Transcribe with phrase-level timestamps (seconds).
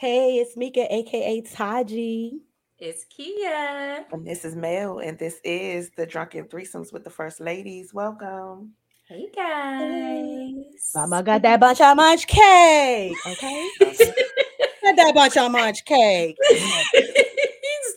[0.00, 2.40] Hey, it's Mika, aka Taji.
[2.78, 4.06] It's Kia.
[4.10, 7.92] And this is Mel, and this is the Drunken Threesomes with the First Ladies.
[7.92, 8.72] Welcome.
[9.06, 10.90] Hey guys.
[10.94, 13.14] Mama got that bunch of munch cake.
[13.26, 13.68] Okay.
[13.80, 16.34] got that bunch of munch cake.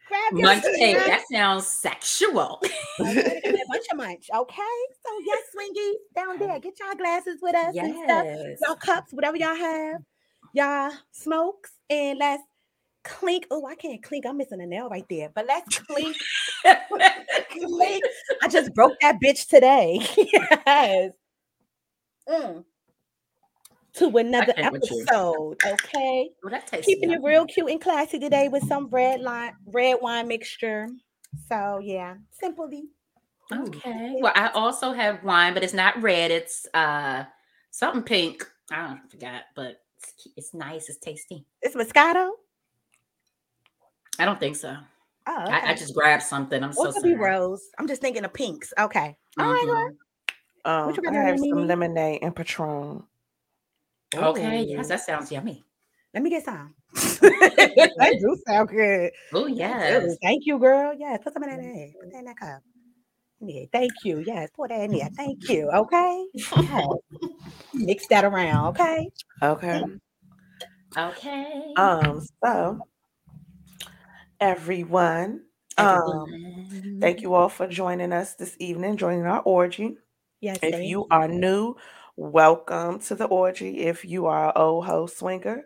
[0.09, 0.97] grab your Munch cake.
[0.97, 2.60] That sounds sexual.
[3.00, 4.27] Okay, a bunch of munch.
[4.34, 4.77] Okay.
[5.04, 8.25] So yes, swingies down there, get y'all glasses with us and stuff.
[8.25, 8.59] Yes.
[8.62, 10.00] Y'all cups, whatever y'all have.
[10.55, 12.43] Y'all smokes, and let's
[13.05, 13.47] clink.
[13.51, 14.27] Oh, I can't clink.
[14.27, 15.31] I'm missing a nail right there.
[15.35, 16.17] But let's clink.
[17.51, 18.05] clink.
[18.43, 20.01] I just broke that bitch today.
[20.67, 21.13] yes.
[22.29, 22.65] Mm.
[23.95, 25.03] To another can't with you.
[25.03, 25.57] episode.
[25.67, 26.31] Okay.
[26.43, 30.29] Well, that Keeping it real cute and classy today with some red line, red wine
[30.29, 30.89] mixture.
[31.49, 32.84] So yeah, simply.
[33.53, 34.17] Okay.
[34.21, 36.31] Well, I also have wine, but it's not red.
[36.31, 37.25] It's uh
[37.71, 38.47] something pink.
[38.71, 40.89] I don't forget, but it's, it's nice.
[40.89, 41.45] It's tasty.
[41.61, 42.31] It's Moscato.
[44.19, 44.77] I don't think so.
[45.27, 45.53] Oh, okay.
[45.53, 46.63] I, I just grabbed something.
[46.63, 47.31] I'm Or so it could be sorry.
[47.31, 47.63] rose.
[47.79, 48.73] I'm just thinking of pinks.
[48.79, 49.17] Okay.
[49.39, 49.91] All right, girl.
[49.91, 49.97] Mhm.
[50.65, 53.03] Um, What you got I have some lemonade and Patron.
[54.15, 54.63] Okay.
[54.63, 54.67] Ooh.
[54.67, 55.65] Yes, that sounds yummy.
[56.15, 56.75] Let me get some.
[56.93, 59.11] that do sound good.
[59.33, 60.17] Oh That yes.
[60.23, 60.93] Thank you, girl.
[60.97, 61.93] Yes, put some in that.
[62.01, 62.63] Put that in that cup.
[63.44, 64.20] Yeah, thank you.
[64.20, 65.10] Yes, pour that in there.
[65.16, 65.69] Thank you.
[65.75, 66.26] Okay.
[66.34, 66.86] Yes.
[67.75, 68.69] Mix that around.
[68.69, 69.08] Okay.
[69.42, 69.82] Okay.
[70.97, 71.72] Okay.
[71.76, 72.20] Um.
[72.44, 72.80] So,
[74.41, 75.42] everyone,
[75.78, 76.26] um,
[77.00, 79.97] thank you all for joining us this evening, joining our orgy.
[80.41, 80.59] Yes.
[80.62, 81.76] If you are new,
[82.16, 83.80] welcome to the orgy.
[83.80, 85.64] If you are an old ho swinger,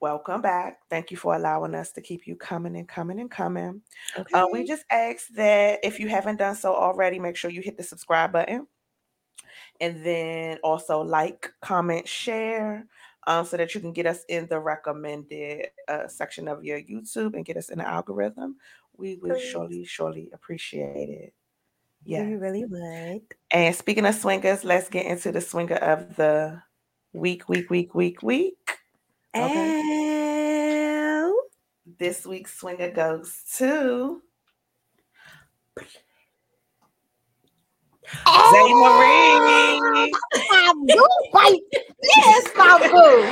[0.00, 0.78] welcome back.
[0.90, 3.82] Thank you for allowing us to keep you coming and coming and coming.
[4.18, 4.32] Okay.
[4.32, 7.76] Uh, we just ask that if you haven't done so already, make sure you hit
[7.76, 8.66] the subscribe button.
[9.80, 12.86] And then also like, comment, share,
[13.26, 17.34] um, so that you can get us in the recommended uh, section of your YouTube
[17.34, 18.56] and get us in the algorithm.
[18.96, 19.44] We would Please.
[19.44, 21.34] surely, surely appreciate it.
[22.04, 23.22] Yeah, we really would.
[23.50, 26.62] And speaking of swingers, let's get into the swinger of the
[27.12, 28.61] week, week, week, week, week.
[29.34, 29.80] Okay.
[31.24, 31.34] And
[31.98, 34.20] This week's swinger goes to
[38.26, 38.52] oh!
[38.52, 40.12] Zay Marie.
[40.50, 41.60] my boo right
[42.02, 43.22] Yes, my boo.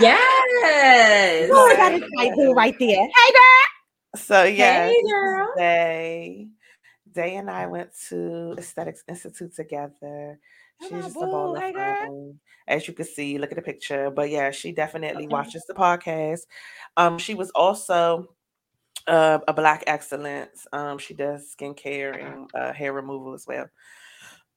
[0.00, 1.50] Yes.
[1.52, 2.88] Oh, I got a tight boo right there.
[2.88, 4.20] Hey, girl.
[4.22, 5.48] So yes, Hey, girl.
[5.56, 6.48] Day.
[7.10, 10.38] Day and I went to Aesthetics Institute together.
[10.82, 12.38] She's just a ball of fun.
[12.68, 14.10] As you can see, look at the picture.
[14.10, 15.34] But yeah, she definitely Okay.
[15.34, 16.40] watches the podcast.
[16.96, 18.28] Um, she was also
[19.06, 20.66] uh, a black excellence.
[20.72, 23.66] Um, she does skincare and uh, hair removal as well.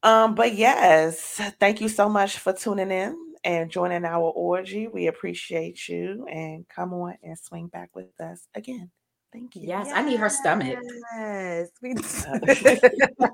[0.04, 4.88] Um, but yes, thank you so much for tuning in and joining our orgy.
[4.88, 8.92] We appreciate you and come on and swing back with us again.
[9.36, 9.64] Thank you.
[9.68, 10.78] Yes, I need her stomach.
[11.14, 11.68] Yes.
[11.82, 11.92] we-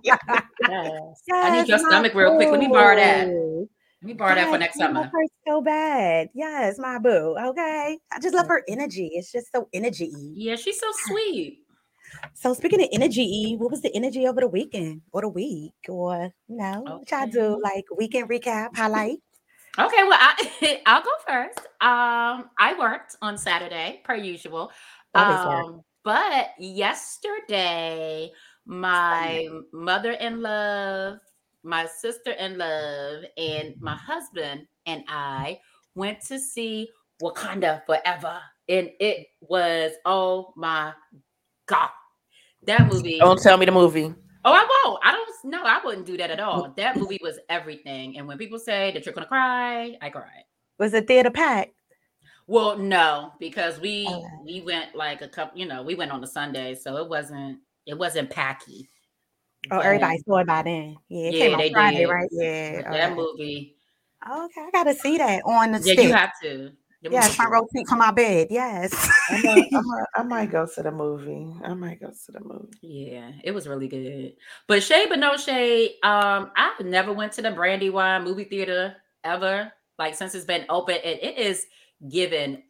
[0.02, 1.22] Yes.
[1.32, 2.50] I need your Yes, my stomach real quick.
[2.50, 3.28] Let me borrow that.
[3.28, 3.68] Let
[4.02, 5.12] me borrow that for Yes, next I love summer.
[5.14, 6.30] her so bad.
[6.34, 7.36] Yes, my boo.
[7.40, 8.00] Okay.
[8.12, 9.12] I just love her energy.
[9.14, 10.12] It's just so energy.
[10.34, 11.60] Yeah, she's so sweet.
[12.34, 15.74] So speaking of energy, what was the energy over the weekend or the week?
[15.88, 17.60] Or you know, what y'all do?
[17.62, 19.20] Like weekend recap, highlight.
[19.78, 21.60] Okay, well, I, I'll go first.
[21.80, 24.72] Um, I worked on Saturday, per usual.
[25.14, 28.32] Um, but yesterday,
[28.66, 31.18] my mother in love,
[31.64, 35.60] my sister in love, and my husband and I
[35.96, 36.90] went to see
[37.22, 38.40] Wakanda Forever.
[38.70, 40.94] And it was, oh my
[41.66, 41.90] God.
[42.64, 43.20] That movie.
[43.20, 44.14] Don't tell me the movie.
[44.44, 45.00] Oh, I won't.
[45.04, 45.64] I don't know.
[45.64, 46.74] I wouldn't do that at all.
[46.78, 48.18] That movie was everything.
[48.18, 50.46] And when people say that you're gonna cry, I cried.
[50.80, 51.74] Was the theater packed?
[52.52, 54.26] Well, no, because we Okay.
[54.44, 57.60] we went like a couple, you know, we went on a Sunday, so it wasn't
[57.86, 58.90] it wasn't packy.
[59.72, 60.98] Oh, But everybody saw it by then.
[61.08, 62.10] Yeah, it Yeah, came they on Friday, did.
[62.10, 62.30] right?
[62.32, 62.82] Yeah.
[62.92, 63.16] That okay.
[63.16, 63.76] movie,
[64.30, 66.00] Okay, I gotta see that on the yeah, stick.
[66.08, 66.72] you have to.
[67.04, 68.48] The yes, movie- front row seat from my bed.
[68.52, 69.10] Yes.
[69.30, 71.56] I, might, I, might, I might go to the movie.
[71.64, 72.78] I might go to the movie.
[72.82, 74.34] Yeah, it was really good.
[74.68, 75.92] But shade but no shade.
[76.04, 80.96] Um, I've never went to the Brandywine movie theater ever, like since it's been open,
[80.96, 81.66] and it is
[82.10, 82.64] given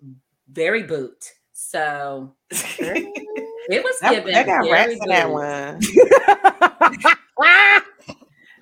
[0.51, 1.31] very boot.
[1.53, 5.79] So it was That, given that got rats in that one.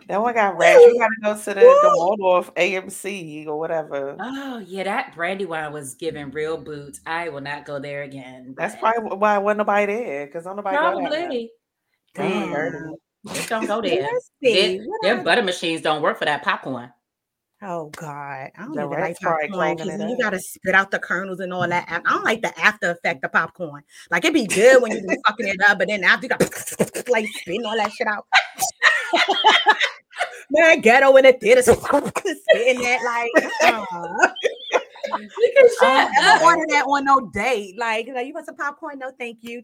[0.09, 0.79] That one got rats.
[0.79, 4.17] You gotta go to the, the Waldorf AMC or whatever.
[4.19, 6.99] Oh yeah, that Brandywine was given real boots.
[7.05, 8.55] I will not go there again.
[8.57, 11.51] That's probably why wasn't nobody there because nobody probably.
[12.15, 12.51] Damn.
[12.51, 12.95] Damn.
[13.27, 14.09] Just don't go there.
[14.41, 16.91] Their butter machines don't work for that popcorn.
[17.61, 21.41] Oh God, I don't The even like popcorn because you gotta spit out the kernels
[21.41, 21.85] and all that.
[21.89, 23.83] I don't like the after effect of popcorn.
[24.09, 26.39] Like it'd be good when you're fucking it up, but then after you got
[27.09, 28.25] like spitting all that shit out.
[30.51, 33.51] Man, ghetto in the theater, spitting that like.
[33.63, 34.27] uh,
[35.19, 36.41] You can I shut up.
[36.41, 37.77] order that on no date.
[37.77, 38.99] Like, like you want some popcorn?
[38.99, 39.61] No, thank you.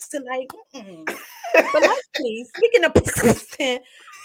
[0.00, 1.04] so like, mm-mm.
[1.52, 2.48] but like, please.
[2.56, 2.92] Speaking of,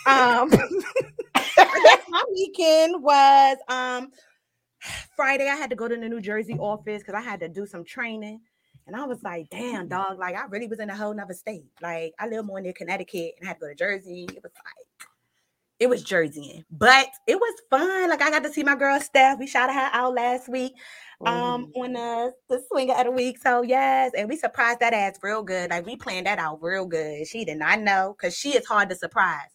[0.05, 0.49] um,
[2.09, 4.11] my weekend was um
[5.15, 5.49] Friday.
[5.49, 7.83] I had to go to the New Jersey office because I had to do some
[7.85, 8.41] training.
[8.87, 11.65] And I was like, damn, dog, like I really was in a whole nother state.
[11.81, 14.25] Like I live more near Connecticut and I had to go to Jersey.
[14.35, 14.75] It was like
[15.79, 18.09] it was Jersey, but it was fun.
[18.09, 19.39] Like I got to see my girl Steph.
[19.39, 20.73] We shouted her out last week
[21.25, 21.81] um Mhm.
[21.81, 23.39] on the the swinger of the week.
[23.39, 25.71] So yes, and we surprised that ass real good.
[25.71, 27.27] Like we planned that out real good.
[27.27, 29.49] She did not know because she is hard to surprise.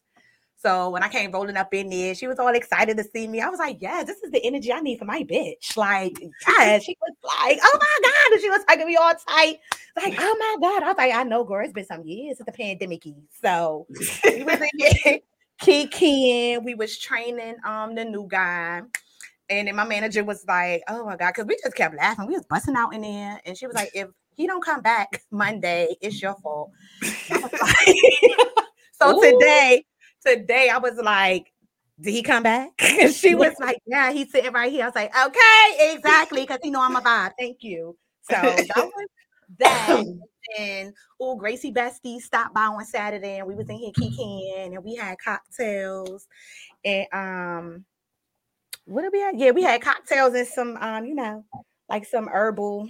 [0.60, 3.40] So when I came rolling up in there, she was all excited to see me.
[3.40, 6.78] I was like, "Yeah, this is the energy I need for my bitch." Like, yeah,
[6.80, 9.58] she was like, "Oh my god!" And she was hugging me all tight,
[9.96, 11.64] like, "Oh my god!" I was like, "I know, girl.
[11.64, 13.04] It's been some years since the pandemic."
[13.40, 13.86] So
[14.24, 15.20] we was in
[15.62, 16.64] kikiing.
[16.64, 18.82] We was training um the new guy.
[19.50, 22.26] And then my manager was like, "Oh my god," because we just kept laughing.
[22.26, 25.22] We was busting out in there, and she was like, "If he don't come back
[25.30, 27.40] Monday, it's your fault." Like-
[29.00, 29.22] so Ooh.
[29.22, 29.84] today,
[30.24, 31.52] today I was like,
[32.00, 34.94] "Did he come back?" And she was like, "Yeah, he's sitting right here." I was
[34.94, 37.32] like, "Okay, exactly," because he know I'm a vibe.
[37.38, 37.96] Thank you.
[38.30, 39.08] So that was
[39.58, 40.04] that.
[40.58, 44.84] And oh, Gracie Bestie stopped by on Saturday, and we was in here kicking, and
[44.84, 46.26] we had cocktails,
[46.84, 47.84] and um,
[48.86, 49.34] what did we have?
[49.36, 51.44] Yeah, we had cocktails and some um, you know,
[51.88, 52.88] like some herbal,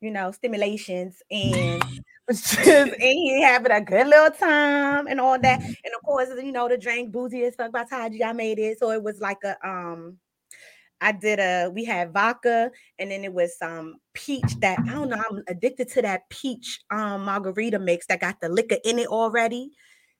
[0.00, 1.82] you know, stimulations, and
[2.30, 5.60] just in here having a good little time and all that.
[5.62, 8.22] And of course, you know, the drink boozy as fuck by Taji.
[8.24, 10.18] I made it, so it was like a um.
[11.00, 15.10] I did a we had vodka and then it was some peach that I don't
[15.10, 15.22] know.
[15.30, 19.72] I'm addicted to that peach um margarita mix that got the liquor in it already.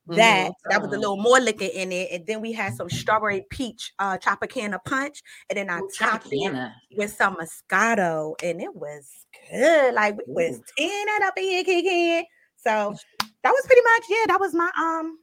[0.07, 0.99] That that was a Oh.
[0.99, 5.23] little more liquor in it, and then we had some strawberry peach uh Tropicana punch,
[5.49, 6.53] and then I Ooh, topped it
[6.97, 9.09] with some Moscato, and it was
[9.51, 9.95] good.
[9.95, 12.25] Like we was tearing up in here, kicking.
[12.57, 12.95] So
[13.43, 14.27] that was pretty much yeah.
[14.29, 15.19] That was my um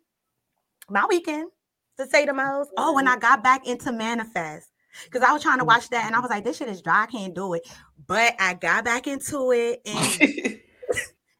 [0.90, 1.52] my weekend
[1.98, 2.72] to say the most.
[2.78, 4.70] Oh, and I got back into Manifest
[5.06, 7.04] because I was trying to watch that, and I was like, this shit is dry.
[7.04, 7.64] I can't do it.
[8.08, 10.22] But I got back into it, and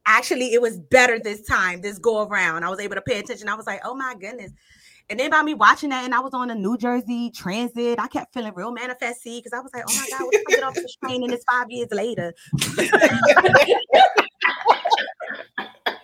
[0.06, 1.82] actually, it was better this time.
[1.82, 3.50] This go around, I was able to pay attention.
[3.50, 4.52] I was like, oh my goodness.
[5.10, 8.08] And then by me watching that, and I was on the New Jersey Transit, I
[8.08, 10.64] kept feeling real manifesty because I was like, oh my God, what if I get
[10.64, 12.34] off this train and it's five years later?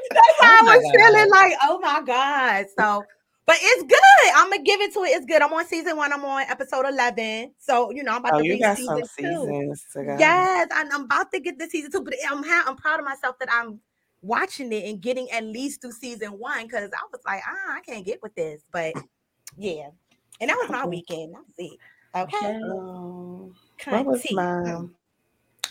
[0.10, 0.94] That's how Oh I was God.
[0.96, 2.66] feeling like, oh my God.
[2.77, 3.04] So,
[3.46, 4.34] but it's good.
[4.36, 5.10] I'm gonna give it to it.
[5.10, 5.42] It's good.
[5.42, 6.12] I'm on season one.
[6.12, 7.54] I'm on episode 11.
[7.60, 9.06] So, you know, I'm about oh, to read season two.
[9.06, 10.18] seasons to go.
[10.20, 13.38] Yes, and I'm about to get the season two, but I'm I'm proud of myself
[13.39, 13.80] that I'm
[14.27, 17.81] watching it and getting at least through season one because I was like, ah, I
[17.81, 18.62] can't get with this.
[18.72, 18.93] But
[19.57, 19.89] yeah,
[20.39, 21.34] and that was my weekend.
[21.34, 21.79] That was it.
[22.15, 22.55] Okay.
[22.55, 23.55] Um,
[23.86, 24.36] what was tea.
[24.36, 24.91] mine?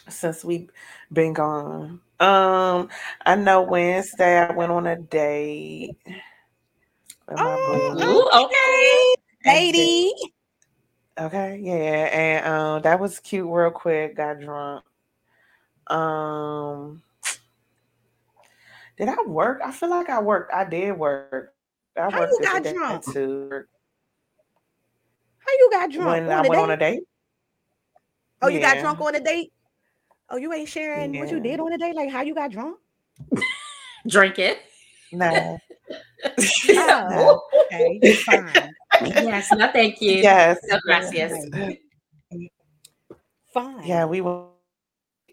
[0.08, 0.70] Since we've
[1.12, 2.00] been gone.
[2.20, 2.88] Um,
[3.24, 5.96] I know Wednesday I went on a date.
[7.28, 7.96] Oh.
[8.00, 9.16] Ooh, okay.
[9.44, 10.12] Lady.
[11.18, 11.72] Okay, yeah,
[12.12, 13.48] and um, that was cute.
[13.48, 14.84] Real quick, got drunk.
[15.86, 17.02] Um,
[18.96, 19.60] did I work?
[19.64, 20.52] I feel like I worked.
[20.52, 21.54] I did work.
[21.96, 23.04] I How worked you got drunk?
[23.12, 23.50] too.
[25.38, 26.08] How you got drunk?
[26.08, 27.02] When on I a went on a date.
[28.42, 29.52] Oh, you got drunk on a date?
[30.28, 31.94] Oh, you ain't sharing what you did on a date?
[31.94, 32.78] Like how you got drunk?
[34.06, 34.58] Drink it.
[35.12, 35.58] No.
[36.78, 38.74] Oh, okay, fine.
[39.00, 40.14] Yes, no, thank you.
[40.16, 40.58] yes.
[40.68, 41.48] No, gracias.
[43.52, 43.86] Fine.
[43.86, 44.46] Yeah, we were.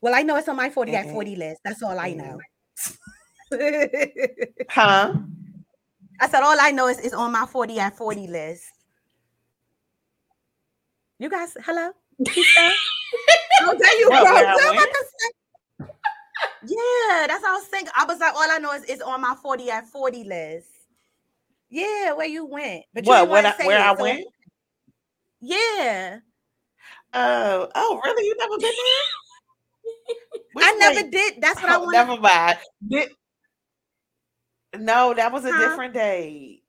[0.02, 1.12] Well, I know it's on my 40 at Mhm.
[1.12, 1.62] 40 list.
[1.66, 2.40] That's all I know.
[4.70, 5.14] Huh?
[6.20, 8.64] I said all I know is it's on my 40 at 40 list.
[11.20, 11.92] You guys, hello?
[13.66, 14.24] Oh, there you go.
[14.24, 14.76] where I Girl, went?
[14.76, 15.06] what the
[15.86, 15.96] fuck?
[16.66, 17.92] Yeah, that's what I was thinking.
[17.96, 20.68] I was like, all I know is it's on my 40 at 40 list.
[21.70, 22.84] Yeah, where you went.
[22.94, 23.20] But you What?
[23.20, 24.28] didn't When wanna I, where it, I so- went?
[25.42, 26.20] Yeah.
[27.14, 28.26] Oh, oh, really?
[28.26, 28.72] You never been
[30.56, 30.66] there?
[30.66, 31.36] I never did.
[31.40, 31.92] That's what I Oh, want.
[31.94, 32.58] never mind.
[32.88, 33.12] Did-
[34.80, 35.60] no, that was a Huh?
[35.60, 36.62] different day.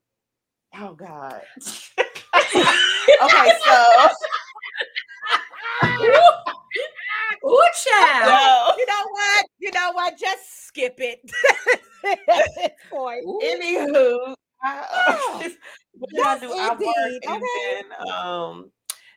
[0.77, 1.41] Oh God.
[3.23, 3.83] okay, so
[7.45, 8.27] Ooh, child.
[8.27, 8.73] no.
[8.77, 9.45] You know what?
[9.59, 10.17] You know what?
[10.17, 11.19] Just skip it.
[12.05, 12.19] At
[12.55, 13.23] this point.
[13.25, 13.39] Ooh.
[13.43, 15.49] Anywho, I, Oh, I
[16.11, 16.53] yes, do?
[16.57, 17.21] I indeed.
[17.27, 17.81] and Okay.
[17.99, 18.71] then um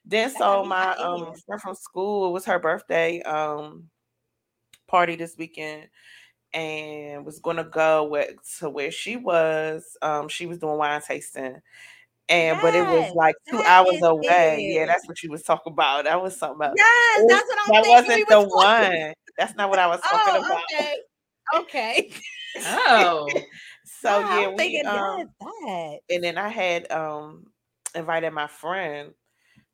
[0.05, 3.89] then so my um friend from school it was her birthday um
[4.87, 5.89] party this weekend
[6.53, 9.97] and was gonna go with to where she was.
[10.03, 11.57] Um she was doing wine tasting.
[12.31, 14.59] And but it was like two hours is away.
[14.61, 16.05] Yeah, that's what you was talking about.
[16.05, 18.17] That was something about Yes, It- that's what I'm that thinking.
[18.17, 19.15] we wasn't the talking- one.
[19.39, 20.63] That's not what I was talking Oh, about.
[20.73, 20.97] okay.
[21.57, 22.13] Okay.
[22.67, 23.29] Oh.
[24.01, 25.99] So Wow, yeah, I'm we thinking um that.
[26.11, 27.47] and then I had um
[27.95, 29.13] invited my friend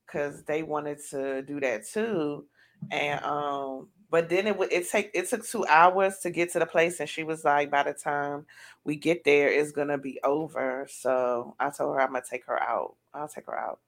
[0.07, 2.47] because they wanted to do that too.
[2.93, 6.58] And um, but then it would it take it took two hours to get to
[6.61, 8.46] the place, and she was like, by the time
[8.84, 10.87] we get there, it's gonna be over.
[10.90, 12.96] So I told her I'm gonna take her out.
[13.14, 13.80] I'll take her out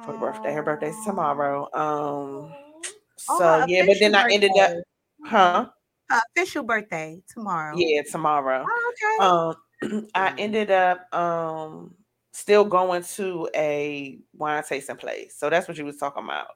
[0.00, 0.52] for her birthday.
[0.52, 1.64] Her birthday's tomorrow.
[1.74, 2.54] Um,
[3.30, 4.70] Oh, so her yeah, but then I ended up,
[5.24, 5.66] huh?
[6.10, 7.76] Her official birthday tomorrow.
[7.76, 8.64] Yeah, tomorrow.
[8.66, 9.24] Oh, okay.
[9.90, 11.94] um I ended up um
[12.32, 15.34] still going to a wine tasting place.
[15.36, 16.48] So that's what you was talking about.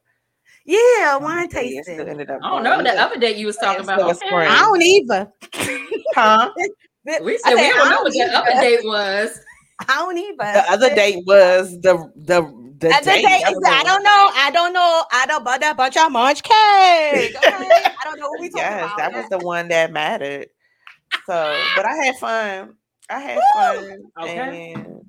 [0.64, 2.00] Yeah, wine tasting.
[2.00, 4.16] ended up I don't know the other date you was talking about.
[4.16, 4.46] still Okay.
[4.46, 5.32] I don't either.
[6.14, 6.50] Huh?
[6.56, 9.40] We I said we said, don't know what the other date was.
[9.88, 10.36] I don't either.
[10.36, 12.42] The other date was the the
[12.78, 13.22] the Other date.
[13.22, 14.30] day That is was I don't know.
[14.34, 15.04] I don't know.
[15.12, 16.54] I don't but that bunch of munch cake.
[16.54, 17.36] Okay?
[17.44, 18.96] I don't know what we talking Yes, about.
[18.98, 20.48] that was the one that mattered.
[21.26, 22.74] So, but I had fun.
[23.08, 23.42] I had Woo!
[23.54, 24.02] fun.
[24.22, 24.72] Okay.
[24.74, 25.06] And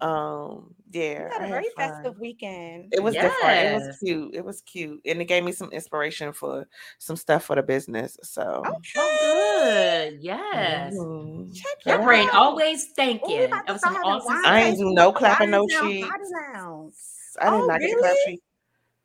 [0.00, 2.04] um You yeah, had I a had very fun.
[2.04, 2.92] festive weekend.
[2.92, 3.60] It was different.
[3.60, 4.34] It was cute.
[4.34, 5.00] It was cute.
[5.04, 6.66] And it gave me some inspiration for
[6.98, 8.16] some stuff for the business.
[8.22, 8.78] So Okay.
[8.96, 10.22] Oh, good.
[10.22, 10.94] Yes.
[10.94, 11.54] mhm.
[11.54, 12.34] Check Your it brain out.
[12.34, 13.40] always Ooh, we thinking.
[13.44, 14.78] about That was some awesome I ain't stuff.
[14.78, 16.30] do no clapping no Body cheeks.
[16.54, 16.94] lounge.
[17.40, 18.40] I did Oh, not get to clap really?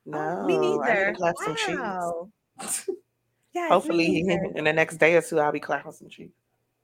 [0.06, 1.06] No, Oh, me neither.
[1.06, 1.80] to clap some cheeks.
[1.80, 2.32] Wow.
[3.54, 4.20] Yes, Hopefully,
[4.56, 6.34] in the next day or two, I'll be clapping some cheeks.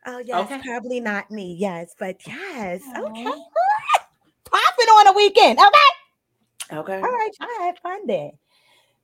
[0.05, 0.61] Oh yes, Okay.
[0.63, 1.55] probably not me.
[1.59, 2.81] Yes, but yes.
[2.97, 3.31] Okay.
[4.51, 4.57] Aw.
[4.57, 5.59] Popping on a weekend.
[5.59, 6.77] Okay.
[6.79, 7.01] Okay.
[7.01, 8.31] All right, I had fun there.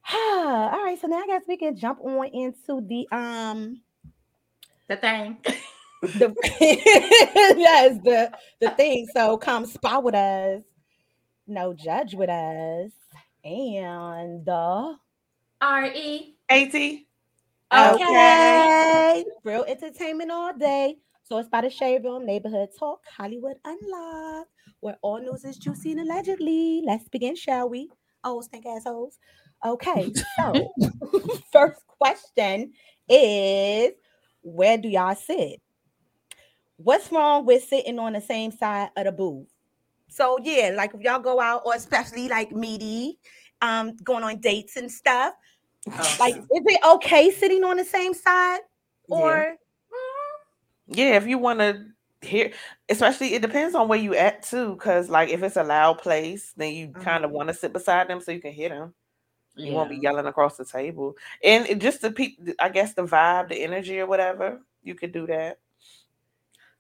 [0.14, 3.82] All right, so now I guess we can jump on into the um
[4.88, 5.38] The thing.
[6.02, 6.36] the
[7.58, 9.08] yes the the thing.
[9.14, 10.62] So come spot with us,
[11.48, 12.92] no judge with us,
[13.44, 14.96] and the
[15.62, 16.36] R E.
[16.50, 16.76] AT.
[17.74, 20.98] okay, real entertainment all day.
[21.24, 25.92] So it's by the Shade Room Neighborhood Talk Hollywood Unlocked, where all news is juicy
[25.92, 26.82] and allegedly.
[26.86, 27.90] Let's begin, shall we?
[28.24, 29.18] Oh, stink assholes.
[29.66, 30.74] Okay, so
[31.52, 32.74] first question
[33.10, 33.92] is
[34.42, 35.62] where do y'all sit?
[36.78, 39.48] What's wrong with sitting on the same side of the booth?
[40.08, 43.18] So yeah, like if y'all go out, or especially like meaty,
[43.62, 45.34] um, going on dates and stuff.
[45.92, 46.16] Oh.
[46.20, 48.60] Like, is it okay sitting on the same side?
[49.10, 49.16] Yeah.
[49.16, 49.56] Or
[50.88, 51.86] Yeah, if you want to
[52.26, 52.52] hear,
[52.90, 54.74] especially it depends on where you at too.
[54.74, 57.02] Because like if it's a loud place, then you mm-hmm.
[57.02, 58.94] kind of want to sit beside them so you can hear them.
[59.58, 63.04] You won't be yelling across the table, and it just the pe- I guess the
[63.04, 64.60] vibe, the energy, or whatever.
[64.84, 65.60] you could do that.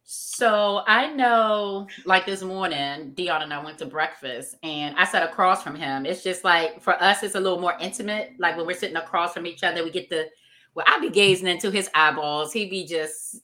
[0.03, 5.23] So I know, like this morning, Dion and I went to breakfast, and I sat
[5.23, 6.05] across from him.
[6.05, 8.33] It's just like for us, it's a little more intimate.
[8.37, 10.27] Like when we're sitting across from each other, we get the
[10.75, 12.51] well, I'd be gazing into his eyeballs.
[12.51, 13.41] He'd be just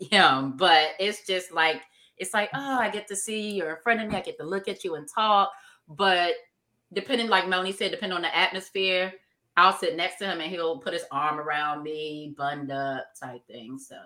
[0.00, 1.82] him, but it's just like
[2.16, 4.16] it's like oh, I get to see you're in front of me.
[4.16, 5.50] I get to look at you and talk.
[5.88, 6.34] But
[6.92, 9.12] depending, like Melanie said, depending on the atmosphere,
[9.56, 13.46] I'll sit next to him and he'll put his arm around me, bund up type
[13.46, 13.78] thing.
[13.78, 13.96] So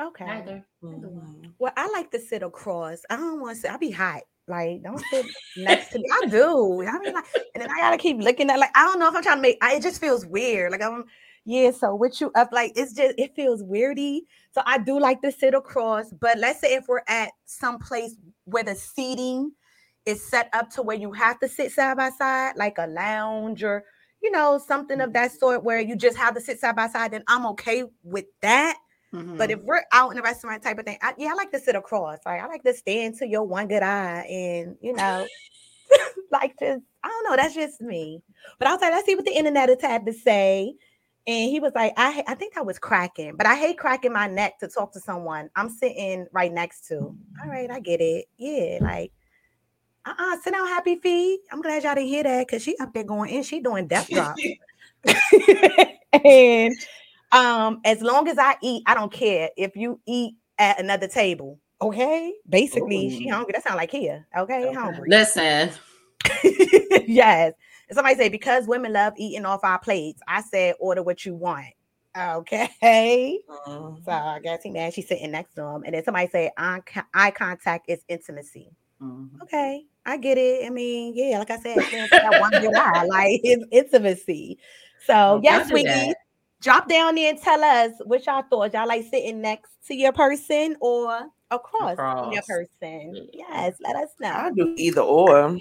[0.00, 0.24] Okay.
[0.24, 0.64] either.
[0.82, 1.50] Mm-hmm.
[1.58, 3.02] Well, I like to sit across.
[3.10, 3.70] I don't want to sit.
[3.70, 4.22] I be hot.
[4.48, 6.04] Like, don't sit next to me.
[6.12, 6.82] I do.
[6.86, 7.24] I mean, like,
[7.54, 8.58] and then I gotta keep looking at.
[8.58, 9.58] Like, I don't know if I'm trying to make.
[9.62, 10.72] I, it just feels weird.
[10.72, 11.04] Like I'm.
[11.44, 11.72] Yeah.
[11.72, 14.20] So with you up, like it's just it feels weirdy.
[14.52, 16.12] So I do like to sit across.
[16.12, 19.52] But let's say if we're at some place where the seating
[20.06, 23.62] is set up to where you have to sit side by side, like a lounge
[23.64, 23.84] or
[24.22, 25.14] you know something of mm-hmm.
[25.14, 28.26] that sort, where you just have to sit side by side, then I'm okay with
[28.40, 28.76] that.
[29.12, 29.50] But mm-hmm.
[29.50, 31.76] if we're out in a restaurant type of thing, I, yeah, I like to sit
[31.76, 32.18] across.
[32.24, 35.26] Like I like to stand to your one good eye, and you know,
[36.32, 37.36] like just I don't know.
[37.36, 38.22] That's just me.
[38.58, 40.74] But I was like, let's see what the internet has had to say.
[41.26, 44.26] And he was like, I I think I was cracking, but I hate cracking my
[44.26, 46.96] neck to talk to someone I'm sitting right next to.
[46.98, 48.26] All right, I get it.
[48.36, 49.12] Yeah, like.
[50.04, 51.42] Uh-uh, sit down, happy feet.
[51.52, 53.44] I'm glad y'all didn't hear that because she up there going in.
[53.44, 54.34] She doing death drop.
[56.24, 56.74] and
[57.30, 61.60] um, as long as I eat, I don't care if you eat at another table.
[61.80, 62.32] Okay.
[62.48, 63.52] Basically, she hungry.
[63.54, 64.26] That sound like here.
[64.36, 64.74] Okay, Okay.
[64.74, 65.08] hungry.
[65.08, 65.70] Listen,
[67.06, 67.52] yes.
[67.92, 71.34] And somebody say because women love eating off our plates, I said order what you
[71.34, 71.74] want.
[72.18, 73.38] Okay.
[74.06, 74.94] So I guess he mad.
[74.94, 78.70] She's sitting next to him, and then somebody say eye, co- eye contact is intimacy.
[79.02, 79.28] Mhm.
[79.42, 80.64] Okay, I get it.
[80.64, 84.56] I mean, yeah, like I said, it's that one good eye, like it's intimacy.
[85.06, 86.16] So Well, yes, don't do sweetie, that.
[86.62, 88.72] drop down there and tell us what y'all thought.
[88.72, 93.28] Y'all like sitting next to your person or across, from your person?
[93.34, 93.66] Yeah.
[93.66, 94.32] Yes, let us know.
[94.32, 95.58] I do either or.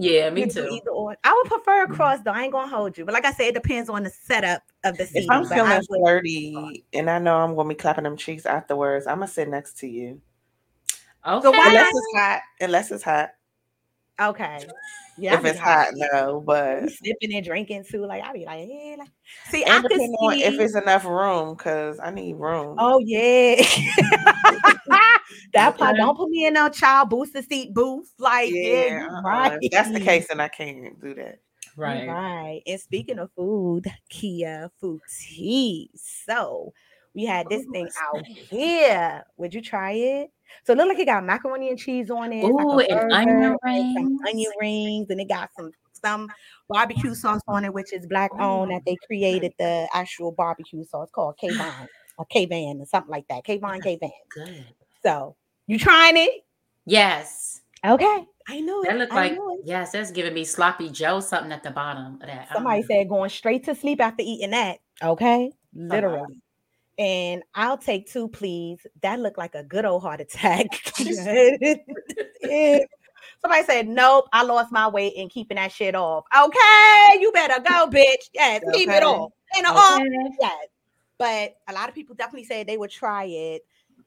[0.00, 0.68] Yeah, me too.
[0.70, 1.16] Either or.
[1.24, 2.30] I would prefer across though.
[2.30, 4.96] I ain't gonna hold you, but like I said, it depends on the setup of
[4.96, 5.28] the If.
[5.28, 8.46] I'm but I feeling would- flirty and I know I'm gonna be clapping them cheeks
[8.46, 10.20] afterwards, I'm gonna sit next to you.
[11.26, 11.42] Okay.
[11.42, 12.40] So why- Unless it's hot.
[12.60, 13.30] Unless it's hot.
[14.20, 14.66] Okay.
[15.16, 16.40] Yeah, if it's hot, no.
[16.40, 18.06] But sipping and drinking too.
[18.06, 18.96] Like I'll be like, yeah.
[18.98, 19.08] Like,
[19.50, 22.76] see, I and could depending on if it's enough room, because I need room.
[22.78, 23.56] Oh yeah.
[25.52, 28.12] that part don't put me in no child booster seat booth.
[28.18, 29.22] Like, yeah, you uh-uh.
[29.24, 29.58] right.
[29.60, 31.40] If that's the case, then I can't do that.
[31.76, 32.08] Right.
[32.08, 32.62] Right.
[32.66, 35.90] And speaking of food, Kia food tea.
[35.94, 36.72] So
[37.14, 38.26] we had this Ooh, thing out that?
[38.50, 39.24] here.
[39.36, 40.30] Would you try it?
[40.64, 42.44] So it looked like it got macaroni and cheese on it.
[42.44, 44.20] It's like a Ooh, and onion burger and rings.
[44.28, 46.28] onion rings, and it got some some
[46.68, 48.70] barbecue sauce on it, which is black owned.
[48.70, 53.10] That they created the actual barbecue sauce called K Von or K Van or something
[53.10, 53.44] like that.
[53.44, 54.10] K Von K Van.
[54.30, 54.66] Good.
[55.02, 56.30] So you trying it?
[56.86, 57.60] Yes.
[57.84, 58.26] Okay.
[58.48, 58.82] I know.
[58.82, 59.38] That looked like it.
[59.64, 62.48] yes, that's giving me sloppy Joe something at the bottom of that.
[62.52, 64.78] Somebody said going straight to sleep after eating that.
[65.02, 65.52] Okay.
[65.74, 66.40] Literally.
[66.98, 68.84] And I'll take two, please.
[69.02, 70.66] That looked like a good old heart attack.
[73.40, 76.24] Somebody said, Nope, I lost my weight and keeping that shit off.
[76.36, 78.30] Okay, you better go, bitch.
[78.34, 79.32] Yes, keep it off.
[79.56, 80.00] And off.
[80.00, 80.36] Okay.
[80.40, 80.66] Yes.
[81.18, 83.64] But a lot of people definitely said they would try it.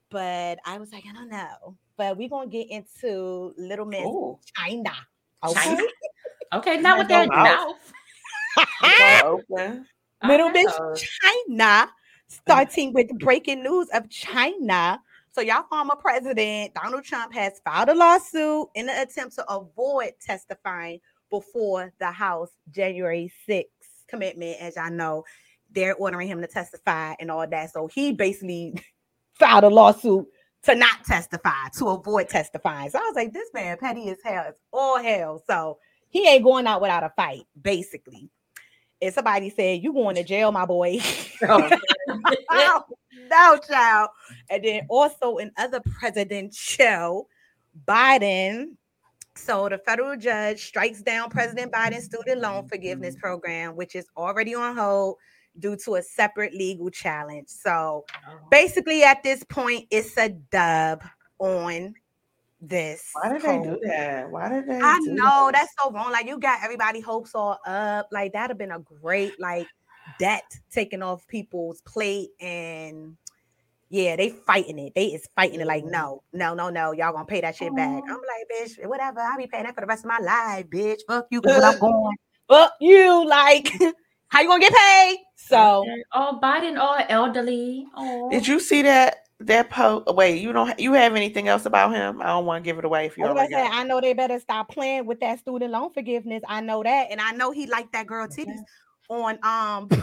[0.10, 1.77] But I was like, I don't know.
[1.95, 4.38] But we're gonna get into Little Miss Ooh.
[4.56, 4.91] China.
[5.45, 5.62] Okay.
[5.62, 5.84] China?
[6.54, 7.43] Okay, not with that go out.
[7.43, 7.93] mouth.
[8.84, 9.86] It's all.
[10.23, 10.77] Little Miss.
[10.97, 11.89] China,
[12.31, 14.99] starting with breaking news of China.
[15.33, 20.13] So, y'all former president Donald Trump has filed a lawsuit in an attempt to avoid
[20.19, 23.65] testifying before the House January 6th
[24.07, 24.57] commitment.
[24.59, 25.23] As y'all know,
[25.71, 27.71] they're ordering him to testify and all that.
[27.71, 28.73] So, he basically
[29.33, 30.25] filed a lawsuit
[30.63, 32.89] to not testify, to avoid testifying.
[32.89, 34.45] So, I was like, this man petty as hell.
[34.47, 35.43] It's all hell.
[35.47, 35.77] So,
[36.09, 38.29] he ain't going out without a fight, basically.
[39.01, 40.99] And somebody said, You going to jail, my boy.
[41.43, 41.69] Oh,
[42.51, 42.83] oh,
[43.31, 44.09] no, child.
[44.51, 47.27] And then also in other presidential,
[47.87, 48.75] Biden.
[49.35, 54.53] So the federal judge strikes down President Biden's student loan forgiveness program, which is already
[54.53, 55.17] on hold
[55.57, 57.47] due to a separate legal challenge.
[57.47, 58.37] So oh.
[58.51, 61.01] basically, at this point, it's a dub
[61.39, 61.95] on
[62.62, 63.10] this.
[63.13, 64.30] Why did they do that?
[64.30, 64.80] Why did they?
[64.80, 65.54] I know that?
[65.54, 66.12] that's so wrong.
[66.12, 68.08] Like you got everybody hopes all up.
[68.12, 69.67] Like that'd have been a great like
[70.19, 73.17] debt taken off people's plate and
[73.89, 74.93] yeah, they fighting it.
[74.95, 75.91] They is fighting it like mm.
[75.91, 76.93] no, no, no, no.
[76.93, 78.04] Y'all gonna pay that shit back.
[78.08, 79.19] I'm like, bitch, whatever.
[79.19, 81.02] I'll be paying that for the rest of my life, bitch.
[81.08, 82.15] Fuck you, cause I'm going.
[82.47, 83.28] Fuck you.
[83.28, 83.69] Like,
[84.30, 85.17] how you gonna get paid?
[85.36, 87.86] So, oh, Biden, all elderly.
[87.95, 90.13] Oh, Did you see that that post?
[90.15, 92.21] Wait, you don't you have anything else about him?
[92.21, 93.77] I don't want to give it away if you I was already gonna say.
[93.77, 96.41] I know they better stop playing with that student loan forgiveness.
[96.47, 98.60] I know that, and I know he liked that girl titties
[99.10, 99.89] on um.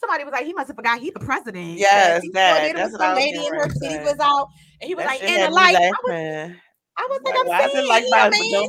[0.00, 1.76] Somebody was like, he must have forgot he the president.
[1.76, 2.70] Yes, he that- sure.
[2.70, 4.48] It that's was what I some lady getting and her ready titties was out,
[4.80, 5.74] and he was That like, shit in had the me light.
[5.76, 6.56] I was, laughing.
[6.96, 8.50] I was like, Like, I'm why is saying, it like yeah, by man.
[8.50, 8.68] Joe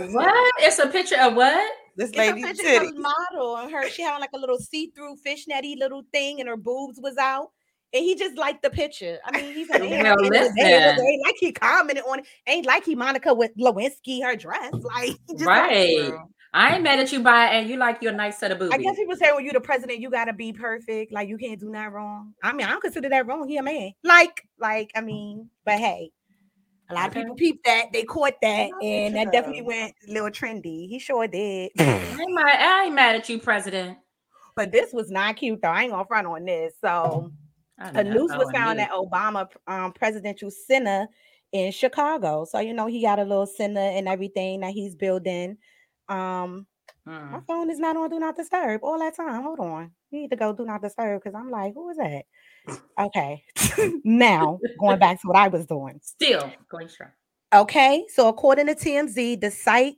[0.00, 0.14] Biden?
[0.14, 0.52] what?
[0.60, 1.70] It's a picture of what?
[1.96, 2.86] This It's a lady picture titty.
[2.86, 3.88] of a model and her.
[3.90, 7.50] She had like a little see-through fishnetty little thing, and her boobs was out.
[7.92, 9.18] And he just liked the picture.
[9.24, 9.98] I mean, he's a man.
[10.00, 10.76] Well, at the end of the day.
[10.76, 11.06] It listen.
[11.08, 12.26] ain't like he commented on it.
[12.46, 14.72] Ain't like he Monica with Lewinsky her dress.
[14.94, 15.96] Like he just Right.
[15.96, 16.18] her.
[16.52, 18.74] I ain't mad at you by and you like your nice set of boobies.
[18.74, 21.12] I guess people say when you're the president, you gotta be perfect.
[21.12, 22.34] Like you can't do nothing wrong.
[22.42, 23.48] I mean, I don't consider that wrong.
[23.48, 23.92] He a man.
[24.02, 26.10] Like, like, I mean, but hey,
[26.90, 27.20] a lot Okay.
[27.20, 30.88] of people peeped that, they caught that, and that definitely went a little trendy.
[30.88, 31.70] He sure did.
[31.78, 33.98] I ain't, mad, I ain't mad at you, President.
[34.56, 35.68] but this was not cute though.
[35.70, 36.74] I ain't gonna front on this.
[36.80, 37.49] So I
[37.80, 41.08] a noose was found at Obama um, presidential center
[41.52, 42.44] in Chicago.
[42.44, 45.56] So you know he got a little center and everything that he's building.
[46.08, 46.66] Um,
[47.06, 47.30] Mm.
[47.30, 49.42] my phone is not on do not disturb all that time.
[49.42, 52.24] Hold on, you need to go do not disturb because I'm like, who is that?
[52.98, 53.42] Okay,
[54.04, 55.98] now going back to what I was doing.
[56.02, 57.10] Still going strong.
[57.54, 59.96] Okay, so according to TMZ, the site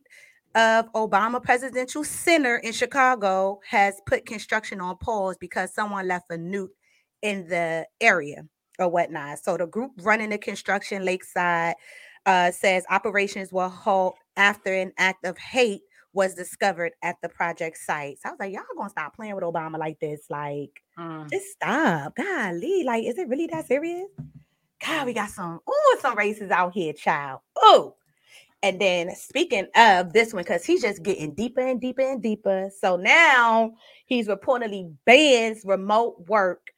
[0.54, 6.38] of Obama Presidential Center in Chicago has put construction on pause because someone left a
[6.38, 6.70] newt
[7.22, 8.44] in the area
[8.78, 9.38] or whatnot.
[9.38, 11.74] So the group running the construction lakeside
[12.26, 15.82] uh, says operations will halt after an act of hate
[16.14, 18.18] was discovered at the project site.
[18.20, 20.26] So I was like, y'all gonna stop playing with Obama like this?
[20.28, 21.30] Like, Mm.
[21.30, 22.14] just stop.
[22.16, 24.08] Golly, like, is it really that serious?
[24.86, 27.40] God, we got some, oh, some races out here, child.
[27.56, 27.96] Oh.
[28.62, 32.70] And then speaking of this one, because he's just getting deeper and deeper and deeper.
[32.78, 33.72] So now
[34.06, 36.70] he's reportedly bans remote work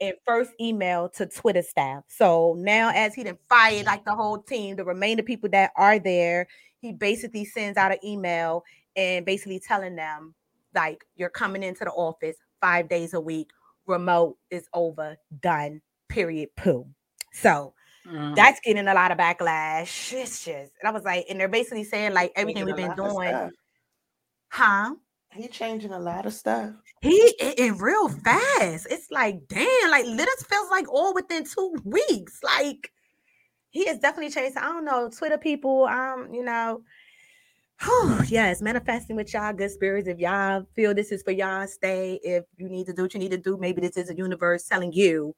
[0.00, 2.04] in first email to Twitter staff.
[2.08, 5.98] So now, as he done fire like the whole team, the remainder people that are
[5.98, 6.46] there,
[6.80, 8.64] he basically sends out an email
[8.96, 10.34] and basically telling them,
[10.74, 13.50] like, you're coming into the office five days a week,
[13.86, 16.86] remote is over, done, period, poo.
[17.32, 17.74] So
[18.06, 18.34] Mm.
[18.34, 20.12] that's getting a lot of backlash.
[20.14, 22.88] It's just, and I was like, and they're basically saying, like, everything we've been a
[22.88, 23.52] lot of doing,
[24.50, 24.94] huh?
[25.38, 26.72] He changing a lot of stuff.
[27.00, 28.88] He it real fast.
[28.90, 32.40] It's like, damn, like this feels like all within two weeks.
[32.42, 32.92] Like
[33.70, 34.56] he has definitely changed.
[34.56, 36.82] I don't know, Twitter people, um, you know.
[37.82, 40.08] whew, yes, manifesting with y'all good spirits.
[40.08, 42.18] If y'all feel this is for y'all, stay.
[42.24, 44.64] If you need to do what you need to do, maybe this is a universe
[44.66, 45.34] telling you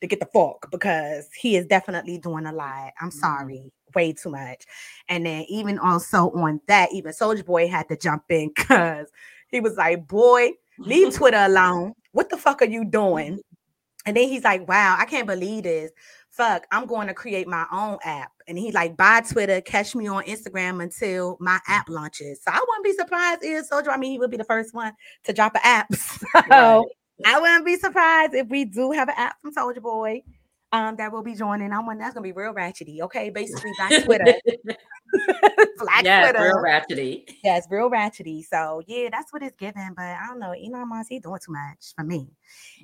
[0.00, 2.92] to get the fuck because he is definitely doing a lot.
[3.00, 4.64] I'm sorry, way too much.
[5.08, 9.06] And then even also on that, even Soulja Boy had to jump in because
[9.50, 11.94] he was like, "Boy, leave Twitter alone.
[12.12, 14.06] What the fuck are you doing?" Mm-hmm.
[14.06, 15.90] And then he's like, "Wow, I can't believe this.
[16.30, 20.06] Fuck, I'm going to create my own app." And he's like, "Bye Twitter, catch me
[20.06, 21.72] on Instagram until my mm-hmm.
[21.72, 23.88] app launches." So I wouldn't be surprised if Soulja.
[23.88, 24.92] I mean, he would be the first one
[25.24, 25.88] to drop an app.
[26.48, 26.84] So
[27.24, 30.22] I wouldn't be surprised if we do have an app from Soulja Boy.
[30.72, 31.72] Um, that will be joining.
[31.72, 33.00] I'm one that's gonna be real ratchety.
[33.00, 34.34] Okay, basically Black Twitter,
[35.78, 36.44] Black yeah, Twitter.
[36.44, 37.22] real ratchety.
[37.44, 38.44] Yeah, it's real ratchety.
[38.44, 39.92] So yeah, that's what it's given.
[39.96, 40.52] But I don't know.
[40.52, 42.28] Elon Musk, he doing too much for me.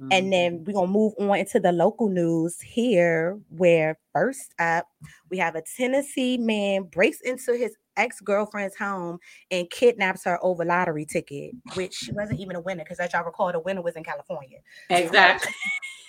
[0.01, 0.09] Mm.
[0.13, 4.87] And then we're gonna move on into the local news here, where first up
[5.29, 9.19] we have a Tennessee man breaks into his ex-girlfriend's home
[9.51, 13.25] and kidnaps her over lottery ticket, which she wasn't even a winner because as y'all
[13.25, 14.59] recall, the winner was in California.
[14.91, 15.53] exactly.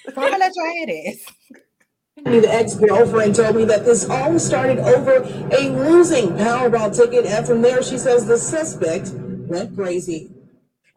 [0.05, 1.25] So I'm gonna let y'all hear this.
[2.25, 7.61] The ex-girlfriend told me that this all started over a losing Powerball ticket, and from
[7.61, 10.29] there, she says the suspect went crazy.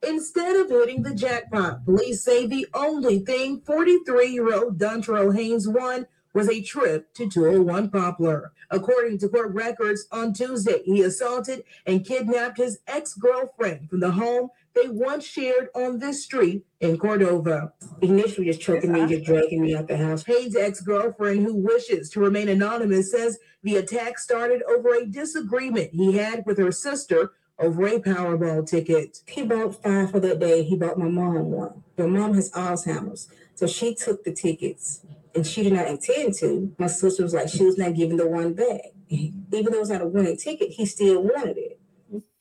[0.07, 6.51] Instead of hitting the jackpot, police say the only thing 43-year-old Dontrell Haynes won was
[6.51, 8.53] a trip to 201 Poplar.
[8.71, 14.51] According to court records, on Tuesday, he assaulted and kidnapped his ex-girlfriend from the home
[14.75, 17.73] they once shared on this street in Cordova.
[18.03, 20.25] Initially, just choking me, just dragging me out the house.
[20.25, 26.19] Hayes' ex-girlfriend, who wishes to remain anonymous, says the attack started over a disagreement he
[26.19, 29.23] had with her sister over a Powerball ticket.
[29.27, 30.63] He bought five for that day.
[30.65, 31.83] He bought my mom one.
[31.97, 35.01] My mom has Alzheimer's, so she took the tickets,
[35.37, 36.75] and she did not intend to.
[36.79, 38.81] My sister was like, she was not giving the one back.
[39.09, 41.81] Even though it was not a winning ticket, he still wanted it.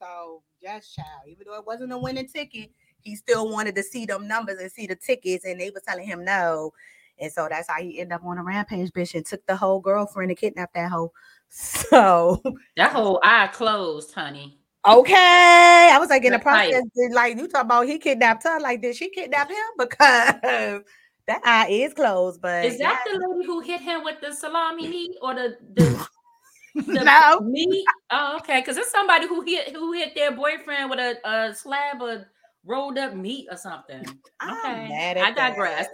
[0.01, 1.27] So yes, child.
[1.27, 4.71] Even though it wasn't a winning ticket, he still wanted to see them numbers and
[4.71, 6.71] see the tickets, and they were telling him no.
[7.19, 9.79] And so that's how he ended up on a rampage, bitch, and took the whole
[9.79, 11.13] girlfriend and kidnapped that whole.
[11.47, 12.41] So
[12.75, 14.58] That whole eye closed, honey.
[14.86, 15.89] Okay.
[15.93, 18.60] I was like in the process, like you talk about he kidnapped her.
[18.60, 19.58] Like, did she kidnap him?
[19.77, 20.81] Because
[21.27, 22.41] that eye is closed.
[22.41, 26.07] But Is that the lady who hit him with the salami meat or the, the,
[26.75, 27.39] the No.
[27.41, 27.85] meat?
[28.11, 28.59] Oh, okay.
[28.61, 32.23] Because it's somebody who hit who hit their boyfriend with a, a slab of
[32.65, 34.17] rolled up meat or something.
[34.39, 35.51] I'm Okay, mad I at that.
[35.51, 35.88] digress.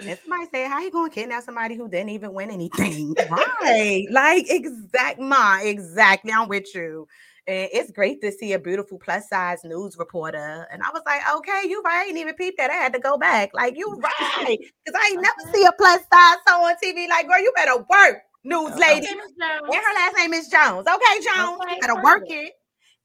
[0.00, 3.14] And somebody say, how you gonna kidnap somebody who didn't even win anything?
[3.30, 4.06] right.
[4.10, 6.32] Like exact ma, exactly.
[6.32, 7.08] I'm with you.
[7.48, 10.68] And it's great to see a beautiful plus size news reporter.
[10.70, 12.04] And I was like, okay, you right.
[12.04, 12.70] I ain't even peeped that.
[12.70, 13.54] I had to go back.
[13.54, 14.58] Like, you right.
[14.84, 15.52] Because I ain't never uh-huh.
[15.52, 17.08] see a plus size so on TV.
[17.08, 19.06] Like, girl, you better work, news lady.
[19.06, 19.32] Okay, Ms.
[19.40, 20.86] And her last name is Jones.
[20.86, 21.58] Okay, Jones.
[21.62, 22.52] Okay, you gotta work it.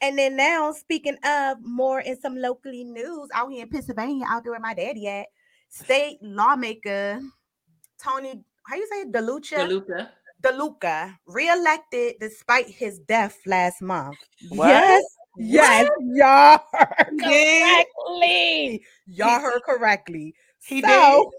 [0.02, 4.44] And then now, speaking of more in some locally news out here in Pennsylvania, out
[4.44, 5.28] there where my daddy at,
[5.70, 7.22] state lawmaker
[8.04, 9.12] Tony, how you say it?
[9.12, 9.68] DeLucia?
[9.68, 10.10] DeLuca.
[10.44, 14.18] DeLuca, reelected despite his death last month.
[14.50, 14.70] What?
[14.70, 15.04] Yes,
[15.38, 18.84] yes, y'all heard correctly.
[19.08, 20.36] Y'all heard correctly.
[20.66, 21.32] He So,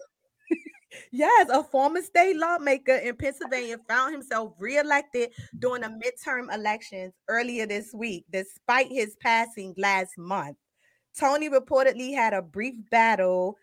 [1.12, 7.66] yes, a former state lawmaker in Pennsylvania found himself reelected during the midterm elections earlier
[7.66, 10.56] this week, despite his passing last month.
[11.18, 13.56] Tony reportedly had a brief battle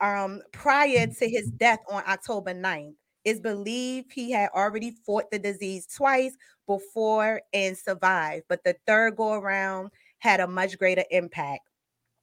[0.00, 2.94] um, prior to his death on October 9th.
[3.26, 6.36] It's believed he had already fought the disease twice
[6.68, 11.68] before and survived, but the third go around had a much greater impact.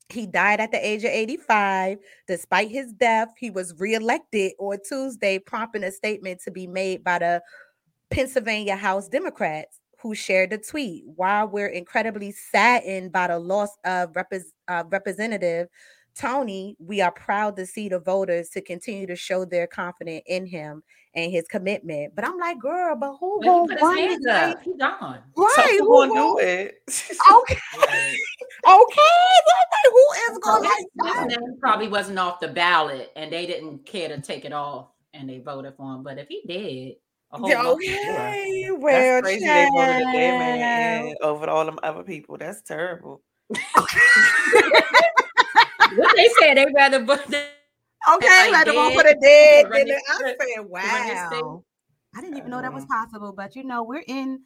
[0.08, 1.98] He died at the age of 85.
[2.26, 7.20] Despite his death, he was reelected on Tuesday, prompting a statement to be made by
[7.20, 7.42] the
[8.10, 11.04] Pennsylvania House Democrats, who shared the tweet.
[11.06, 15.68] While we're incredibly saddened by the loss of repres- uh, Representative
[16.20, 20.46] Tony, we are proud to see the voters to continue to show their confidence in
[20.46, 20.84] him
[21.16, 22.14] and his commitment.
[22.16, 24.58] But I'm like, girl, but who But will he put run his it, hands like-
[24.58, 24.64] up.
[24.64, 25.20] He gone.
[25.36, 26.76] Right, Right, who who gonna do it?
[26.88, 28.18] Okay, okay.
[28.66, 28.80] I'm
[29.50, 31.30] like, who is going His, like that?
[31.30, 34.90] his name probably wasn't off the ballot, and they didn't care to take it off,
[35.14, 36.04] and they voted for him.
[36.04, 36.96] But if he did,
[37.32, 37.74] a whole lot more.
[37.74, 39.46] Okay, well, That's crazy.
[39.46, 40.60] They voted a dead child.
[40.60, 42.38] man over all them other people.
[42.38, 43.22] That's terrible.
[45.98, 47.10] what they said, they rather than-
[48.16, 49.64] Okay, like the one dead, for the dead.
[49.70, 51.44] run Then your- I said, run your state.
[51.44, 51.64] wow.
[52.16, 52.90] I didn't even know that was Mm.
[52.90, 54.42] possible, but you know, we're in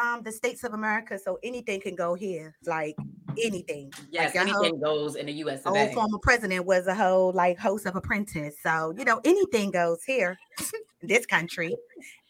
[0.00, 2.56] um the states of America, so anything can go here.
[2.66, 2.96] Like
[3.44, 3.92] anything.
[4.10, 5.62] Yes, like anything goes in the U.S.
[5.64, 8.56] whole, old former president was a whole like host of Apprentice.
[8.62, 10.66] So you know, anything goes here in
[11.08, 11.76] this country.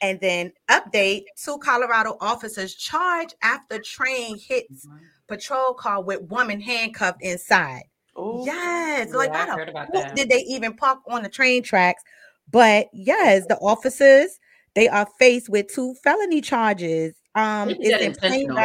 [0.03, 4.87] And then update: two Colorado officers charged after train hits
[5.29, 7.85] patrol car with woman handcuffed inside.
[8.18, 8.42] Ooh.
[8.44, 10.16] Yes, Yeah, like I I don't heard about that.
[10.16, 12.03] did they even park on the train tracks?
[12.50, 14.38] But yes, the officers
[14.74, 17.14] they are faced with two felony charges.
[17.35, 18.57] Um, is did it's that plain intentional.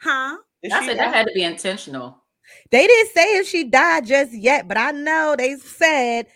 [0.00, 0.38] Huh?
[0.62, 1.04] Is I said die?
[1.04, 2.22] that had to be intentional.
[2.70, 6.26] They didn't say if she died just yet, but I know they said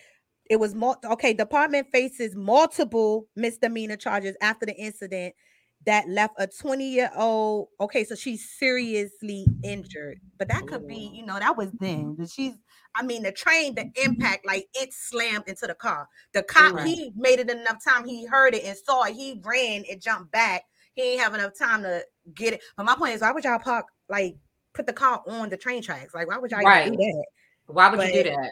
[0.51, 1.35] it was more okay.
[1.35, 5.35] Department faces multiple misdemeanor charges after the incident
[5.87, 7.69] that left a 20 year old.
[7.81, 12.15] Okay, so she's seriously injured, but that could be, you know, that was then.
[12.19, 12.55] But she's,
[12.95, 16.09] I mean, the train, the impact, like it slammed into the car.
[16.35, 16.87] The cop, Right.
[16.87, 18.07] he made it enough time.
[18.07, 19.15] He heard it and saw it.
[19.15, 20.65] He ran and jumped back.
[20.95, 22.63] He ain't have enough time to get it.
[22.77, 24.37] But my point is, why would y'all park like
[24.75, 26.13] put the car on the train tracks?
[26.15, 27.25] Like, why would y'all do that?
[27.67, 28.51] Why would you do that?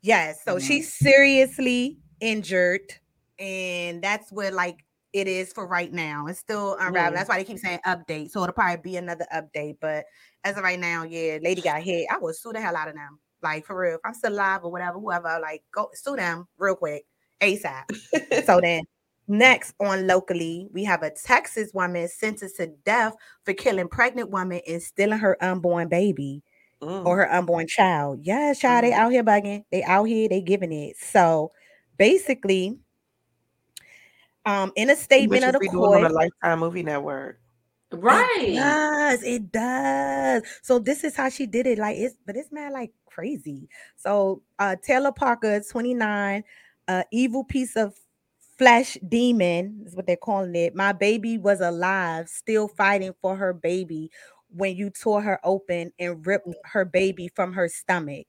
[0.00, 0.42] Yes.
[0.44, 0.62] So Mhm.
[0.62, 2.94] she's seriously injured,
[3.38, 4.78] and that's where like
[5.14, 6.26] it is for right now.
[6.26, 7.12] It's still unraveling.
[7.12, 7.14] Mm.
[7.14, 8.30] That's why they keep saying update.
[8.30, 9.76] So it'll probably be another update.
[9.80, 10.04] But
[10.42, 12.08] as of right now, yeah, lady got hit.
[12.10, 13.20] I would sue the hell out of them.
[13.40, 13.94] Like for real.
[13.94, 17.04] If I'm still alive or whatever, whoever, like go sue them real quick,
[17.40, 17.84] ASAP.
[18.44, 18.82] so then
[19.28, 24.60] next on locally, we have a Texas woman sentenced to death for killing pregnant woman
[24.66, 26.42] and stealing her unborn baby
[26.82, 27.06] Mm.
[27.06, 28.20] or her unborn child.
[28.22, 29.64] Yes, child, they out here bugging.
[29.70, 30.96] They out here, they giving it.
[30.98, 31.52] So
[31.96, 32.76] basically,
[34.46, 36.82] um, in a statement Which of is the we doing on court, a Lifetime movie
[36.82, 37.40] network.
[37.90, 38.54] it Right.
[38.54, 40.42] does, it does.
[40.62, 41.78] So this is how she did it.
[41.78, 43.68] Like it's, but it's man like crazy.
[43.96, 46.44] So uh Taylor Parker, 29,
[46.88, 47.94] uh evil piece of
[48.58, 50.74] flesh demon is what they're calling it.
[50.74, 54.10] My baby was alive, still fighting for her baby
[54.48, 58.26] when you tore her open and ripped her baby from her stomach.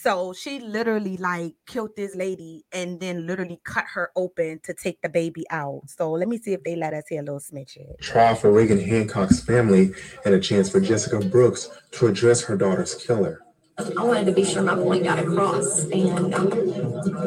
[0.00, 5.02] So she literally like killed this lady and then literally cut her open to take
[5.02, 5.82] the baby out.
[5.86, 7.98] So let me see if they let us hear a little snitchet.
[8.00, 9.90] trial for Reagan Hancock's family
[10.24, 13.40] and a chance for Jessica Brooks to address her daughter's killer.
[13.78, 16.50] I wanted to be sure my point got across, and um,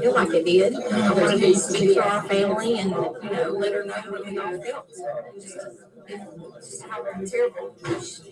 [0.02, 0.76] feel like it did.
[0.76, 4.38] I wanted to speak to our family and, you know, let her know what we
[4.38, 4.94] all felt.
[5.36, 5.58] Just,
[6.62, 7.76] just how terrible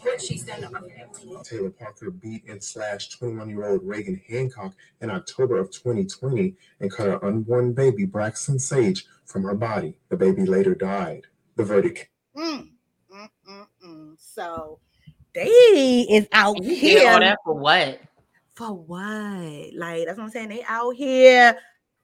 [0.02, 1.44] what she's done to our family.
[1.44, 6.92] Taylor Parker beat and slashed 21 year old Reagan Hancock in October of 2020 and
[6.92, 9.96] cut her unborn baby, Braxton Sage, from her body.
[10.10, 11.28] The baby later died.
[11.56, 12.70] The verdict Mm,
[13.14, 14.16] mm, mm, mm.
[14.18, 14.80] So
[15.34, 15.46] they
[16.10, 18.00] is out You did here all that for what?
[18.60, 19.74] For what?
[19.74, 20.50] Like that's what I'm saying.
[20.50, 21.58] They out here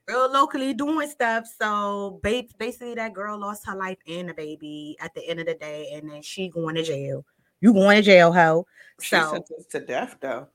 [0.07, 1.45] real locally doing stuff.
[1.61, 5.55] So basically, that girl lost her life and the baby at the end of the
[5.55, 7.25] day, and then she going to jail.
[7.59, 8.65] You going to jail, ho?
[9.01, 10.47] She So sentenced to death though.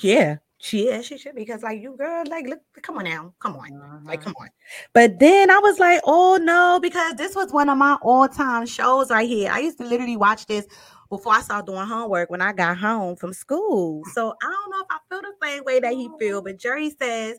[0.00, 1.04] yeah, she is.
[1.04, 4.02] She should because like you, girl, like look, come on now, come on.
[4.06, 4.24] Like, Mhm.
[4.24, 4.48] come on.
[4.94, 9.10] But then I was like, oh no, because this was one of my all-time shows
[9.10, 9.50] right here.
[9.52, 10.66] I used to literally watch this
[11.10, 14.02] before I started doing homework when I got home from school.
[14.14, 16.90] So I don't know if I feel the same way that he feel, but Jerry
[16.90, 17.38] says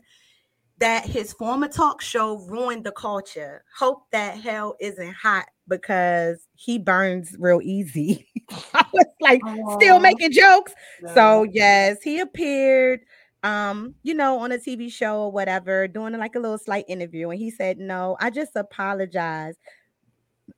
[0.78, 3.64] that his former talk show ruined the culture.
[3.76, 8.28] Hope that hell isn't hot because he burns real easy.
[8.74, 10.74] I was like still making jokes.
[11.06, 13.00] So yes, he appeared
[13.42, 17.30] um, you know, on a TV show or whatever, doing like a little slight interview.
[17.30, 19.56] And he said, No, I just apologize.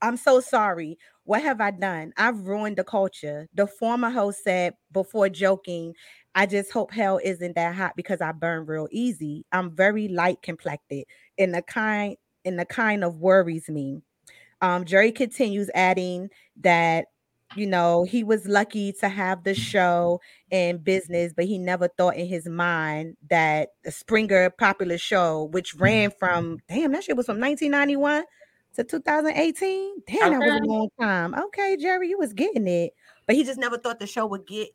[0.03, 0.99] I'm so sorry.
[1.25, 2.13] What have I done?
[2.17, 3.49] I've ruined the culture.
[3.55, 5.95] The former host said before joking,
[6.35, 9.47] I just hope hell isn't that hot because I burn real easy.
[9.53, 11.05] I'm very light complected
[11.39, 14.03] and the kind and the kind of worries me.
[14.61, 16.29] Um, Jerry continues adding
[16.61, 17.07] that
[17.57, 22.17] you know he was lucky to have the show and business, but he never thought
[22.17, 27.27] in his mind that the Springer popular show, which ran from damn that shit was
[27.27, 28.25] from 1991
[28.75, 30.03] to 2018.
[30.07, 30.67] Damn, that was a Okay.
[30.67, 31.35] long time.
[31.35, 32.93] Okay, Jerry, you was getting it,
[33.27, 34.69] but he just never thought the show would get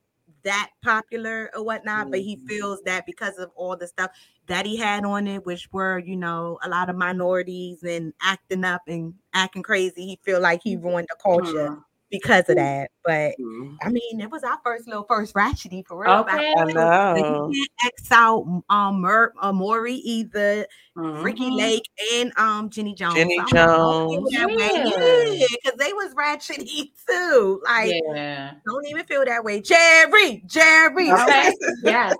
[0.43, 2.11] that popular or whatnot.
[2.11, 4.11] But he feels that because of all the stuff
[4.47, 8.63] that he had on it, which were you know a lot of minorities and acting
[8.63, 11.83] up and acting crazy, he feel like he ruined the culture Mhm.
[12.09, 12.91] because of that.
[13.05, 13.77] But Mhm.
[13.81, 16.11] I mean, it was our first little first ratchety for real.
[16.11, 16.53] Okay.
[16.57, 16.73] I then.
[16.73, 17.49] But know.
[17.51, 21.57] he can't X out um Mer- uh, Maury either, Ricki Mhm.
[21.57, 23.15] Lake and um Jenny Jones.
[23.15, 24.31] Jenny So I'm like, okay, Jones.
[24.31, 24.55] that way.
[24.73, 25.33] Yeah.
[25.33, 27.61] Yeah, because they was ratchety too.
[27.63, 28.51] Like, Yeah.
[28.65, 29.61] don't even feel that way.
[29.61, 31.09] Jerry, Jerry.
[31.11, 31.53] Okay.
[31.83, 32.13] yes.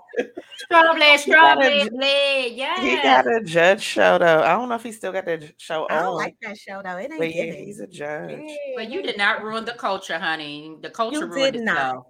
[0.56, 4.42] Strawberry, strawberry, He got a judge show though.
[4.42, 6.14] I don't know if he still got that show I don't on.
[6.16, 6.96] like that show though.
[6.96, 7.66] It ain't but yeah, giving.
[7.66, 8.38] he's a judge.
[8.76, 10.76] But you did not ruin the culture, honey.
[10.80, 12.04] The culture You did not.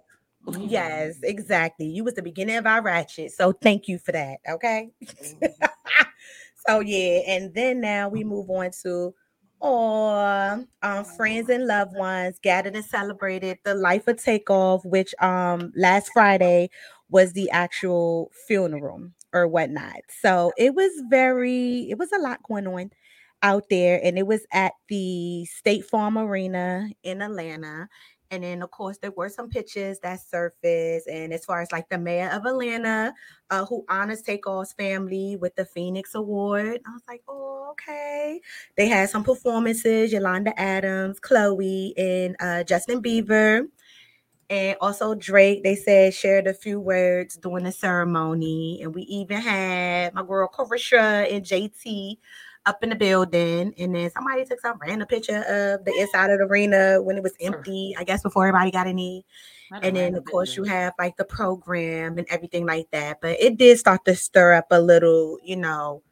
[0.47, 0.69] itself.
[0.69, 1.85] Yes, exactly.
[1.85, 3.31] You was the beginning of our ratchet.
[3.31, 4.37] So thank you for that.
[4.49, 4.89] Okay.
[6.67, 9.13] so yeah, and then now we move on to
[9.59, 15.71] all um friends and loved ones gathered and celebrated the life of Takeoff, which um
[15.75, 16.69] last Friday
[17.09, 20.01] was the actual funeral or whatnot.
[20.21, 22.91] So it was very, it was a lot going on
[23.43, 27.89] out there, and it was at the State Farm Arena in Atlanta.
[28.31, 31.07] And then, of course, there were some pictures that surfaced.
[31.07, 33.13] And as far as like the mayor of Atlanta,
[33.49, 38.39] uh, who honors Take Takeoff's family with the Phoenix Award, I was like, oh, okay.
[38.77, 43.67] They had some performances Yolanda Adams, Chloe, and uh, Justin Bieber.
[44.49, 48.81] And also Drake, they said shared a few words during the ceremony.
[48.81, 52.17] And we even had my girl Caresha and JT
[52.65, 53.73] up in the building.
[53.77, 57.23] And then somebody took some random picture of the inside of the arena when it
[57.23, 59.23] was empty, I guess before everybody got in.
[59.81, 63.19] And then of course you have like the program and everything like that.
[63.21, 66.03] But it did start to stir up a little, you know,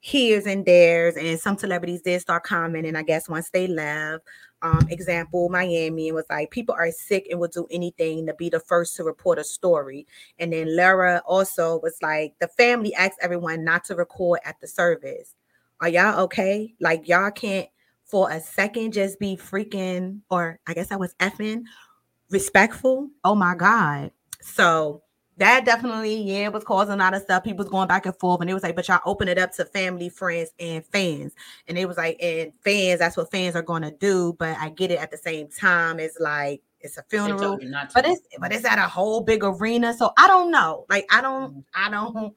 [0.00, 2.96] here's and there's, and some celebrities did start commenting.
[2.96, 4.24] I guess once they left,
[4.62, 8.48] um, example, Miami and was like, people are sick and will do anything to be
[8.48, 10.06] the first to report a story.
[10.38, 14.66] And then Lara also was like, the family asked everyone not to record at the
[14.66, 15.34] service.
[15.80, 16.74] Are y'all okay?
[16.80, 17.68] Like y'all can't
[18.04, 21.64] for a second just be freaking, or I guess I was effing
[22.30, 23.10] respectful.
[23.24, 24.10] Oh my God.
[24.40, 25.02] So
[25.36, 27.44] that definitely, yeah, was causing a lot of stuff.
[27.44, 29.52] People was going back and forth, and it was like, but y'all open it up
[29.52, 31.32] to family, friends, and fans.
[31.68, 34.34] And it was like, and fans, that's what fans are going to do.
[34.38, 36.00] But I get it at the same time.
[36.00, 37.94] It's like it's a funeral, told you not to.
[37.94, 39.94] but it's but it's at a whole big arena.
[39.94, 40.86] So I don't know.
[40.88, 41.64] Like I don't, mm.
[41.74, 42.34] I don't,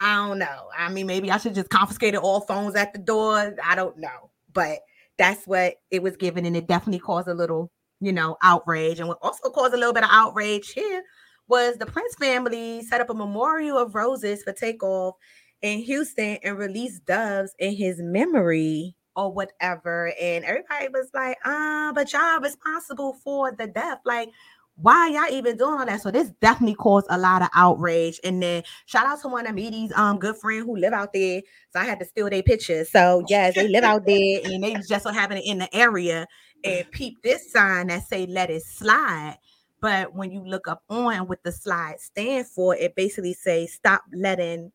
[0.00, 0.68] I don't know.
[0.76, 3.54] I mean, maybe I should just confiscate all phones at the door.
[3.62, 4.30] I don't know.
[4.52, 4.78] But
[5.18, 7.70] that's what it was given, and it definitely caused a little,
[8.00, 8.98] you know, outrage.
[8.98, 11.02] And what also caused a little bit of outrage here
[11.46, 15.16] was the Prince family set up a memorial of roses for Takeoff
[15.62, 20.12] in Houston and released doves in his memory or whatever.
[20.20, 23.98] And everybody was like, uh, but y'all responsible for the death.
[24.06, 24.30] Like,
[24.76, 26.00] why y'all even doing all that?
[26.00, 28.18] So this definitely caused a lot of outrage.
[28.24, 31.42] And then shout out to one of Meaty's um good friend who live out there.
[31.72, 32.90] So I had to steal their pictures.
[32.90, 36.26] So yes, they live out there and they just so happen in the area
[36.64, 39.38] and peep this sign that say let it slide.
[39.80, 44.02] But when you look up on what the slide stand for, it basically says stop
[44.14, 44.72] letting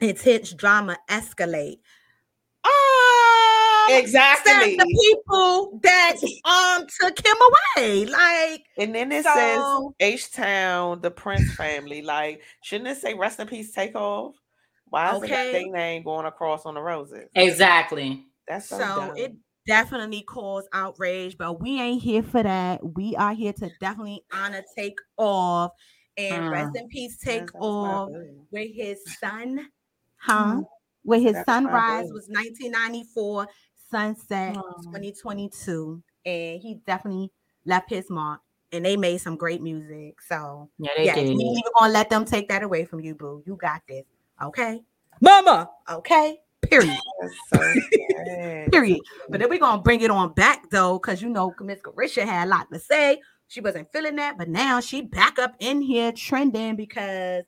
[0.00, 1.78] intense drama escalate.
[2.64, 2.99] Oh,
[3.98, 4.76] Exactly.
[4.76, 7.36] the people that um took him
[7.76, 8.06] away.
[8.06, 9.62] Like, And then it So- says
[10.00, 12.02] H Town, the Prince family.
[12.02, 14.34] Like, shouldn't it say rest in peace, Takeoff?
[14.86, 15.50] Why is Okay.
[15.50, 17.28] it their name going across on the roses?
[17.34, 18.26] Exactly.
[18.48, 19.32] That's so, so it
[19.66, 22.80] definitely caused outrage, but we ain't here for that.
[22.96, 25.70] We are here to definitely honor take off
[26.16, 28.46] and rest in peace take Yes, off boo.
[28.50, 29.68] with his son,
[30.16, 30.62] huh?
[31.04, 33.46] With his That's sunrise was 1994,
[33.90, 34.82] sunset Aw.
[34.84, 37.30] 2022, and he definitely
[37.64, 38.40] left his mark.
[38.72, 40.20] And they made some great music.
[40.20, 41.30] So Yeah, they yes, we did.
[41.30, 43.42] ain't even gonna let them take that away from you, boo.
[43.44, 44.04] You got this,
[44.40, 44.80] okay,
[45.20, 45.68] Mama.
[45.90, 46.96] Okay, period.
[47.20, 48.70] That's so sad.
[48.72, 49.00] Period.
[49.28, 52.46] But then we're gonna bring it on back though, because you know Miss Caresha had
[52.46, 53.20] a lot to say.
[53.48, 57.42] She wasn't feeling that, but now she back up in here trending because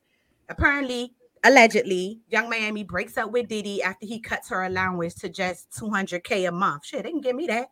[0.49, 1.13] apparently,
[1.43, 6.47] allegedly, Yung Miami breaks up with Diddy after he cuts her allowance to just 200k
[6.47, 6.85] a month.
[6.85, 7.67] Shit, they can give me that.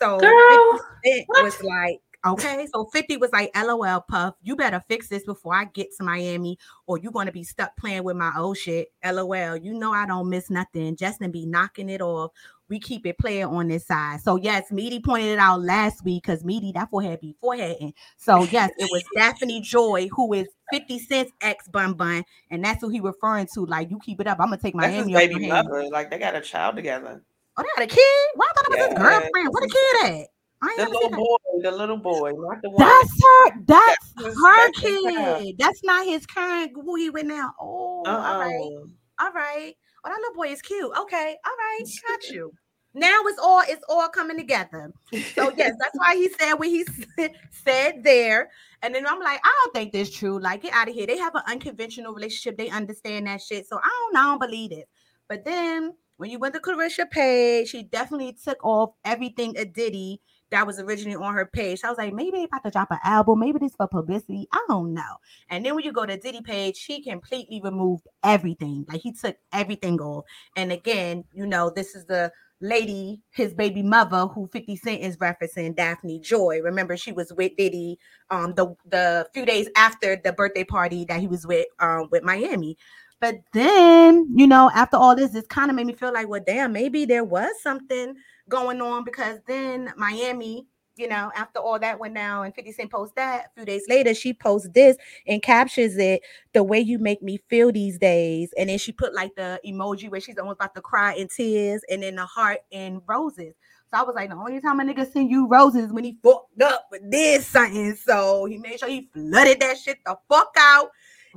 [0.00, 1.44] So Girl, 50 Cent what?
[1.44, 5.66] was like, okay, so 50 was like, LOL, Puff, you better fix this before I
[5.66, 8.88] get to Miami, or you're gonna be stuck playing with my old shit.
[9.04, 10.96] LOL, you know I don't miss nothing.
[10.96, 12.32] Justin be knocking it off.
[12.74, 14.20] We keep it playing on this side.
[14.22, 17.94] So yes, Meaty pointed it out last week because Meaty that forehead be foreheading.
[18.16, 22.80] So yes, it was Daphne Joy who is 50 Cent's ex bun bun, and that's
[22.80, 23.64] who he referring to.
[23.64, 25.88] Like you keep it up, I'm gonna take That's his Miami baby mother.
[25.88, 27.22] Like they got a child together.
[27.56, 28.26] Oh, they had a kid.
[28.34, 29.48] Why I thought it was his girlfriend?
[29.52, 30.28] What a kid at?
[30.60, 32.88] I ain't The little boy, the little boy, not the one.
[32.88, 33.62] That's her.
[33.66, 35.58] That's That's her that's kid.
[35.60, 37.52] That's not his current who he with now.
[37.60, 39.26] Oh, all right, Uh-uh.
[39.26, 39.74] all right.
[40.04, 40.90] Oh, that little boy is cute.
[40.98, 42.52] Okay, all right, got you.
[42.94, 44.92] Now it's all it's all coming together.
[45.34, 46.84] So yes, that's why he said what he
[47.50, 48.50] said there.
[48.82, 50.38] And then I'm like, I don't think this true.
[50.38, 51.06] Like, get out of here.
[51.06, 52.56] They have an unconventional relationship.
[52.56, 53.66] They understand that shit.
[53.66, 54.88] So I don't, I don't believe it.
[55.28, 60.20] But then when you went to Caresha page, she definitely took off everything a Diddy
[60.50, 61.80] that was originally on her page.
[61.80, 63.40] So I was like, maybe they about to drop an album.
[63.40, 64.46] Maybe this for publicity.
[64.52, 65.16] I don't know.
[65.48, 68.84] And then when you go to Diddy page, she completely removed everything.
[68.88, 70.24] Like he took everything off.
[70.56, 72.30] And again, you know, this is the
[72.64, 76.60] lady, his baby mother, who 50 Cent is referencing, Daphne Joy.
[76.62, 77.98] Remember, she was with Diddy
[78.30, 82.22] um the the few days after the birthday party that he was with um with
[82.22, 82.76] Miami.
[83.20, 86.42] But then, you know, after all this, this kind of made me feel like, well,
[86.44, 88.16] damn, maybe there was something
[88.48, 90.66] going on because then Miami,
[90.96, 93.84] you know, after all that went down and 50 Cent post that, a few days
[93.88, 96.22] later, she posts this and captures it
[96.52, 98.52] the way you make me feel these days.
[98.56, 101.82] And then she put like the emoji where she's almost about to cry in tears
[101.90, 103.54] and then the heart and roses.
[103.90, 106.62] So I was like, the only time a nigga send you roses when he fucked
[106.62, 107.94] up with this something.
[107.96, 110.90] So he made sure he flooded that shit the fuck out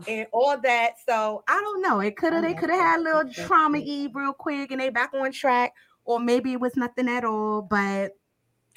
[0.08, 0.94] and all that.
[1.08, 2.00] So I don't know.
[2.00, 4.90] It could have they could have had a little trauma eve real quick and they
[4.90, 5.74] back on track,
[6.06, 7.62] or maybe it was nothing at all.
[7.62, 8.14] But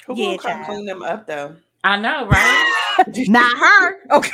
[0.07, 0.65] Who Yeah, gonna come child.
[0.65, 1.55] clean them up though?
[1.83, 3.07] I know, right?
[3.27, 3.97] not her.
[4.11, 4.31] Okay.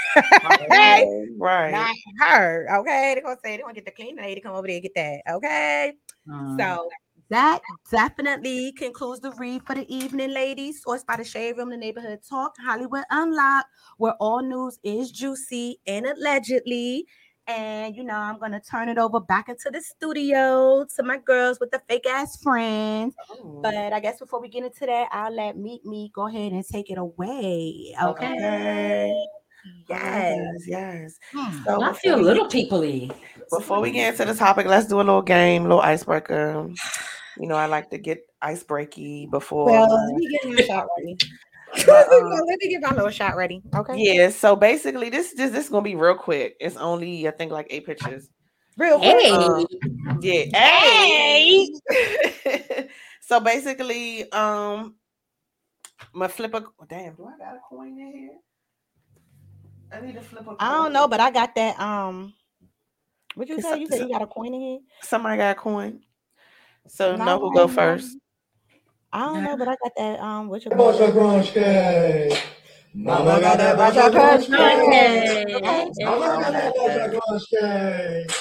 [1.38, 1.72] right.
[1.72, 2.68] Not her.
[2.80, 3.14] Okay.
[3.14, 4.84] They're gonna say they want to get the cleaning lady to come over there and
[4.84, 5.36] get that.
[5.36, 5.94] Okay.
[6.28, 6.58] Mm.
[6.58, 6.90] So
[7.30, 7.60] that
[7.92, 10.82] definitely concludes the read for the evening, ladies.
[10.86, 15.80] Sourced by the Shade Room, the Neighborhood Talk, Hollywood Unlocked, where all news is juicy
[15.88, 17.06] and allegedly.
[17.48, 21.60] And you know, I'm gonna turn it over back into the studio to my girls
[21.60, 23.16] with the fake ass friends.
[23.30, 26.52] Oh, But I guess before we get into that, I'll let Meet Me go ahead
[26.52, 27.96] and take it away.
[28.04, 28.26] Okay.
[28.34, 29.26] okay.
[29.90, 30.38] Yes.
[30.68, 31.20] Yes, yes.
[31.34, 31.64] Hmm.
[31.66, 33.10] So I feel we- little people-y.
[33.50, 36.70] Before we get into the topic, let's do a little game, little icebreaker.
[37.40, 39.66] You know, I like to get icebreaky before.
[39.68, 41.18] Well, let me get my shot ready.
[41.86, 43.62] But, um, let me get my little shot ready.
[43.76, 43.96] Okay.
[43.98, 46.56] yeah, so basically, this this this is gonna be real quick.
[46.60, 48.30] It's only I think like eight pictures.
[48.78, 49.18] Real quick.
[49.22, 49.66] Hey, Um,
[50.22, 50.44] yeah.
[50.54, 51.68] Hey.
[53.22, 54.96] so basically, um,
[56.14, 57.16] my flip a damn.
[57.16, 58.38] Do I got a coin in here?
[59.92, 60.56] I need to flip a.
[60.60, 61.80] I don't know, but I got that.
[61.80, 62.34] Um,
[63.36, 63.80] what you say?
[63.80, 64.80] You it's said you got a coin in here?
[65.02, 66.02] somebody got a coin.
[66.88, 67.74] So No, know who go no.
[67.74, 68.18] first.
[69.14, 70.20] I don't know, but I got that.
[70.20, 71.46] Um, what you Bacha call it?
[71.54, 72.44] Grunge
[72.94, 78.36] Mama got that Bacha Grunge Mama got that Bacha Grunge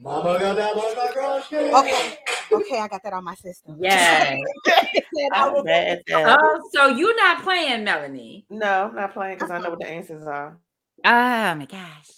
[0.00, 2.18] Mama got that Bacha Grunge Okay.
[2.50, 3.76] Okay, I got that on my system.
[3.82, 4.36] Yeah.
[4.66, 6.38] Said I I'm will- bad at that.
[6.40, 8.46] oh, so you're not playing, Melanie?
[8.50, 10.58] No, I'm not playing because I know what the answers are.
[11.04, 12.08] Oh my gosh.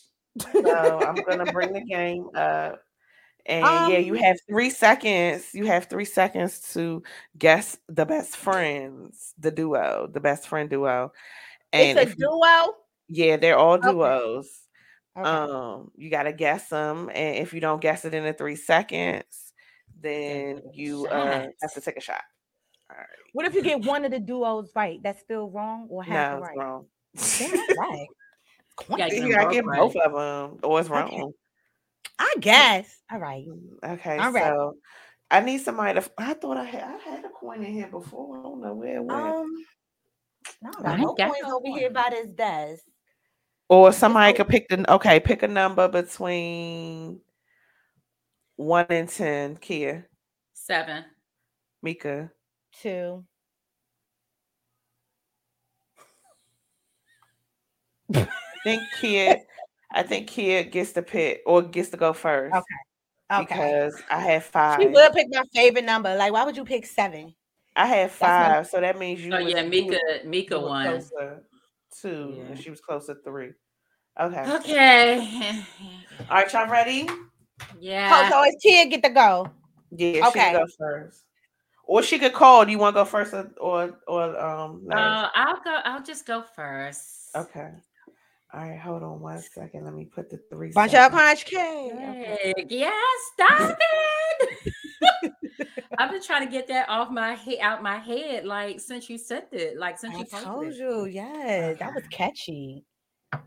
[0.52, 2.80] So I'm gonna bring the game up.
[3.50, 5.52] And yeah, you Um, have three seconds.
[5.54, 7.02] You have three seconds to
[7.36, 11.12] guess the best friends, the duo, the best friend duo.
[11.72, 12.74] And it's a if you- duo.
[13.08, 14.48] yeah, they're all duos.
[15.18, 15.28] Okay.
[15.28, 19.52] Um, you gotta guess them, and if you don't guess it in the three seconds,
[20.00, 22.22] then you uh have to take a shot.
[22.88, 23.06] All right.
[23.32, 25.00] what if you get one of the duos right?
[25.02, 26.56] That's still wrong or half No, it's right?
[26.56, 26.86] wrong.
[27.16, 28.06] Damn, that's right.
[28.88, 29.78] gotta get You gotta both get right.
[29.80, 31.32] both of them, or it's Okay.
[32.20, 32.30] Wrong.
[32.36, 32.98] I guess.
[33.10, 33.44] All right.
[33.84, 34.44] Okay, All right.
[34.44, 34.76] so
[35.30, 36.10] I need somebody to.
[36.18, 38.38] I thought I had I had a coin in here before.
[38.38, 39.20] I don't know where it went.
[39.20, 39.64] Um,
[40.62, 42.82] no, I no got points no over here by this desk.
[43.68, 44.92] or somebody o- could pick the.
[44.94, 47.20] Okay, pick a number between
[48.56, 49.56] one and ten.
[49.56, 50.06] Kia,
[50.52, 51.04] Seven.
[51.82, 52.30] Mika,
[52.82, 53.24] Two.
[58.14, 58.26] I
[58.64, 59.38] think Kia.
[59.92, 62.54] I think Kia gets to pick or gets to go first.
[62.54, 62.64] Okay.
[63.32, 63.44] Okay.
[63.44, 64.80] Because I had five.
[64.80, 66.14] She would pick my favorite number.
[66.16, 67.34] Like, why would you pick seven?
[67.76, 69.32] I had my- five, so that means you.
[69.32, 69.86] Oh was- yeah, you Mika.
[69.90, 71.02] was- Mika you won.
[72.00, 72.42] two, Yeah.
[72.44, 73.52] and she was closer three.
[74.20, 74.52] Okay.
[74.56, 75.64] Okay.
[76.28, 77.06] All right, y'all ready?
[77.08, 77.16] Oh,
[77.78, 78.28] Yeah.
[78.30, 79.48] so it's Tia get to go.
[79.92, 80.40] Yeah, she Okay.
[80.40, 81.24] can go first.
[81.84, 82.64] Or she could call.
[82.64, 84.82] Do you want to go first or or, or um?
[84.84, 84.98] Nurse?
[84.98, 85.80] Uh, I'll go.
[85.84, 87.34] I'll just go first.
[87.36, 87.70] okay.
[88.52, 89.84] All right, hold on one second.
[89.84, 90.72] Let me put the three.
[90.72, 91.92] Bunch of punch cake.
[91.92, 92.94] Heck, yes,
[93.32, 94.72] stop it.
[95.98, 99.18] I've been trying to get that off my head, out my head, like since you
[99.18, 100.76] said it, like since I you posted told it.
[100.76, 102.84] you, yes, that was catchy.
[103.32, 103.40] I'm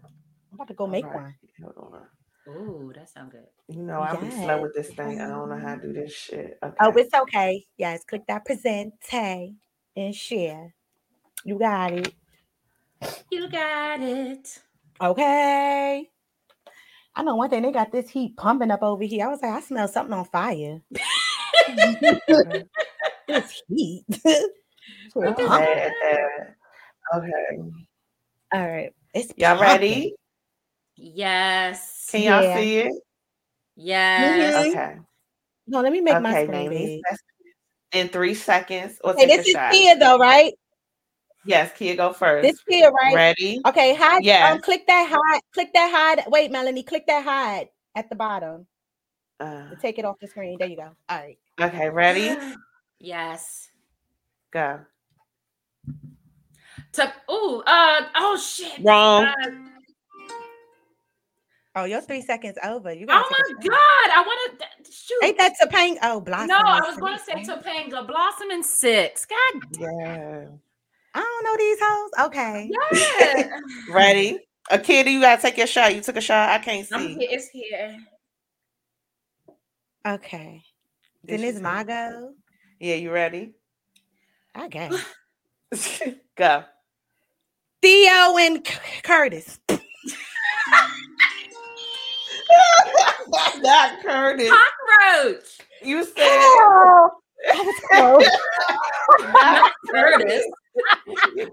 [0.54, 1.36] about to go All make right, one.
[1.62, 2.54] Hold on.
[2.54, 3.48] Ooh, that sounds good.
[3.68, 5.20] You know I'll be slow with this thing.
[5.20, 6.60] I don't know how to do this shit.
[6.64, 6.76] Okay.
[6.80, 7.66] Oh, it's okay.
[7.78, 10.76] Yes, click that present and share.
[11.44, 12.14] You got it.
[13.32, 14.62] You got it.
[15.04, 16.10] Okay.
[17.16, 19.26] I know one thing, they got this heat pumping up over here.
[19.26, 20.82] I was like, I smell something on fire.
[23.28, 24.06] this heat.
[24.10, 24.44] Shit
[25.16, 26.56] I'm at that.
[27.16, 27.60] Okay.
[28.54, 28.94] All right.
[29.14, 29.62] It's Y'all pumping.
[29.62, 30.16] ready?
[30.96, 32.08] Yes.
[32.10, 32.58] Can y'all Yeah.
[32.58, 32.94] see it?
[33.76, 34.68] Yes.
[34.68, 34.98] Okay.
[35.68, 37.02] No, let me make my okay, screen name these big.
[37.10, 37.24] best
[37.92, 39.72] in three seconds or Okay, this is shot.
[39.72, 40.54] Tia though, right?
[41.46, 42.44] Yes, Kia, go first.
[42.44, 43.16] This Tia, right?
[43.16, 43.62] Ready?
[43.68, 44.18] Okay, hide.
[44.18, 44.62] Um, Yes.
[44.64, 45.42] click that hide.
[45.54, 46.24] Click that hide.
[46.30, 48.66] Wait, Melanie, click that hide at the bottom
[49.40, 50.58] Uh, take it off the screen.
[50.58, 50.96] There you go.
[51.10, 51.38] All right.
[51.60, 52.36] okay, ready?
[53.00, 53.70] Yes.
[54.52, 54.80] Go.
[56.94, 58.80] To ooh, uh oh shit.
[58.80, 59.26] Wrong.
[59.26, 59.50] Uh,
[61.76, 62.94] Oh, your three seconds over.
[62.94, 65.20] You oh gotta my god, I want to shoot.
[65.24, 65.98] Ain't that Topanga?
[66.04, 66.48] Oh, Blossom.
[66.50, 67.34] no, I was going to say.
[67.44, 69.26] Topanga Blossom and six.
[69.26, 70.46] God Yeah.
[71.16, 72.12] I don't know these hoes.
[72.28, 72.70] Okay.
[72.72, 73.60] yeah.
[73.94, 74.40] Ready?
[74.72, 75.94] A kid, you gotta take your shot.
[75.94, 76.50] You took a shot.
[76.50, 77.16] I can't I'm see.
[77.16, 77.98] here, it's here.
[80.08, 80.62] Okay.
[81.26, 82.34] Did Then it's my go.
[82.80, 83.54] Yeah, you ready?
[84.56, 84.94] I guess.
[86.36, 86.64] Go.
[87.82, 89.60] Theo and C- Curtis.
[93.62, 94.50] Not Curtis.
[94.52, 95.58] Cockroach.
[95.82, 97.10] You said Oh,
[97.48, 98.30] that close.
[99.34, 100.46] Not Curtis.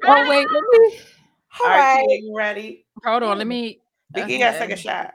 [0.07, 1.01] Oh wait, let me
[1.61, 2.23] All All right, right.
[2.23, 2.87] You ready?
[3.05, 3.39] hold on.
[3.39, 3.49] Let mm.
[3.49, 3.81] me.
[4.15, 5.15] Vicky, you gotta take a shot.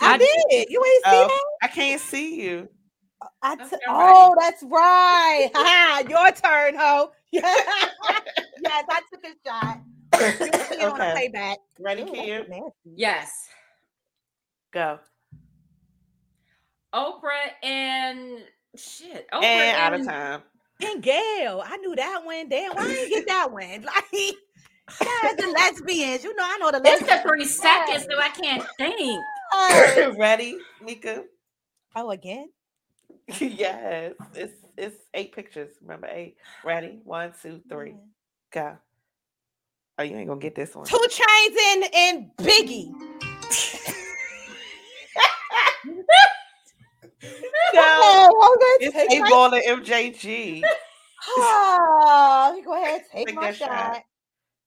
[0.00, 0.66] I I- did.
[0.70, 1.44] You ain't see Oh, that?
[1.62, 2.68] I can't see you.
[3.22, 5.50] Uh, I Okay, t- I'm oh, that's right.
[5.54, 7.12] Ha, Your turn, ho.
[7.32, 9.78] yes, I took a shot.
[10.42, 11.12] You'll see it on the Okay.
[11.12, 11.58] playback.
[11.78, 12.38] Ready, Ooh, that's Kia?
[12.48, 12.72] nasty.
[12.96, 13.48] Yes.
[14.72, 14.98] Go.
[16.94, 18.38] Oprah and
[18.76, 19.26] shit.
[19.32, 20.42] Oprah And out of time.
[20.84, 22.48] And Gail, I knew that one.
[22.48, 23.86] Damn, why I didn't get that one?
[24.98, 26.24] Like, yeah, the lesbians.
[26.24, 27.22] You know, I know the It's lesbians.
[27.22, 29.20] the three seconds, so I can't think.
[29.52, 30.16] Yes.
[30.18, 31.24] Ready, Mika?
[31.94, 32.50] Oh, again?
[33.40, 34.12] yes.
[34.34, 35.70] It's it's eight pictures.
[35.80, 36.36] Remember eight.
[36.64, 36.98] Ready?
[37.04, 37.94] One, two, three.
[38.52, 38.76] Go.
[39.98, 40.84] Oh, you ain't gonna get this one.
[40.86, 42.92] 2 Chainz and, and Biggie.
[48.44, 50.62] Oh, I'm it's gonna take A my ball and MJG.
[51.28, 53.68] Oh, let me go ahead take, Take my that shot.
[53.68, 54.02] shot.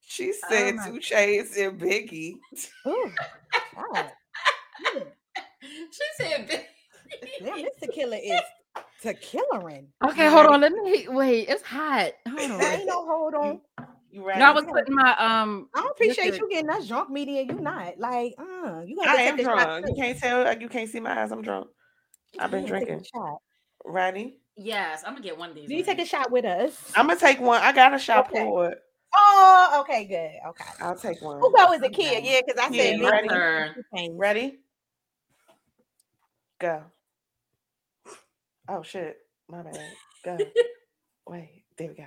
[0.00, 2.36] She said my- two chains and Biggie.
[2.86, 3.10] Ooh.
[3.74, 4.12] God.
[5.60, 7.44] She said, Biggie.
[7.44, 8.40] Damn, this tequila is
[9.02, 9.86] tequilaing.
[10.04, 10.60] Okay, hold on.
[10.60, 11.48] Let me wait.
[11.48, 12.12] It's hot.
[12.28, 12.60] Hold on.
[12.60, 13.60] ain't no hold on.
[14.10, 14.40] You ready?
[14.40, 15.68] No, I was putting my um.
[15.74, 17.42] I don't appreciate liquor- you getting us drunk media.
[17.42, 19.86] You not like, uh, you gotta I am drunk.
[19.88, 20.58] You can't tell.
[20.60, 21.32] You can't see my eyes.
[21.32, 21.68] I'm drunk.
[22.38, 23.06] I've been Yeah, take a drinking.
[23.14, 23.36] shot.
[23.86, 24.38] Ready?
[24.56, 25.68] Yes, I'm gonna get one of these.
[25.68, 26.92] Do you take a shot with us?
[26.96, 27.62] I'm gonna take one.
[27.62, 28.40] I got a shot Okay.
[28.44, 28.76] poured.
[29.16, 30.50] Oh, okay, good.
[30.50, 30.64] Okay.
[30.80, 31.38] I'll take one.
[31.38, 32.24] Who go was a kid?
[32.24, 33.06] Yeah, because I Yeah, said me.
[33.06, 33.28] ready?
[33.28, 34.16] Turn.
[34.18, 34.58] Ready?
[36.58, 36.82] Go.
[38.68, 39.18] Oh shit.
[39.48, 39.92] My bad.
[40.24, 40.38] Go.
[41.28, 42.04] Wait, there we go.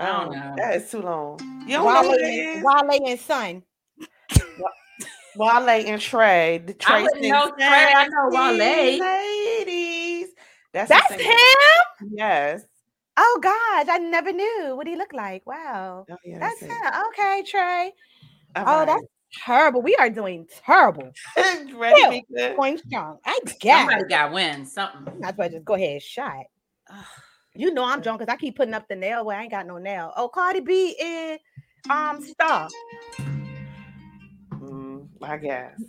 [0.00, 0.54] I don't Oh, know.
[0.56, 1.38] That is too long.
[1.66, 2.64] You don't know what it?
[2.64, 3.62] Wale and Son.
[5.36, 6.58] Wale and Trey.
[6.58, 8.98] The Trey wouldn't know Trey, I know Wale.
[9.00, 10.30] Ladies.
[10.72, 12.10] That's, That's him.
[12.10, 12.64] Yes.
[13.16, 15.46] Oh gosh, I never knew what he looked like.
[15.46, 16.78] Wow, Oh, yeah, that's that's him.
[16.84, 16.94] it.
[17.08, 17.92] Okay, Trey.
[18.56, 18.86] All Oh, right.
[18.86, 19.02] that's
[19.44, 19.82] terrible.
[19.82, 21.12] We are doing terrible.
[21.74, 22.54] ready, Ew.
[22.56, 23.18] Going strong.
[23.24, 23.88] I guess.
[23.88, 25.20] Somebody got win something.
[25.20, 26.44] Might as well just go ahead and shot.
[27.56, 29.64] You know I'm drunk because I keep putting up the nail where I ain't got
[29.64, 30.12] no nail.
[30.16, 31.38] Oh, Cardi B and
[31.88, 32.68] um Star.
[35.24, 35.80] I guess.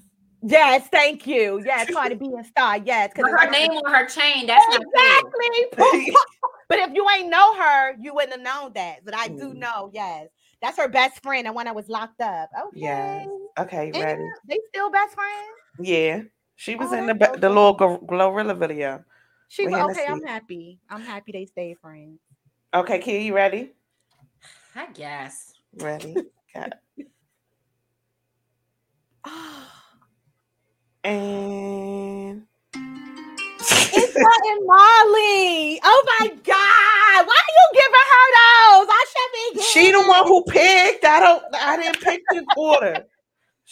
[0.41, 1.61] Yes, thank you.
[1.65, 2.77] Yes, Cardi B and Star.
[2.77, 6.13] Yes, because her name on her chain, that's not exactly.
[6.69, 9.03] but if you ain't know her, you wouldn't have known that.
[9.03, 9.57] But I do Mm.
[9.57, 9.89] know.
[9.93, 10.27] Yes,
[10.61, 12.49] that's her best friend, the one that was locked up.
[12.67, 12.79] Okay.
[12.81, 13.27] Yes.
[13.57, 14.23] Okay, And ready?
[14.47, 15.49] They still best friends.
[15.79, 16.21] Yeah.
[16.57, 19.03] She was Oh, in the that's ba- the little Gor- Glorilla video.
[19.47, 20.05] She was okay.
[20.07, 20.79] I'm happy.
[20.89, 22.19] I'm happy they stay friends.
[22.73, 23.73] Okay, Kid, you ready?
[24.75, 25.53] I guess.
[25.75, 26.15] Ready.
[26.53, 26.73] Got
[31.03, 35.80] and It's her and Molly.
[35.84, 37.26] Oh my God.
[37.26, 38.88] Why are you giving her those?
[38.89, 41.05] I should be she the one who picked.
[41.05, 43.05] I don't I didn't pick the order.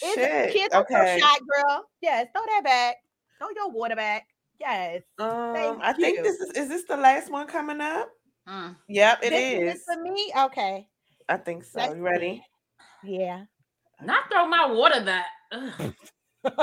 [0.01, 0.53] It's Shit.
[0.53, 0.95] Kids okay.
[0.95, 1.19] Okay.
[1.19, 1.85] shot, girl.
[2.01, 2.95] Yes, throw that back.
[3.37, 4.25] Throw your water back.
[4.59, 5.03] Yes.
[5.19, 8.09] Um, Thank I think this is is this the last one coming up?
[8.49, 8.75] Mm.
[8.89, 9.83] Yep, it this is.
[9.83, 10.33] for me.
[10.35, 10.87] Okay.
[11.29, 11.79] I think so.
[11.79, 12.43] Let's You ready?
[13.03, 13.43] Yeah.
[14.01, 15.27] Not throw my water back.
[15.53, 15.93] Ugh.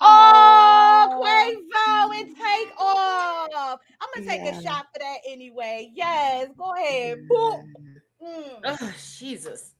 [0.00, 3.80] oh, Quavo and Takeoff.
[4.00, 4.58] I'm gonna take Yeah.
[4.58, 5.90] a shot for that anyway.
[5.94, 7.18] Yes, go ahead.
[7.28, 7.74] Boom.
[8.22, 8.60] Mm.
[8.64, 9.72] Ugh, Jesus.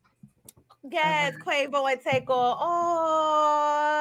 [0.91, 2.59] Yes, Quavo and Takeoff.
[2.61, 2.67] All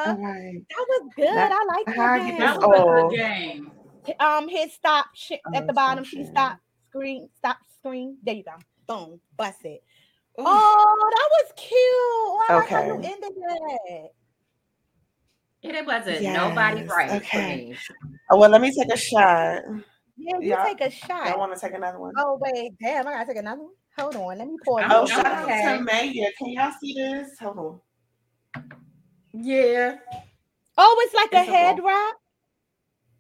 [0.06, 0.62] Oh, right.
[0.70, 1.36] that was good.
[1.36, 2.38] Now, I like that.
[2.40, 3.10] That this was a Oh.
[3.10, 3.72] good game.
[4.20, 6.04] um hit stop sh- Oh, at the stop bottom.
[6.04, 8.18] She stopped stop screen stop screen.
[8.24, 8.54] There you go.
[8.88, 9.22] Boom.
[9.38, 9.84] Bust it.
[10.40, 10.44] Ooh.
[10.48, 12.50] Oh, that was cute.
[12.50, 14.10] I like how you ended that.
[15.62, 17.10] It wasn't nobody Yes, right.
[17.10, 17.56] for okay.
[17.70, 17.78] me.
[18.32, 19.62] Oh, well, let me take a shot.
[20.18, 21.28] Yeah, you Y'all- take a shot.
[21.28, 22.14] I want to take another one.
[22.18, 23.08] Oh wait, damn!
[23.08, 23.72] I gotta take another one.
[23.98, 24.82] Hold on, let me pour.
[24.82, 25.34] I'm- Oh, this shout one.
[25.34, 25.78] out okay.
[25.78, 26.32] to Maya.
[26.38, 27.30] Can y'all see this?
[27.40, 27.82] Hold on.
[29.34, 29.96] Yeah.
[30.78, 31.88] Oh, it's like a It's a head ball.
[31.88, 32.16] wrap.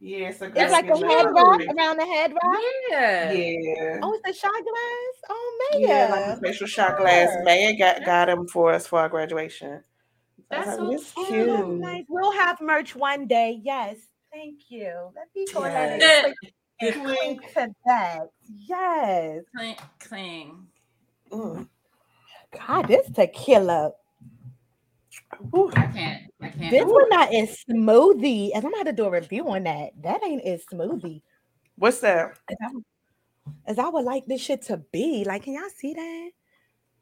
[0.06, 1.60] Yeah, it's a It's like a glass head glass.
[1.60, 2.60] wrap around the head wrap.
[2.90, 3.32] Yeah.
[3.32, 4.00] Yeah.
[4.04, 5.14] Oh, it's a shot glass.
[5.30, 7.30] Oh man, Yeah, like a facial shot glass.
[7.32, 7.44] Sure.
[7.46, 9.82] Maya got, got them for us for our graduation.
[10.52, 11.48] That's I so like, "This Oh, cute.
[11.48, 12.04] that's nice.
[12.10, 13.62] We'll have merch one day.
[13.64, 13.96] Yes,
[14.34, 14.92] thank you.
[15.16, 16.26] Let me go ahead Yes.
[16.82, 18.28] and click, and click to that.
[18.68, 19.44] Yes.
[19.56, 20.68] Clean, clean.
[21.32, 21.70] Mm.
[22.68, 23.94] God, this tequila.
[25.56, 25.72] Ooh.
[25.76, 26.32] I can't.
[26.42, 26.72] I can't.
[26.72, 26.94] This Ooh.
[26.94, 28.52] one not is smoothie.
[28.54, 29.92] And I'm gonna have to do a review on that.
[30.02, 31.22] That ain't as smoothie
[31.78, 32.38] What's that?
[32.50, 32.70] as I,
[33.66, 35.24] as I would like this shit to be.
[35.26, 36.30] Like, can y'all see that?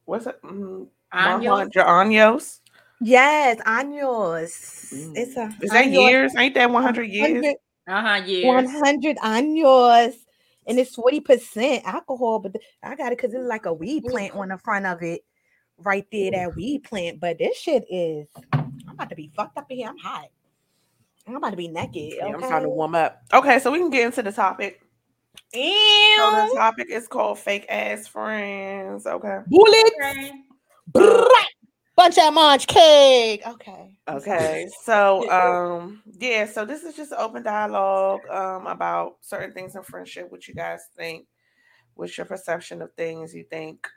[0.06, 0.42] What's it?
[0.44, 1.76] Mm, Onions.
[1.76, 2.60] Mama Años.
[3.02, 4.94] Yes, años.
[4.94, 5.18] Mm.
[5.18, 6.36] It's a Is that años, years?
[6.38, 7.44] Ain't that 100 years?
[7.44, 7.56] 100
[7.88, 8.24] Uh-huh.
[8.26, 8.66] Years.
[8.72, 10.14] 100 años.
[10.68, 14.36] And it's 40% alcohol, but th- I got it because it's like a weed plant
[14.36, 15.22] on the front of it.
[15.84, 17.20] Right there, that weed plant.
[17.20, 19.90] But this shit is I'm about to be fucked up in here.
[19.90, 20.28] I'm hot.
[21.28, 22.14] I'm about to be naked.
[22.18, 23.22] Yeah, I'm trying to warm up.
[23.34, 24.82] Okay, so we can get into the topic.
[25.54, 29.06] So the topic is called fake ass friends.
[29.06, 29.40] Okay.
[29.48, 29.92] Bullets.
[30.02, 30.32] Okay.
[31.96, 33.44] Bunch of munch cake.
[33.46, 33.98] Okay.
[34.10, 34.68] Okay.
[34.84, 40.32] So um yeah, so this is just open dialogue um about certain things in friendship,
[40.32, 41.28] what you guys think,
[41.94, 43.88] what's your perception of things you think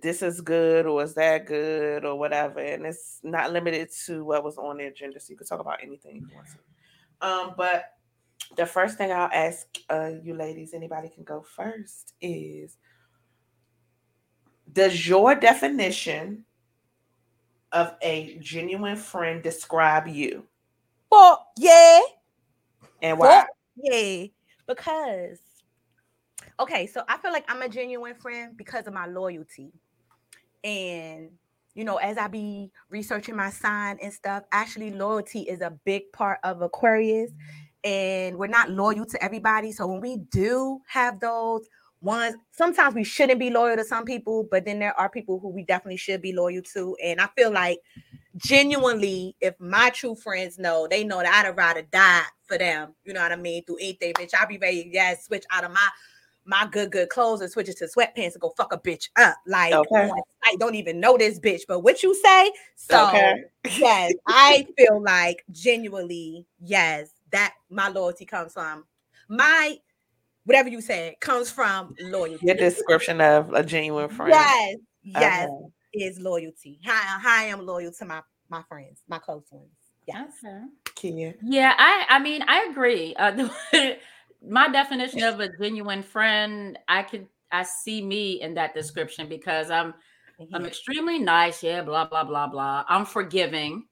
[0.00, 2.60] this is good or is that good or whatever.
[2.60, 5.20] And it's not limited to what was on the agenda.
[5.20, 7.26] So you can talk about anything you want to.
[7.26, 7.92] Um, but
[8.56, 12.76] the first thing I'll ask uh you ladies, anybody can go first, is
[14.72, 16.44] does your definition
[17.72, 20.44] of a genuine friend describe you
[21.10, 22.00] Well, yeah.
[23.02, 23.40] and why?
[23.40, 24.26] Fuck yeah.
[24.66, 25.38] Because
[26.60, 29.72] okay, so I feel like I'm a genuine friend because of my loyalty.
[30.62, 31.30] And
[31.74, 36.10] you know, as I be researching my sign and stuff, actually loyalty is a big
[36.12, 37.32] part of Aquarius.
[37.82, 39.72] And we're not loyal to everybody.
[39.72, 41.66] So when we do have those
[42.00, 45.48] ones, sometimes we shouldn't be loyal to some people, but then there are people who
[45.48, 46.96] we definitely should be loyal to.
[47.02, 47.80] And I feel like
[48.36, 52.94] genuinely, if my true friends know, they know that I'd rather die for them.
[53.04, 53.64] You know what I mean?
[53.64, 54.30] Through anything, bitch.
[54.38, 55.88] I'll be ready, yeah, switch out of my
[56.46, 59.36] my good good clothes and switch it to sweatpants and go fuck a bitch up.
[59.46, 60.10] Like Okay.
[60.42, 62.52] I don't even know this bitch, but what you say?
[62.76, 63.44] So Okay.
[63.78, 68.84] yes, I feel like genuinely, yes, that my loyalty comes from
[69.28, 69.78] my
[70.44, 72.46] whatever you said comes from loyalty.
[72.46, 74.32] Your description of a genuine friend.
[74.32, 76.06] Yes, yes, Okay.
[76.06, 76.78] is loyalty.
[76.84, 78.20] How, how I am loyal to my
[78.50, 79.70] my friends, my close ones.
[80.06, 80.32] Yes.
[80.44, 80.64] Okay.
[80.94, 81.34] Kia.
[81.42, 83.14] Yeah, I I mean I agree.
[83.16, 83.48] Uh,
[84.48, 89.70] my definition of a genuine friend, I could I see me in that description because
[89.70, 89.94] I'm
[90.52, 91.62] I'm extremely nice.
[91.62, 92.84] Yeah, blah blah blah blah.
[92.88, 93.86] I'm forgiving,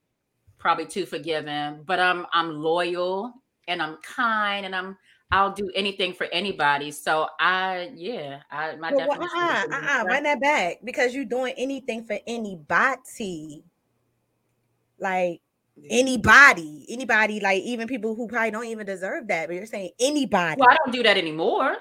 [0.59, 3.33] probably too forgiving, but I'm I'm loyal
[3.69, 4.99] and I'm kind and I'm
[5.31, 6.91] I'll do anything for anybody.
[6.91, 9.41] So I yeah, I my wha- definition.
[9.41, 13.65] of uh-uh, a uh-uh, uh-uh run that back because you're doing anything for anybody.
[14.99, 15.41] Like
[15.91, 20.57] anybody, anybody, like even people who probably don't even deserve that, but you're saying anybody.
[20.59, 21.77] Well, I don't do that anymore.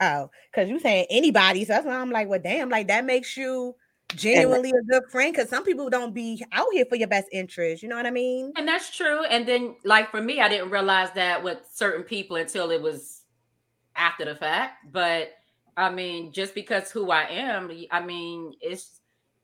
[0.00, 1.64] Oh, because you're saying anybody.
[1.64, 3.74] So that's why I'm like, well, damn, like that makes you
[4.14, 5.34] genuinely a good friend.
[5.34, 7.82] Because some people don't be out here for your best interest.
[7.82, 8.52] You know what I mean?
[8.56, 9.24] And that's true.
[9.24, 13.22] And then, like for me, I didn't realize that with certain people until it was
[13.96, 14.92] after the fact.
[14.92, 15.30] But
[15.76, 18.97] I mean, just because who I am, I mean, it's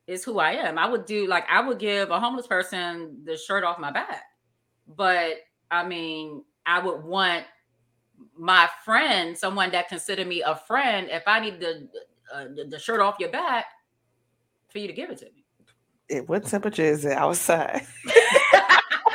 [0.06, 0.78] it's who I am.
[0.78, 4.22] I would do like I would give a homeless person the shirt off my back.
[4.86, 5.36] But
[5.70, 7.44] I mean, I would want
[8.36, 11.88] my friend, someone that consider me a friend, if I need the
[12.32, 13.66] uh, the- the shirt off your back,
[14.68, 15.44] for you to give it to me.
[16.08, 17.86] It- what temperature is it outside?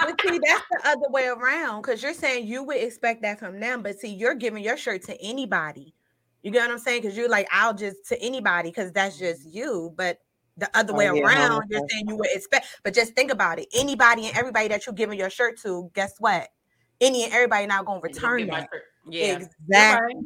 [0.01, 1.81] But see, that's the other way around.
[1.81, 5.03] Because you're saying you would expect that from them, but see, you're giving your shirt
[5.03, 5.93] to anybody.
[6.41, 7.01] You get what I'm saying?
[7.01, 9.93] Because you're like, I'll just to anybody because that's just you.
[9.97, 10.19] But
[10.59, 12.67] the other Oh, way yeah, around, you're saying you would expect.
[12.83, 13.67] But just think about it.
[13.73, 16.47] Anybody and everybody that you're giving your shirt to, guess what?
[17.01, 18.69] Any and everybody not gonna return give my that.
[18.71, 20.15] shirt- Yeah, You're Exactly.
[20.15, 20.25] right.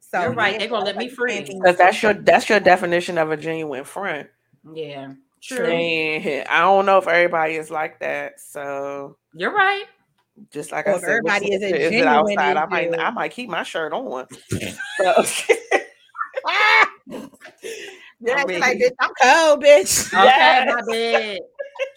[0.00, 0.52] So You're right.
[0.52, 1.40] yeah, They're gonna let me free.
[1.40, 4.28] Because that's your that's your definition of a genuine friend.
[4.72, 5.12] Yeah,
[5.42, 5.66] true.
[5.66, 8.40] And I don't know if everybody is like that.
[8.40, 9.84] So You're right.
[10.52, 12.56] just like Well, I said, what everybody isn't temperature is it genuine outside?
[12.56, 12.98] I might.
[12.98, 14.26] I might keep my shirt on.
[14.98, 15.24] So,
[18.20, 20.06] Yeah, I it's like, mean- bitch, I'm cold, bitch.
[20.12, 20.74] Okay, Yes.
[20.74, 21.40] my bad.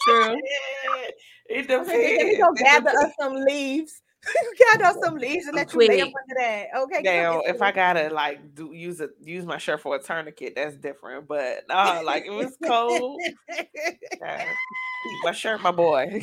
[0.01, 0.41] True.
[1.49, 2.39] it I said, bitch, let me depends.
[2.39, 4.01] go It gather us some leaves.
[4.73, 6.67] gather us some leaves and Some let you lay up under that.
[6.77, 7.01] Okay.
[7.03, 10.53] Now, come if I gotta like do use it use my shirt for a tourniquet,
[10.57, 11.25] that's different.
[11.27, 14.37] But nah, like it was cold, uh,
[15.03, 16.21] keep my shirt, my boy.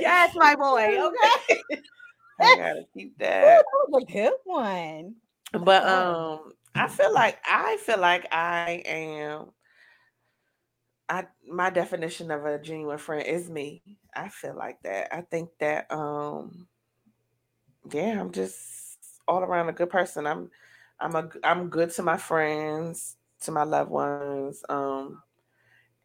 [0.00, 0.98] yes, my boy.
[1.08, 1.62] Okay.
[2.40, 3.42] I gotta keep Ooh, that.
[3.42, 5.14] that was a good one.
[5.58, 9.52] But um, I feel like I feel like I am.
[11.08, 13.82] I my definition of a genuine friend is me.
[14.14, 15.14] I feel like that.
[15.14, 16.66] I think that um,
[17.90, 18.98] yeah, I'm just
[19.28, 20.26] all around a good person.
[20.26, 20.50] I'm
[20.98, 24.64] I'm a I'm good to my friends, to my loved ones.
[24.68, 25.22] Um,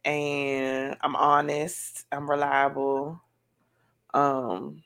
[0.04, 2.06] and I'm honest.
[2.12, 3.20] I'm reliable.
[4.14, 4.82] Um,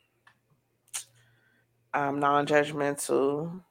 [1.92, 3.62] I'm non-judgmental.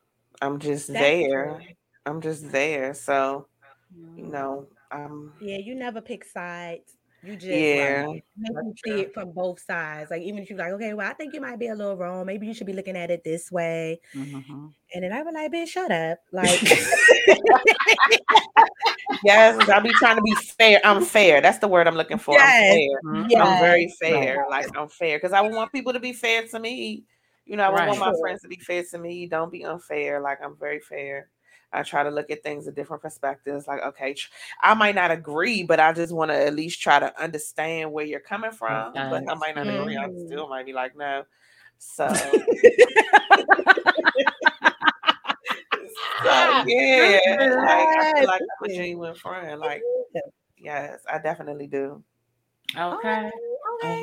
[0.44, 1.58] I'm just That's there.
[1.60, 1.76] good.
[2.06, 2.94] I'm just there.
[2.94, 3.48] So,
[4.18, 6.98] you know, um Yeah, you never pick sides.
[7.24, 8.06] You just yeah.
[8.08, 10.12] like make you see it from both sides.
[10.12, 12.26] Like even if you're like, okay, well, I think you might be a little wrong.
[12.26, 14.02] Maybe you should be looking at it this way.
[14.16, 14.74] Mhm.
[14.94, 16.20] And then I was like, bitch, shut up.
[16.32, 16.62] Like
[19.24, 20.82] Yes, I'll be trying to be fair.
[20.84, 21.41] I'm fair.
[21.41, 22.36] That's the word I'm looking for.
[22.38, 22.44] Yes.
[22.44, 23.02] I'm fair.
[23.04, 23.41] Mhm.
[23.41, 23.98] I'm very Yes.
[24.02, 24.46] fair.
[24.50, 27.04] Like I'm fair because I want people to be fair to me.
[27.46, 29.28] You know, I would want my friends to be fair to me.
[29.28, 30.20] Don't be unfair.
[30.22, 31.30] Like I'm very fair.
[31.74, 33.68] I try to look at things in different perspectives.
[33.68, 34.16] Like, okay,
[34.62, 38.06] I might not agree, but I just want to at least try to understand where
[38.06, 38.94] you're coming from.
[38.94, 39.98] But I might not agree.
[39.98, 40.28] I Mhm.
[40.28, 41.26] still might be like, no.
[41.80, 42.08] So,
[46.24, 47.20] so yeah,
[47.58, 49.60] like, I feel like I'm a genuine friend.
[49.60, 49.84] Like,
[50.58, 52.04] yes, I definitely do.
[52.78, 53.20] Okay.
[53.20, 53.32] okay.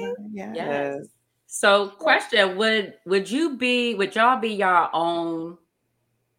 [0.03, 1.07] Uh-huh, Yes.
[1.53, 3.95] So, question: Would would you be?
[3.95, 5.59] Would y'all be your own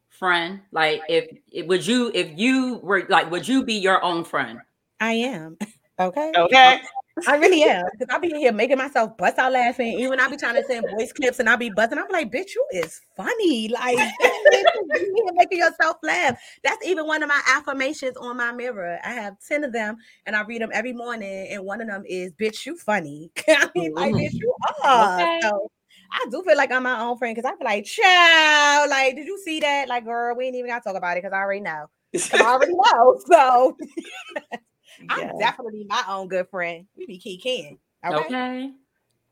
[0.10, 0.62] friend?
[0.72, 4.60] Like, if if- would you if you were like, would you be your own friend?
[5.00, 5.58] I am.
[6.00, 6.32] Okay.
[6.36, 6.82] Okay.
[7.28, 7.86] I really am.
[7.92, 10.00] Because I'll be in here making myself bust out laughing.
[10.00, 11.98] Even I be trying to send voice clips and I'll be buzzing.
[11.98, 13.70] I'm like, bitch, you is funny.
[13.70, 16.40] Like, you making yourself laugh.
[16.64, 19.00] That's even one of my affirmations on my mirror.
[19.04, 21.48] I have 10 of them and I read them every morning.
[21.52, 23.32] And one of them is, bitch, you funny.
[23.48, 24.54] I mean, like, bitch, you
[24.84, 25.22] are.
[25.22, 25.40] Okay.
[25.42, 25.72] So
[26.12, 29.26] I do feel like I'm my own friend because I feel like, child, like, did
[29.28, 29.88] you see that?
[29.88, 31.88] Like, girl, we ain't even got to talk about it because I already know.
[32.34, 33.20] I already know.
[33.28, 33.78] So
[35.10, 35.32] I'm Yeah.
[35.40, 36.86] definitely my own good friend.
[36.98, 37.80] We be kicking.
[38.06, 38.16] Okay.
[38.26, 38.72] Okay.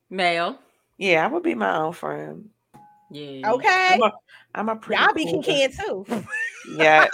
[0.10, 0.58] Male.
[0.98, 2.50] Yeah, I would be my own friend.
[3.12, 3.52] Yeah.
[3.54, 3.90] Okay.
[3.94, 4.12] I'm a,
[4.56, 6.06] I'm a pretty Y'all be cool kicking too.
[6.76, 7.08] Yeah.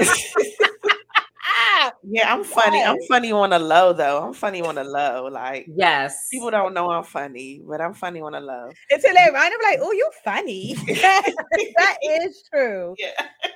[1.46, 2.84] ah, yeah, I'm funny.
[2.84, 4.24] I'm funny on the low though.
[4.28, 5.30] I'm funny on the low.
[5.32, 6.28] Like Yes.
[6.32, 8.70] people don't know I'm funny, but I'm funny on the low.
[8.89, 10.74] until they run, I'm like, oh, you funny.
[10.88, 12.96] that is true.
[13.06, 13.12] Yeah.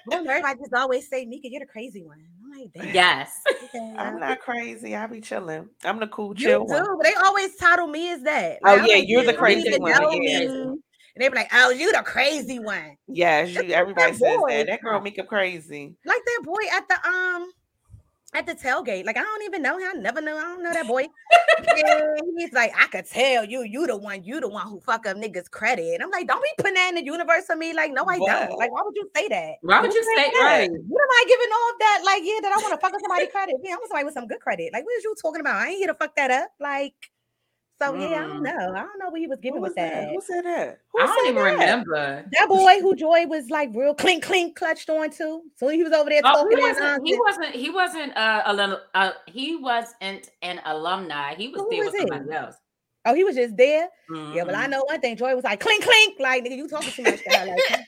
[0.07, 2.25] Well, everybody just always say, Mika, you're the crazy one.
[2.75, 2.93] I'm like, damn.
[2.93, 3.31] Yes.
[3.63, 4.95] okay, I'm not crazy.
[4.95, 5.69] I be chilling.
[5.83, 6.97] I'm the cool You chill do, one.
[6.97, 8.59] but they always title me as that.
[8.63, 10.39] Oh, I'm yeah, like, you're the crazy one, know yeah.
[10.39, 10.45] me.
[11.15, 12.95] And they be like, oh, you the crazy one.
[13.07, 14.49] Yes, you everybody says boy.
[14.49, 14.67] that.
[14.67, 15.95] That girl make him crazy.
[16.05, 17.51] Like that boy at the um
[18.33, 19.05] at the tailgate.
[19.05, 19.89] Like I don't even know him.
[19.95, 20.37] I never know.
[20.37, 21.07] I don't know that boy.
[22.37, 25.17] he's like, I could tell you, you the one, you the one who fuck up
[25.17, 25.93] niggas' credit.
[25.95, 27.73] And I'm like, don't be putting that in the universe for me.
[27.73, 28.49] Like, no, I What?
[28.49, 28.57] don't.
[28.57, 29.53] Like, why would you say that?
[29.61, 30.39] Why would Who you say that?
[30.43, 30.69] right?
[30.69, 32.01] What am I giving off that?
[32.05, 33.55] Like, yeah, that I want to fuck up somebody's credit.
[33.63, 34.71] Yeah, I want somebody with some good credit.
[34.73, 35.55] Like, what is you talking about?
[35.55, 36.49] I ain't here to fuck that up.
[36.59, 36.93] Like,
[37.81, 38.43] so yeah, I don't Mm.
[38.43, 38.73] know.
[38.75, 39.93] I don't know what he was giving was with that?
[39.93, 40.09] that.
[40.09, 40.79] Who said that?
[40.91, 41.51] Who I don't even that?
[41.53, 42.25] remember.
[42.31, 45.41] That boy who Joy was like real clink clink clutched on to.
[45.55, 47.07] So he was over there Oh, he wasn't.
[47.07, 47.55] He wasn't.
[47.55, 48.17] He wasn't.
[48.17, 48.79] Uh, a little.
[48.93, 51.35] Uh, he wasn't an alumni.
[51.35, 52.07] He was Who there was with he?
[52.07, 52.55] somebody else.
[53.05, 53.87] Oh, he was just there.
[54.35, 54.71] Yeah, but I Mhm.
[54.71, 55.15] know one thing.
[55.15, 57.23] Joy was like clink clink, like nigga, you talking too much.
[57.23, 57.81] to her, Like,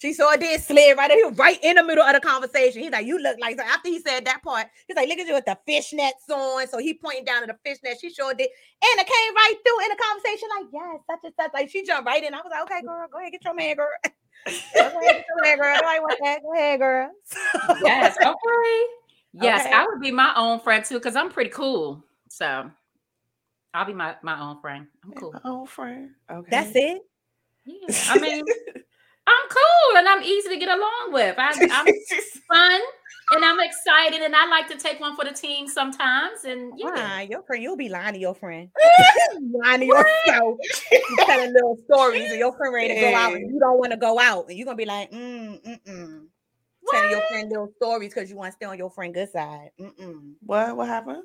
[0.00, 1.10] she saw it did slid right.
[1.10, 2.80] He was right in the middle of the conversation.
[2.82, 5.26] He's like, you look like so after he said that part, he's like, look at
[5.26, 6.66] you with the fishnets on.
[6.68, 7.98] So he pointing down at the fishnet.
[8.00, 8.48] She sure did,
[8.82, 10.48] and it came right through in the conversation.
[10.58, 11.50] Like, yes, such and such.
[11.52, 12.32] Like she jumped right in.
[12.32, 13.88] I was like, okay, girl, go ahead, get your man, girl.
[14.04, 14.10] go
[14.46, 15.74] ahead, get your man, girl.
[15.76, 16.42] Nobody want that.
[16.42, 17.10] Go ahead, girl.
[17.84, 18.16] Yes.
[18.16, 18.84] Okay.
[19.32, 19.74] Yes, Okay.
[19.74, 22.02] I would be my own friend too, because I'm pretty cool.
[22.30, 22.70] So
[23.74, 24.86] I'll be my my own friend.
[25.04, 25.32] I'm cool.
[25.32, 26.10] My own friend.
[26.30, 26.48] Okay.
[26.50, 27.02] That's it.
[27.64, 27.96] Yeah.
[28.08, 28.44] I mean,
[29.30, 31.34] I'm cool and I'm easy to get along with.
[31.38, 31.86] I, I'm
[32.48, 32.80] fun
[33.32, 36.44] and I'm excited and I like to take one for the team sometimes.
[36.44, 36.90] And yeah.
[36.90, 37.28] Why?
[37.30, 38.70] Your friend, you'll be lying to your friend.
[39.64, 40.58] lying to yourself.
[40.92, 43.92] You telling little stories and your friend ready to go out and you don't want
[43.92, 44.48] to go out.
[44.48, 46.26] And you're gonna be like, mm, mm, mm.
[46.90, 49.70] Telling your friend little stories because you want to stay on your friend good side.
[49.80, 50.34] Mm-mm.
[50.40, 50.76] What?
[50.76, 51.22] What happened?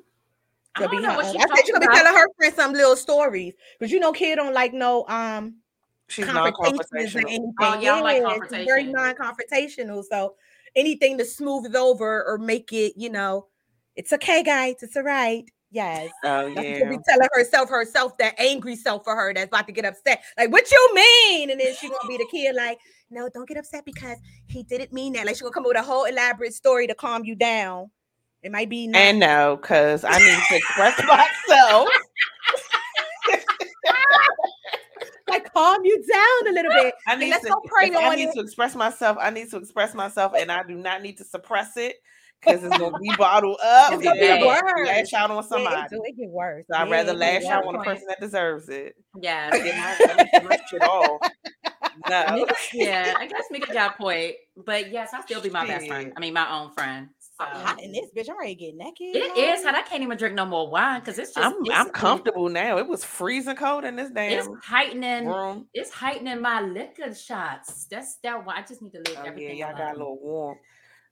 [0.74, 2.72] I don't know her- what she I said you're gonna be telling her friend some
[2.72, 3.54] little stories.
[3.78, 5.56] Because you know, kid don't like no um
[6.08, 7.24] She's confrontations or non-confrontational.
[7.28, 7.54] anything.
[7.60, 10.04] Oh, y'all like Yeah, she's very non-confrontational.
[10.08, 10.34] So
[10.76, 13.48] anything to smooth it over or make it, you know,
[13.96, 14.76] it's okay, guys.
[14.82, 15.44] It's all right.
[15.70, 16.10] Yes.
[16.24, 16.88] Oh That's yeah.
[16.88, 20.22] what be telling herself, herself, that angry self for her that's about to get upset.
[20.38, 21.50] Like, what you mean?
[21.50, 22.78] And then she gonna be the kid, like,
[23.10, 25.26] no, don't get upset because he didn't mean that.
[25.26, 27.90] Like, she gonna come up with a whole elaborate story to calm you down.
[28.42, 28.98] It might be not.
[28.98, 31.02] And no, because I need to express
[31.48, 31.88] myself.
[35.28, 36.94] like calm you down a little bit.
[37.06, 37.50] I need let's to.
[37.50, 38.34] go pray if I need it.
[38.34, 39.16] to express myself.
[39.20, 41.96] I need to express myself, and I do not need to suppress it
[42.40, 43.92] because it's gonna be bottled up.
[43.92, 44.86] It's and gonna I'm be worse.
[44.88, 45.76] Lash out on somebody.
[45.76, 46.64] it, it get worse.
[46.70, 47.74] So I'd rather it lash out worse.
[47.74, 48.94] on the person that deserves it.
[49.20, 49.50] Yeah.
[49.50, 51.30] Get my, let me get my shit off.
[52.10, 52.46] No.
[52.74, 54.34] Yeah, I guess make a a point.
[54.56, 56.12] But yes, I'll still be my best friend.
[56.14, 57.08] I mean, my own friend.
[57.38, 57.44] So.
[57.44, 58.30] I'm hot in this bitch.
[58.30, 59.14] I'm ready to get naked.
[59.14, 59.74] It is hot.
[59.74, 62.78] I can't even drink no more wine because it's just I'm it's, I'm comfortable now.
[62.78, 64.38] It was freezing cold in this damn.
[64.38, 65.26] It's damn heightening.
[65.26, 65.66] room.
[65.74, 67.86] It's heightening my liquor shots.
[67.90, 70.18] That's that why I just need to leave Oh yeah, everything y'all got a little
[70.18, 70.56] warm.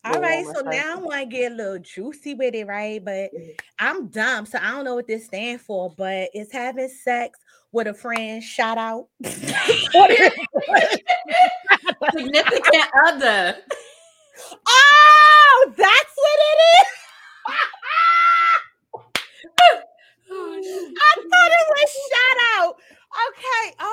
[0.02, 2.66] All little right, warmer so now I want to get a little juicy with it,
[2.66, 3.04] right?
[3.04, 3.30] But
[3.78, 5.94] I'm dumb, so I don't know what this stands for.
[5.94, 7.38] But it's having sex
[7.70, 8.42] with a friend.
[8.42, 9.08] Shout out.
[12.14, 13.56] Significant other.
[14.66, 16.88] Oh, that's what it is.
[20.30, 20.32] I
[21.16, 22.74] thought it was shout out.
[23.28, 23.64] Okay.
[23.78, 23.86] Um,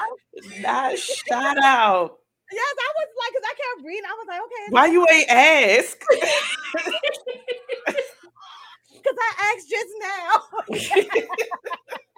[0.00, 0.16] oh,
[0.60, 2.18] Not shout out.
[2.52, 4.04] yes, I was like, because I kept reading.
[4.06, 4.66] I was like, okay.
[4.70, 5.98] Why you ain't ask?
[8.92, 10.42] Because I asked just now.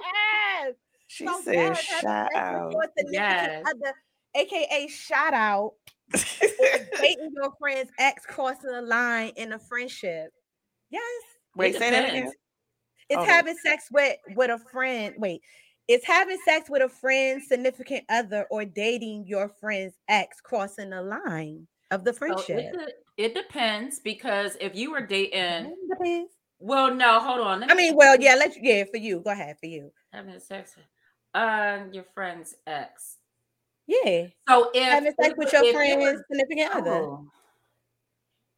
[0.00, 0.74] Yes.
[1.06, 2.72] She So, said yes, shout out.
[2.72, 3.64] your significant Yes.
[3.68, 3.94] other,
[4.34, 5.72] aka shout out, or
[7.00, 10.30] dating your friend's ex crossing the line in a friendship.
[10.90, 11.02] Yes,
[11.56, 12.32] Wait, It say that again.
[13.11, 15.14] it's Oh, having sex with with a friend.
[15.18, 15.40] Wait,
[15.88, 21.02] it's having sex with a friend's significant other or dating your friend's ex crossing the
[21.02, 22.59] line of the friendship.
[22.74, 26.32] it, it depends because if you were dating, Depends.
[26.59, 27.70] well, no, hold on.
[27.70, 29.20] I mean, well, yeah, let's yeah, for you.
[29.20, 29.90] Go ahead, for you.
[30.12, 30.84] having sex, with
[31.34, 33.17] uh, your friend's ex.
[33.89, 37.26] Yeah, So if having sex with your friend's significant other oh.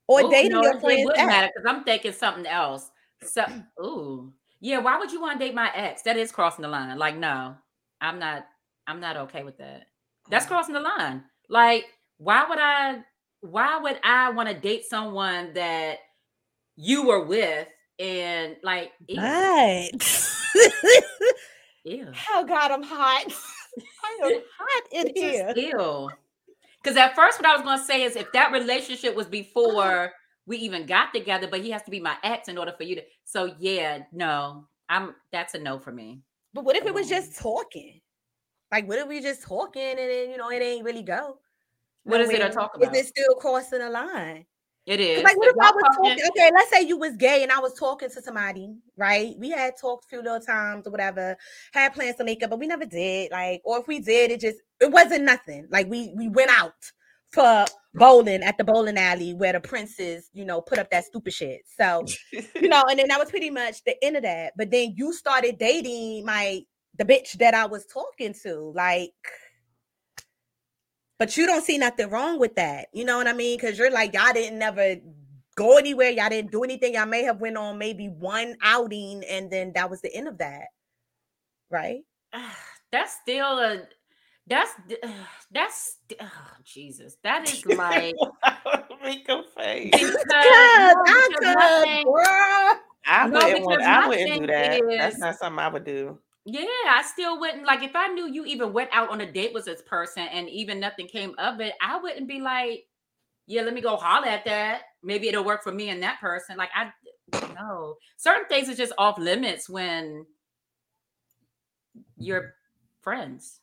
[0.09, 1.27] or Ooh, dating no, your friend's wouldn't ex.
[1.27, 2.91] matter because I'm thinking something else.
[3.23, 3.45] So,
[3.81, 4.79] ooh, yeah.
[4.79, 6.03] Why would you want to date my ex?
[6.03, 6.99] That is crossing the line.
[6.99, 7.55] Like, no,
[8.01, 8.45] I'm not.
[8.89, 9.87] I'm not okay with that.
[10.31, 10.49] That's oh.
[10.49, 11.23] crossing the line.
[11.49, 11.85] Like,
[12.19, 12.99] why would I?
[13.41, 15.99] Why would I want to date someone that
[16.75, 17.69] you were with
[18.01, 20.33] and like, ew, What?
[21.85, 22.13] ew.
[22.33, 23.27] oh God, I'm hot.
[24.05, 25.53] I am hot in It's here.
[25.57, 26.11] ew.
[26.83, 30.13] Because at first, what I was gonna say is, if that relationship was before
[30.47, 32.97] we even got together, but he has to be my ex in order for you
[32.97, 33.03] to.
[33.25, 35.15] So yeah, no, I'm.
[35.33, 36.23] That's a no for me.
[36.55, 38.01] But what if it was just talking?
[38.73, 41.39] Like, what if we just talking and then you know it ain't really go?
[42.05, 42.51] What is it to nowhere?
[42.51, 44.47] talk Is it still crossing the line?
[44.87, 45.23] It is.
[45.23, 46.31] Like, what if I was talking- talking?
[46.31, 49.35] Okay, let's say you was gay and I was talking to somebody, right?
[49.39, 51.37] We had talked a few little times or whatever,
[51.73, 53.31] had plans to make up, but we never did.
[53.31, 55.67] Like, or if we did, it just it wasn't nothing.
[55.71, 56.75] Like we we went out
[57.31, 61.33] for bowling at the bowling alley where the princes, you know, put up that stupid
[61.33, 61.61] shit.
[61.79, 64.55] So you know, and then that was pretty much the end of that.
[64.57, 66.63] But then you started dating my
[66.99, 69.13] the bitch that I was talking to, like.
[71.21, 73.59] But you don't see nothing wrong with that, you know what I mean?
[73.59, 74.97] Because you're like y'all didn't never
[75.55, 76.95] go anywhere, y'all didn't do anything.
[76.95, 80.39] Y'all may have went on maybe one outing, and then that was the end of
[80.39, 80.65] that,
[81.71, 82.01] right?
[82.91, 83.83] That's still a.
[84.47, 84.71] That's
[85.53, 86.33] that's oh,
[86.65, 87.17] Jesus.
[87.23, 88.15] That is like
[89.03, 89.91] Make a face.
[89.93, 92.81] because, Because no, I because my could, thing- girl.
[93.07, 93.65] I No, wouldn't.
[93.67, 94.83] want- I wouldn't do thing that.
[94.99, 96.19] That's not something I would do.
[96.53, 99.55] Yeah, I still wouldn't like if I knew you even went out on a date
[99.55, 102.87] with this person and even nothing came of it, I wouldn't be like,
[103.47, 104.83] yeah, let me go holler at that.
[105.03, 106.57] Maybe it'll work for me and that person.
[106.57, 106.91] Like I
[107.55, 107.97] no.
[108.17, 110.27] Certain things are just off limits when
[112.19, 112.55] you're
[113.03, 113.61] friends.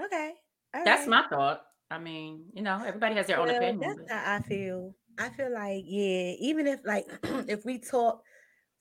[0.00, 0.32] Okay,
[0.74, 1.08] all That's right.
[1.10, 1.62] my thought.
[1.90, 3.80] I mean, you know, everybody has their own Well, opinion.
[3.80, 4.94] That's but- how I feel.
[5.18, 7.06] I feel like, yeah, even if like
[7.48, 8.22] if we talk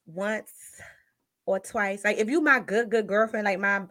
[0.06, 0.52] once
[1.46, 3.86] or twice, like if you my good, good girlfriend, like my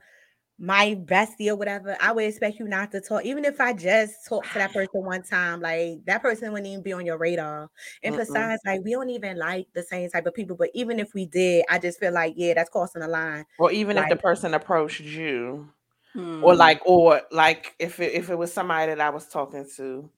[0.58, 3.24] my bestie or whatever, I would expect you not to talk.
[3.24, 6.82] Even if I just talk to that person one time, like that person wouldn't even
[6.82, 7.70] be on your radar.
[8.04, 8.16] And Mm-mm.
[8.16, 10.56] besides, like we don't even like the same type of people.
[10.56, 13.46] But even if we did, I just feel like, yeah, that's crossing the line.
[13.58, 15.72] Or even if the person approached you,
[16.40, 16.56] or Hmm.
[16.56, 20.10] like, or like if it, if it was somebody that I was talking to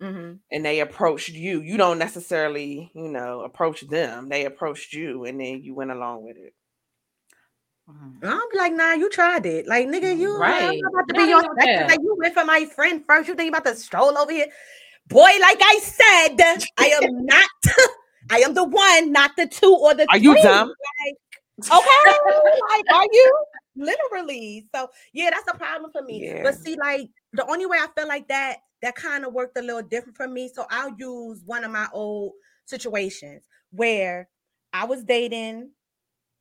[0.00, 0.42] Mhm.
[0.50, 4.28] and they approached you, you don't necessarily, you know, approach them.
[4.28, 6.54] They approached you, and then you went along with it.
[7.88, 9.66] I'm like, nah, you tried it.
[9.66, 10.62] Like, nigga, you Right.
[10.62, 11.88] I'm about to be your that.
[11.88, 13.28] Like, you went for my friend first.
[13.28, 14.46] You think about to stroll over here.
[15.08, 17.50] Boy, like I said, I am not,
[18.30, 20.68] I am the one, not the two or the Are you dumb?
[21.04, 21.16] Like,
[21.60, 22.18] okay,
[22.70, 23.44] like, are you
[23.76, 24.66] literally?
[24.74, 26.24] So, yeah, that's a problem for me.
[26.24, 26.42] Yeah.
[26.44, 29.62] But see, like, the only way I feel like that, that kind of worked a
[29.62, 30.48] little different for me.
[30.54, 32.32] So, I'll use one of my old
[32.66, 34.28] situations where
[34.72, 35.70] I was dating.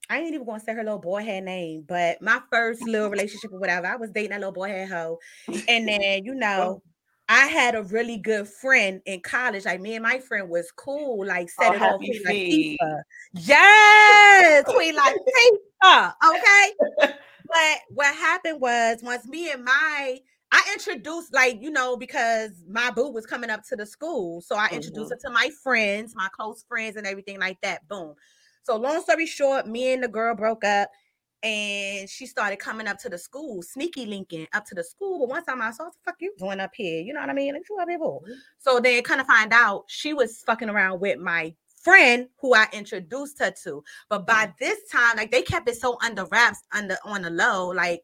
[0.10, 3.54] I ain't even gonna say her little boy had name, but my first little relationship
[3.54, 5.20] or whatever, I was dating that little boy had hoe.
[5.68, 6.82] And then, you know,
[7.30, 9.64] I had a really good friend in college.
[9.64, 12.80] Like me and my friend was cool, like set Oh, it off Queen feet.
[12.82, 13.02] Latifah.
[13.34, 16.14] Yes, Queen Latifah.
[16.30, 16.74] Okay.
[17.48, 20.20] but what happened was once me and my
[20.52, 24.58] I introduced like you know because my boo was coming up to the school, so
[24.58, 25.28] I introduced mm-hmm.
[25.28, 27.88] her to my friends, my close friends, and everything like that.
[27.88, 28.16] Boom.
[28.64, 30.90] So long story short, me and the girl broke up,
[31.44, 35.20] and she started coming up to the school, sneaky linking up to the school.
[35.20, 37.02] But one time I saw, what the fuck you doing up here?
[37.02, 37.54] You know what I mean?
[37.54, 38.22] Like, you here?
[38.24, 38.34] Mm-hmm.
[38.60, 42.68] So then kind of find out she was fucking around with my friend who I
[42.74, 43.84] introduced her to.
[44.10, 44.52] But by mm-hmm.
[44.60, 47.70] this time, like they kept it so under wraps, under on the low.
[47.70, 48.04] Like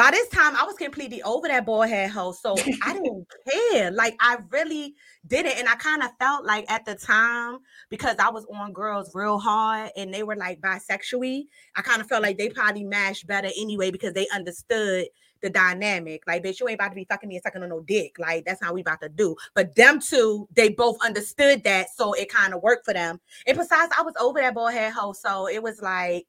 [0.00, 2.32] by this time, I was completely over that boy head hoe.
[2.32, 3.90] So I didn't care.
[3.90, 4.94] Like I really
[5.26, 5.58] didn't.
[5.58, 7.58] And I kind of felt like at the time,
[7.90, 11.42] because I was on girls real hard and they were like bisexual,
[11.76, 15.04] I kind of felt like they probably mashed better anyway because they understood
[15.42, 16.22] the dynamic.
[16.26, 18.18] Like, bitch, you ain't about to be fucking me and sucking on no dick.
[18.18, 19.36] Like, that's how we about to do.
[19.54, 21.88] But them two, they both understood that.
[21.94, 23.20] So it kind of worked for them.
[23.46, 25.12] And besides, I was over that boy head hoe.
[25.12, 26.26] So it was like,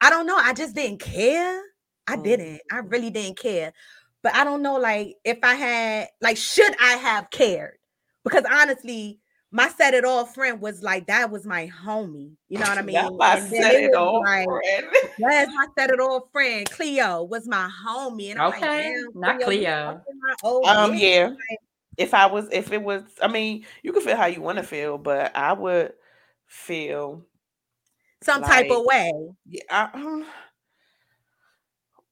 [0.00, 0.36] I don't know.
[0.38, 1.62] I just didn't care.
[2.06, 2.24] I Mm.
[2.24, 2.60] didn't.
[2.70, 3.72] I really didn't care.
[4.22, 7.78] But I don't know, like, if I had, like, should I have cared?
[8.24, 9.20] Because honestly,
[9.52, 12.32] my set it all friend was like, that was my homie.
[12.48, 12.94] You know what I mean?
[12.94, 14.86] That's my set it was off like, friend.
[15.18, 19.20] Yes, my set it off friend Cleo was my homie, and I'm like, Okay, damn,
[19.20, 20.02] not Cleo.
[20.42, 21.28] old Um, yeah.
[21.28, 21.58] Like,
[21.96, 24.64] If I was, if it was, I mean, you can feel how you want to
[24.64, 25.92] feel, but I would
[26.46, 27.24] feel
[28.22, 29.12] some type of way.
[29.46, 30.26] Yeah, I, um,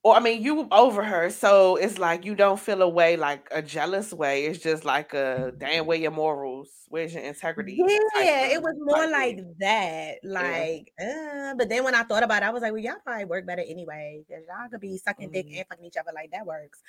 [0.04, 3.48] or I mean, you over her, so it's like you don't feel a way like
[3.50, 4.44] a jealous way.
[4.44, 7.76] It's just like a damn, where your morals, where's your integrity?
[7.78, 9.54] Yeah, it was more type like thing.
[9.60, 10.16] that.
[10.22, 13.24] Like, uh, but then when I thought about it, I was like, well, y'all probably
[13.24, 14.22] work better anyway.
[14.28, 15.56] Because y'all could be sucking dick Mhm.
[15.58, 16.82] and fucking each other like that works.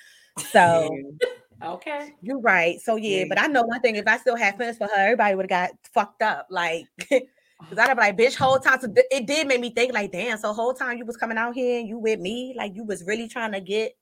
[0.52, 0.90] So
[1.22, 1.70] Yeah.
[1.74, 2.14] Okay.
[2.22, 2.82] you're right.
[2.82, 3.26] So yeah, Yeah.
[3.30, 5.70] but I know one thing: if I still had feelings for her, everybody would have
[5.72, 6.48] got fucked up.
[6.50, 6.88] Like,
[7.70, 8.80] Cause I'd be like, bitch, whole time.
[8.82, 10.38] So it did make me think, like, damn.
[10.38, 13.04] So whole time you was coming out here and you with me, like you was
[13.06, 13.96] really trying to get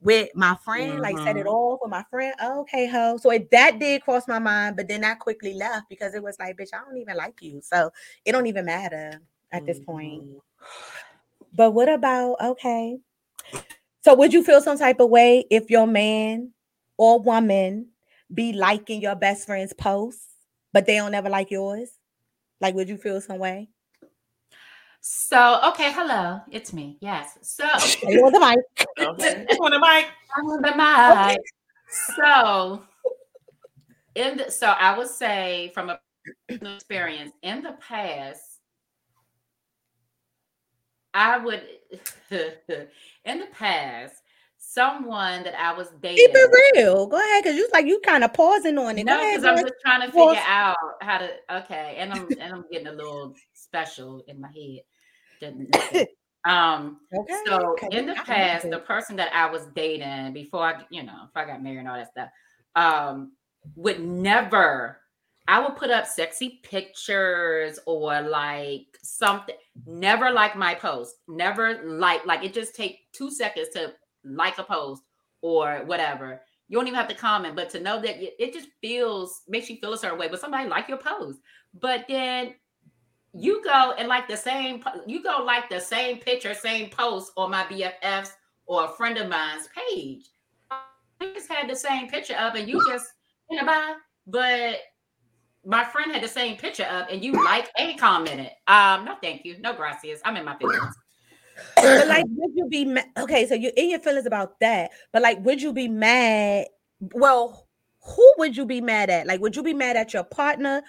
[0.00, 1.50] with my friend, like set it Mhm.
[1.50, 2.34] off with my friend.
[2.40, 3.16] Oh, okay, ho.
[3.18, 6.38] So it, that did cross my mind, but then that quickly left because it was
[6.38, 7.90] like, bitch, I don't even like you, so
[8.24, 9.20] it don't even matter
[9.52, 10.22] at this point.
[10.22, 10.40] Mhm.
[11.52, 12.98] But what about okay?
[14.04, 16.52] So would you feel some type of way if your man
[16.96, 17.88] or woman
[18.32, 20.28] be liking your best friend's posts,
[20.72, 21.98] but they don't ever like yours?
[22.62, 23.68] Like, would you feel some way?
[25.00, 26.96] So, okay, hello, it's me.
[27.00, 27.36] Yes.
[27.42, 28.58] So, Are you on the mic?
[28.96, 29.44] Okay.
[29.48, 30.06] This one, Mike.
[30.36, 31.40] I'm on the mic.
[31.88, 32.84] So,
[34.14, 35.98] in the, so I would say from a
[36.48, 38.60] experience in the past,
[41.12, 41.62] I would
[42.30, 44.21] in the past
[44.72, 46.16] someone that I was dating.
[46.16, 47.06] Keep it real.
[47.06, 49.04] Go ahead, because you like you kind of pausing on it.
[49.04, 50.36] No, because I'm just trying to Pause.
[50.36, 51.30] figure out how to.
[51.50, 54.48] Okay, and I'm and I'm getting a little special in my
[55.42, 56.08] head.
[56.44, 57.00] Um.
[57.16, 57.34] Okay.
[57.46, 61.20] So okay, in the past, the person that I was dating before I, you know,
[61.24, 62.28] if I got married and all that stuff,
[62.74, 63.32] um,
[63.76, 64.98] would never.
[65.48, 69.56] I would put up sexy pictures or like something.
[69.86, 71.16] Never like my post.
[71.28, 72.54] Never like like it.
[72.54, 73.92] Just take two seconds to
[74.24, 75.02] like a post
[75.40, 76.40] or whatever.
[76.68, 79.76] You don't even have to comment, but to know that it just feels makes you
[79.76, 80.28] feel a certain way.
[80.28, 81.40] But somebody like your post,
[81.78, 82.54] but then
[83.34, 87.50] you go and like the same you go like the same picture same post on
[87.50, 88.32] my bffs
[88.66, 90.26] or a friend of mine's page.
[90.70, 93.06] I just had the same picture up and you just
[93.50, 93.94] you know bye.
[94.26, 94.76] But
[95.64, 98.50] my friend had the same picture up and you like and commented.
[98.66, 99.58] Um no thank you.
[99.60, 100.20] No gracias.
[100.24, 100.94] I'm in my feelings
[101.76, 103.46] but like, would you be ma- okay?
[103.46, 106.66] So you're in your feelings about that, but like, would you be mad?
[107.14, 107.68] Well,
[108.04, 109.26] who would you be mad at?
[109.26, 110.82] Like, would you be mad at your partner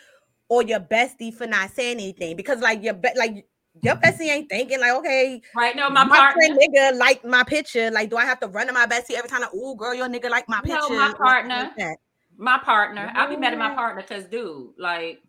[0.50, 2.36] or your bestie for not saying anything?
[2.36, 3.46] Because like your be- like
[3.82, 7.44] your bestie ain't thinking like, okay, right no my, my, partner friend nigga like my
[7.44, 7.90] picture.
[7.92, 9.42] Like, do I have to run to my bestie every time?
[9.54, 10.90] Oh, girl, your nigga like my picture.
[10.90, 11.72] No, my partner.
[11.78, 11.98] like
[12.38, 15.22] my partner i'll be mad at my partner because dude like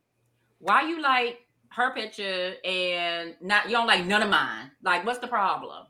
[0.59, 1.39] why you like
[1.75, 5.87] her picture and not you don't like none of mine like what's the problem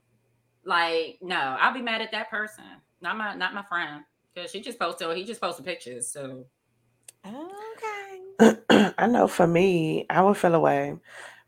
[0.65, 2.65] like no i'll be mad at that person
[3.01, 4.05] not my not my friend
[4.35, 6.47] because she just posted or he just posted pictures so
[7.27, 8.55] Okay.
[8.99, 10.97] I know for me, I would feel away,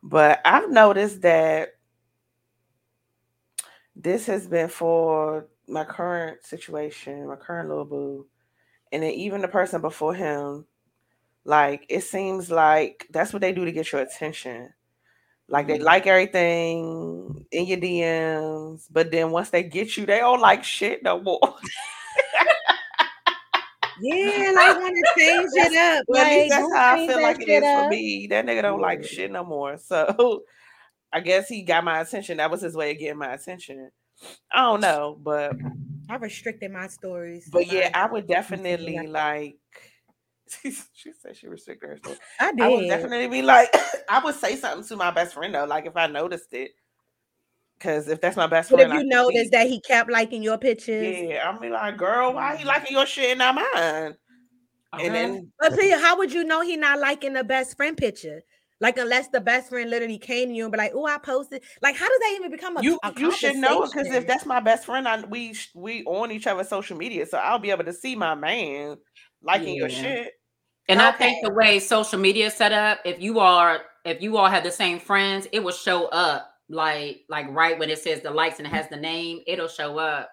[0.02, 1.74] but I've noticed that
[3.94, 8.26] this has been for my current situation, my current little boo,
[8.92, 10.66] and then even the person before him.
[11.46, 14.74] Like it seems like that's what they do to get your attention.
[15.48, 15.84] Like they Mhm.
[15.84, 21.02] like everything in your DMs, but then once they get you, they don't like shit
[21.04, 21.40] no more.
[23.98, 26.04] Yeah, like want to change it up.
[26.08, 28.26] Well, at least like, that's how I feel like it is is for me.
[28.28, 29.78] That nigga don't like shit no more.
[29.86, 30.42] So
[31.12, 32.36] I guess he got my attention.
[32.38, 33.90] That was his way of getting my attention.
[34.52, 35.56] I don't know, but
[36.10, 37.48] I restricted my stories.
[37.52, 39.56] but yeah, I would definitely like.
[40.48, 42.16] She said she restricted her story.
[42.40, 42.62] I did.
[42.62, 43.68] I would definitely be like,
[44.08, 46.72] I would say something to my best friend though, like if I noticed it,
[47.78, 50.10] because if that's my best But friend, if you can notice see- that he kept
[50.10, 53.54] liking your pictures, yeah, I'm be like, girl, why he liking your shit and not
[53.54, 54.16] mine?
[54.94, 55.06] okay.
[55.06, 58.42] And then but see, how would you know he not liking the best friend picture?
[58.80, 61.62] Like unless the best friend literally came to you and be like, "Oh, I posted."
[61.82, 64.44] Like, how does that even become a you a you should know because if that's
[64.44, 67.84] my best friend, I we we on each other's social media, so I'll be able
[67.84, 68.96] to see my man
[69.42, 70.32] liking your shit.
[70.88, 74.36] and i think the way social media is set up if you are if you
[74.36, 78.20] all have the same friends it will show up like like right when it says
[78.22, 80.30] the likes and it has the name it'll show up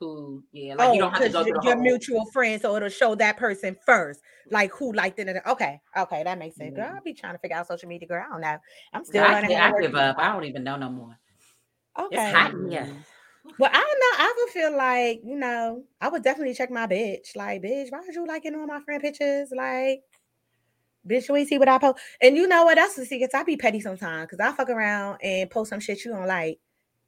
[0.00, 2.24] who yeah like oh, you don't have to 'cause go through the your whole mutual
[2.32, 4.20] friend, so it'll show that person first,
[4.50, 5.28] like who liked it.
[5.28, 6.74] and- Okay, okay, that makes sense.
[6.74, 8.08] Girl, I'll be trying to figure out social media.
[8.08, 8.56] Girl, I don't know.
[8.94, 10.16] I'm still I, learning gi- how I give up.
[10.18, 11.18] I don't even know no more.
[11.98, 12.16] Okay.
[12.16, 12.82] It's hot in here.
[12.82, 13.52] Mm-hmm.
[13.58, 14.24] Well, I don't know.
[14.24, 17.34] I would feel like, you know, I would definitely check my bitch.
[17.36, 19.50] Like, bitch, why would you liking all my friend pictures?
[19.54, 20.02] Like,
[21.08, 21.98] bitch, you ain't see what I post.
[22.20, 22.76] And you know what?
[22.76, 23.30] That's the secret.
[23.34, 26.58] I be petty sometimes because I fuck around and post some shit you don't like.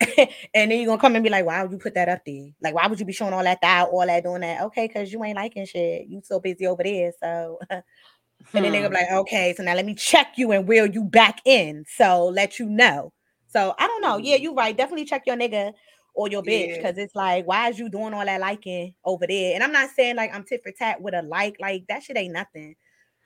[0.55, 2.49] and then you're gonna come and be like, why would you put that up there?
[2.62, 4.62] Like, why would you be showing all that thigh, all that doing that?
[4.62, 6.07] Okay, because you ain't liking shit.
[6.09, 7.12] You so busy over there.
[7.20, 8.95] So and then they're gonna Hmm.
[8.95, 11.85] be like, okay, so now let me check you and reel you back in.
[11.89, 13.12] So let you know.
[13.49, 14.16] So I don't know.
[14.19, 14.43] Yeah, Mhm.
[14.43, 14.77] you're right.
[14.77, 15.73] Definitely check your nigga
[16.15, 16.77] or your bitch Yeah.
[16.77, 19.55] because it's like, why is you doing all that liking over there?
[19.55, 22.16] And I'm not saying like I'm tit for tat with a like, like that shit
[22.19, 22.74] ain't nothing.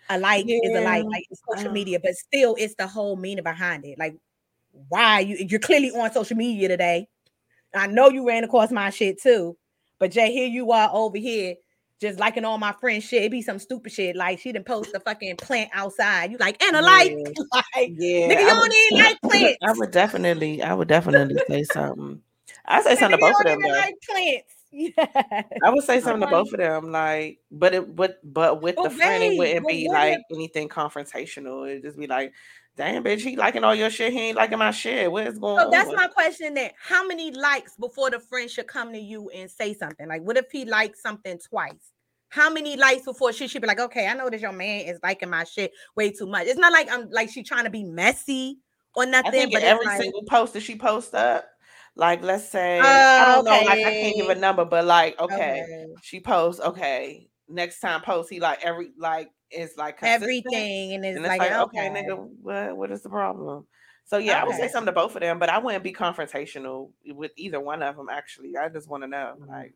[0.08, 1.72] A like is a like, like it's social uh.
[1.72, 3.98] media, but still it's the whole meaning behind it.
[3.98, 4.16] Like,
[4.88, 7.08] why you you're clearly on social media today.
[7.74, 9.56] I know you ran across my shit too,
[9.98, 11.54] but Jay, here you are over here
[12.00, 13.22] just liking all my friends shit.
[13.24, 14.16] It be some stupid shit.
[14.16, 16.30] Like she didn't post a fucking plant outside.
[16.30, 17.12] You like and a like,
[17.76, 19.58] like Yeah, nigga, you I don't would- even like plants.
[19.62, 22.20] I would definitely, I would definitely say something.
[22.66, 23.68] I say something to both of them though.
[23.68, 24.52] like plants.
[24.72, 24.90] Yeah.
[25.64, 28.82] I would say something to both of them, like, but it would, but with the
[28.82, 31.66] But friend, it wouldn't be like anything confrontational.
[31.70, 32.32] It'd just be like,
[32.76, 34.12] damn, bitch, he liking all your shit.
[34.12, 35.10] He ain't liking my shit.
[35.10, 35.70] What is going So on?
[35.70, 36.70] that's my question then.
[36.78, 40.06] How many likes before the friend should come to you and say something?
[40.06, 41.92] Like, what if he likes something twice?
[42.28, 44.98] How many likes before she should be like, okay, I know that your man is
[45.02, 46.46] liking my shit way too much.
[46.46, 48.58] It's not like I'm like she trying to be messy
[48.94, 51.46] or nothing, I think but every like, single post that she posts up,
[51.94, 55.18] like, let's say, Oh, I don't know, like, I can't give a number, but like,
[55.20, 60.22] okay, okay, she posts, okay, next time post, he like every, like, it's like consistent.
[60.22, 63.66] everything, and it's, And it's like, like, okay, okay, nigga, what what is the problem?
[64.04, 66.90] So yeah, I would say something to both of them, but I wouldn't be confrontational
[67.06, 68.08] with either one of them.
[68.10, 69.50] Actually, I just want to know, Mm-hmm.
[69.50, 69.74] like,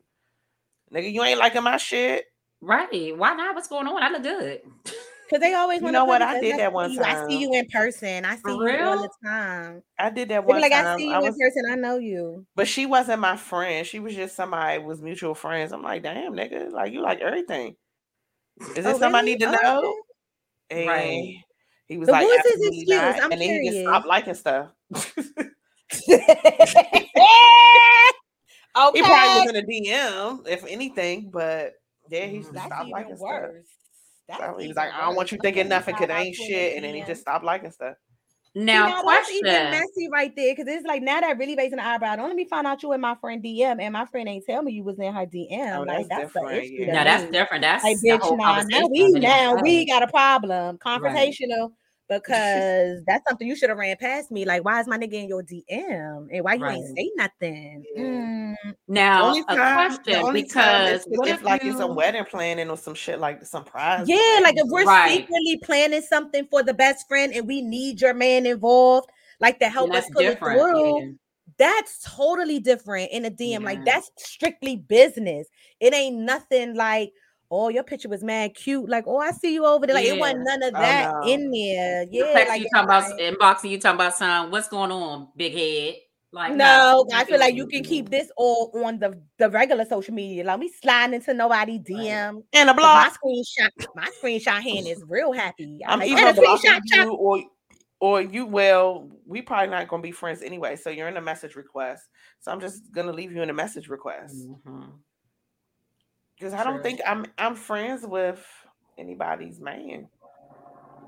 [0.92, 2.26] nigga, you ain't liking my shit.
[2.60, 3.16] Right.
[3.16, 3.54] Why not?
[3.54, 4.02] What's going on?
[4.02, 4.60] I look good.
[5.30, 6.22] because they always You want know what?
[6.22, 7.00] I did that one you.
[7.02, 8.24] I see you in person.
[8.24, 9.82] I see For you all the time.
[9.98, 11.62] I did that They be one like, I see you I in person.
[11.70, 12.46] I know you.
[12.56, 13.86] but she wasn't my friend.
[13.86, 15.72] She was just somebody was mutual friends.
[15.72, 17.76] I'm like, damn, nigga, like you like everything.
[18.76, 19.62] Is this Oh, something I need to oh, Okay.
[19.62, 19.94] know?
[20.70, 21.34] And Right.
[21.88, 22.88] he was So like, what was his excuse?
[22.88, 23.22] not.
[23.22, 24.70] I'm and then he just stopped liking stuff.
[26.08, 27.10] okay.
[28.92, 31.74] He probably was in a DM, if anything, but
[32.08, 32.52] yeah, he mm-hmm.
[32.54, 33.20] just stopped liking stuff.
[33.20, 33.52] worse.
[33.56, 33.79] That's
[34.38, 36.76] So he was like, I don't want you thinking Okay, nothing because it ain't shit.
[36.76, 37.96] And then he just stopped liking stuff.
[38.54, 39.70] See, Now, now that's even question.
[39.70, 42.16] messy right there because it's like now that really raising the eyebrow.
[42.16, 44.62] Don't let me find out you in my friend DM and my friend ain't tell
[44.62, 45.76] me you was in her DM.
[45.76, 46.72] Oh, like that's that's the different, issue.
[46.80, 46.86] yeah.
[46.86, 47.62] to Now that's different.
[47.62, 50.78] That's Like, the bitch, whole nah, now we now we got a problem.
[50.78, 51.72] Confrontational.
[52.20, 54.44] Because that's something you should have ran past me.
[54.44, 56.26] Like, why is my nigga in your DM?
[56.32, 57.84] And why you ain't say nothing?
[57.96, 58.54] Mm,
[58.88, 61.78] Now, only a time, the question only time because is what if, if like it's
[61.78, 64.08] a wedding planning or some shit like some prize.
[64.08, 65.20] Yeah, like if we're Right.
[65.20, 69.08] secretly planning something for the best friend and we need your man involved,
[69.38, 71.12] like to help us that's pull it through, yeah.
[71.58, 73.62] that's totally different in a DM.
[73.62, 75.46] Like that's strictly business.
[75.78, 77.12] It ain't nothing like,
[77.50, 78.88] oh, your picture was mad cute.
[78.88, 79.94] Like, oh, I see you over there.
[79.96, 81.28] Like it wasn't none of Oh, that no.
[81.28, 82.06] in there.
[82.10, 84.50] Yeah, Text like you it's talking about like- inboxing you talking about son.
[84.50, 85.94] What's going on, big head?
[86.32, 89.84] Like no, nah, I feel like you can keep this all on the the regular
[89.84, 90.44] social media.
[90.44, 92.44] Like me sliding into nobody DM.
[92.52, 92.76] And a blog.
[92.76, 93.18] My block.
[93.18, 95.80] screenshot, my screenshot hand is real happy.
[95.84, 97.42] I'm I'm like, either blocking screenshot you or
[97.98, 100.76] or you well, we probably not gonna be friends anyway.
[100.76, 102.04] So you're in a message request.
[102.38, 104.36] So I'm just gonna leave you in a message request.
[104.64, 104.86] Mhm.
[106.40, 108.42] Because I don't think I'm I'm friends with
[108.96, 110.08] anybody's man.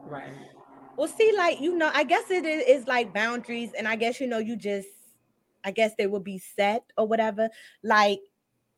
[0.04, 0.34] Right.
[0.98, 4.20] Well, see, like you know, I guess it is, is like boundaries, and I guess
[4.20, 4.88] you know, you just,
[5.64, 7.48] I guess they would be set or whatever.
[7.82, 8.20] Like,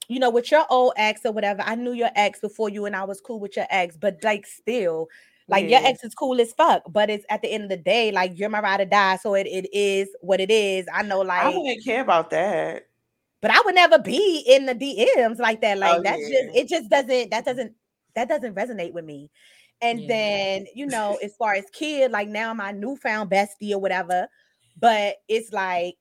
[0.07, 2.95] you know, with your old ex or whatever, I knew your ex before you, and
[2.95, 5.09] I was cool with your ex, but like still,
[5.49, 8.13] like your ex is cool as fuck, but it's at the end of the day,
[8.13, 10.87] like you're my ride or die, so it, it is what it is.
[10.95, 12.87] I know, like I like, wouldn't care about that.
[13.45, 15.79] But I would never be in the DMs like that.
[15.79, 16.41] Like Oh, that's yeah.
[16.47, 17.75] just it just doesn't that doesn't
[18.17, 19.31] that doesn't resonate with me.
[19.83, 20.09] And Yeah.
[20.09, 24.29] then, you know, as far as kid, like now my newfound bestie or whatever,
[24.79, 25.97] but it's like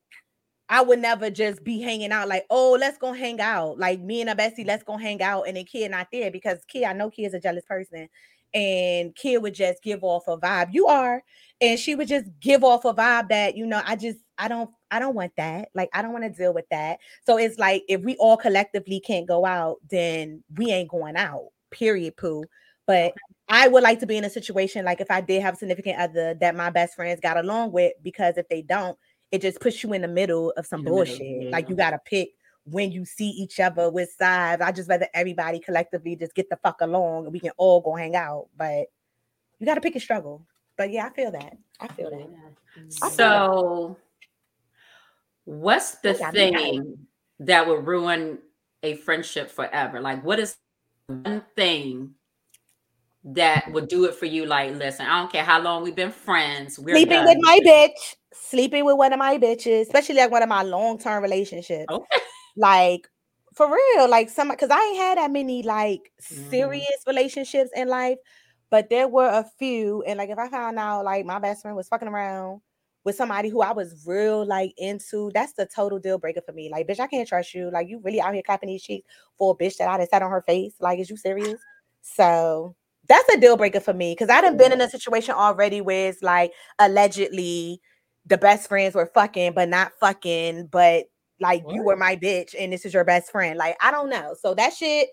[0.70, 3.78] I would never just be hanging out like, oh, let's go hang out.
[3.80, 6.66] Like me and a bestie, let's go hang out, and then kid not there because
[6.66, 8.10] kid, I know kid's a jealous person,
[8.54, 10.70] and kid would just give off a vibe.
[10.74, 11.24] You are,
[11.62, 14.70] and she would just give off a vibe that you know, I just I don't
[14.92, 15.70] I don't want that.
[15.74, 17.00] Like I don't want to deal with that.
[17.26, 21.48] So it's like if we all collectively can't go out, then we ain't going out.
[21.72, 22.18] Period.
[22.18, 22.44] Pooh.
[22.86, 23.14] But
[23.48, 25.98] I would like to be in a situation like if I did have a significant
[25.98, 28.98] other that my best friends got along with, because if they don't,
[29.32, 31.50] it just puts you in the middle of some In the middle, bullshit.
[31.50, 32.32] Like you gotta pick
[32.66, 34.62] when you see each other with sides.
[34.62, 37.96] I just rather everybody collectively just get the fuck along and we can all go
[37.96, 38.48] hang out.
[38.58, 38.88] But
[39.60, 40.46] you gotta pick a struggle.
[40.78, 41.58] But yeah, I feel that.
[41.80, 42.20] I feel that.
[42.20, 43.00] I mm.
[43.00, 43.98] feel So,
[45.46, 46.98] what's the You got me thing
[47.40, 48.40] that would ruin
[48.84, 50.00] a friendship forever?
[50.02, 50.56] Like, what is
[51.08, 52.16] one thing
[53.26, 54.46] that would do it for you?
[54.46, 56.78] Like, listen, I don't care how long we've been friends.
[56.78, 57.26] We're Sleeping done.
[57.28, 58.16] with my bitch.
[58.34, 61.86] Sleeping with one of my bitches, especially like one of my long-term relationships.
[61.90, 62.20] Okay.
[62.58, 63.08] like
[63.56, 66.50] for real like some because i ain't had that many like Mhm.
[66.50, 68.18] serious relationships in life
[68.72, 71.76] but there were a few and like if i found out like my best friend
[71.78, 72.62] was fucking around
[73.04, 76.70] with somebody who i was real like into that's the total deal breaker for me
[76.70, 79.08] like bitch i can't trust you like you really out here clapping these cheeks
[79.38, 81.60] for a bitch that i just sat on her face like is you serious
[82.02, 82.76] so
[83.10, 86.10] that's a deal breaker for me because i done been in a situation already where
[86.10, 87.80] it's like allegedly
[88.26, 91.06] the best friends were fucking but not fucking but
[91.44, 93.58] like you were my bitch and this is your best friend.
[93.58, 94.36] Like I don't know.
[94.40, 95.10] So that shit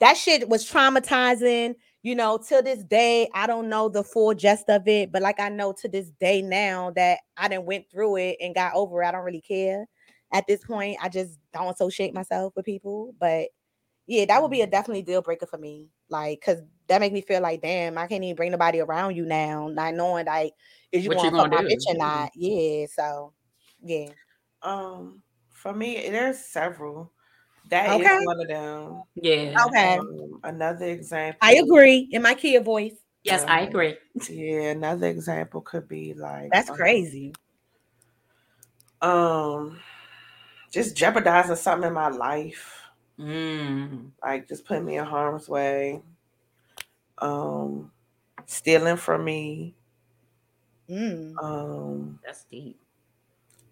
[0.00, 1.74] that shit was traumatizing.
[2.02, 5.38] You know, till this day, I don't know the full gist of it, but like
[5.38, 9.02] I know to this day now that I didn't went through it and got over
[9.02, 9.86] it, I don't really care.
[10.32, 13.14] At this point, I just don't associate myself with people.
[13.20, 13.48] But
[14.06, 15.90] yeah, that would be a definitely deal breaker for me.
[16.08, 19.24] Like, cause that make me feel like, damn, I can't even bring nobody around you
[19.24, 20.54] now, not knowing like
[20.90, 21.68] is you What gonna fuck gonna my do?
[21.68, 22.30] bitch or not?
[22.34, 23.32] Yeah, so
[23.82, 24.08] yeah.
[24.62, 27.12] Um, for me, there's several.
[27.68, 28.24] That is Okay.
[28.24, 29.02] one of them.
[29.14, 29.56] Yeah.
[29.66, 29.98] Okay.
[29.98, 31.38] Um, another example.
[31.40, 32.94] I agree in my Kia voice.
[33.24, 33.96] Yes, I Um, agree.
[34.28, 37.32] Yeah, another example could be like That's um, crazy.
[39.00, 39.80] Um,
[40.70, 42.82] just jeopardizing something in my life,
[43.18, 44.10] Mm.
[44.22, 46.02] like just putting me in harm's way.
[47.18, 47.92] Um,
[48.46, 49.74] stealing from me.
[50.88, 51.34] Mm.
[51.42, 52.78] Um, That's deep.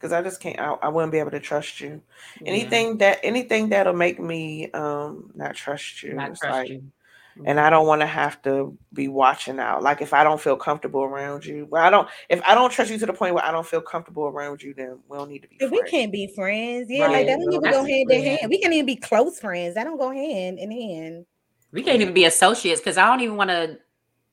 [0.01, 0.59] Because I just can't.
[0.59, 2.01] I, I wouldn't be able to trust you.
[2.41, 2.49] Yeah.
[2.49, 6.15] Anything that anything that'll make me um not trust you.
[6.15, 6.83] Not trust like, you.
[7.45, 9.83] and I don't want to have to be watching out.
[9.83, 12.09] Like if I don't feel comfortable around you, well, I don't.
[12.31, 14.73] If I don't trust you to the point where I don't feel comfortable around you,
[14.73, 15.57] then we don't need to be.
[15.61, 17.27] If we can't be friends, yeah, like Right.
[17.27, 18.49] that don't even That's go hand in hand.
[18.49, 19.75] We can't even be close friends.
[19.75, 21.27] That don't go hand in hand.
[21.73, 23.79] We can't even be associates because I don't even want to.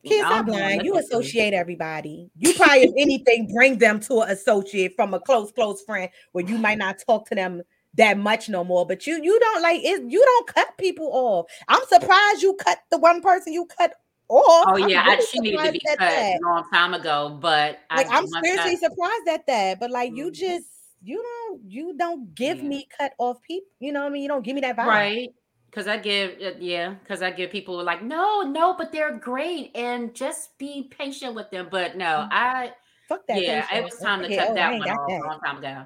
[0.06, 0.84] Kids, are blind.
[0.86, 2.30] You associate everybody.
[2.38, 6.46] You probably, if anything, bring them to an associate from a close, close friend where
[6.46, 7.62] you might not talk to them
[7.96, 8.86] that much no more.
[8.86, 10.04] But you, you don't like it.
[10.10, 11.48] You don't cut people off.
[11.68, 13.94] I'm surprised you cut the one person you cut
[14.30, 14.66] off.
[14.70, 16.40] Oh yeah, I, she needed to be cut that.
[16.42, 17.38] a long time ago.
[17.42, 19.80] But Like I, I- seriously surprised at that.
[19.80, 20.34] But like you Mhm.
[20.34, 20.66] just,
[21.04, 22.64] you don't, you don't give Yeah.
[22.70, 23.68] me cut off people.
[23.80, 24.22] You know what I mean?
[24.24, 24.86] You don't give me that vibe.
[24.86, 25.30] right
[25.70, 29.72] because I give uh, yeah because I give people like no no but they're great
[29.76, 31.68] and just be patient with them.
[31.72, 32.30] But no, Mhm.
[32.32, 32.74] I
[33.08, 33.42] Fuck that.
[33.42, 35.22] yeah it was time to Yeah, cut oh, that one off that.
[35.22, 35.86] a long time ago.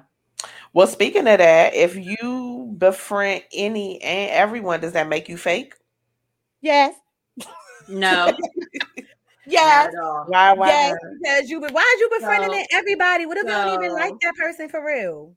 [0.72, 5.74] Well, speaking of that, if you befriend any and everyone, does that make you fake?
[6.60, 6.94] Yes.
[7.88, 8.36] No, not
[9.46, 9.92] Yes.
[10.26, 10.52] Why?
[10.52, 10.68] Why?
[10.68, 13.26] Yes, because you be- why is you befriending So- it- everybody?
[13.26, 15.34] What if you don't even like that person for real?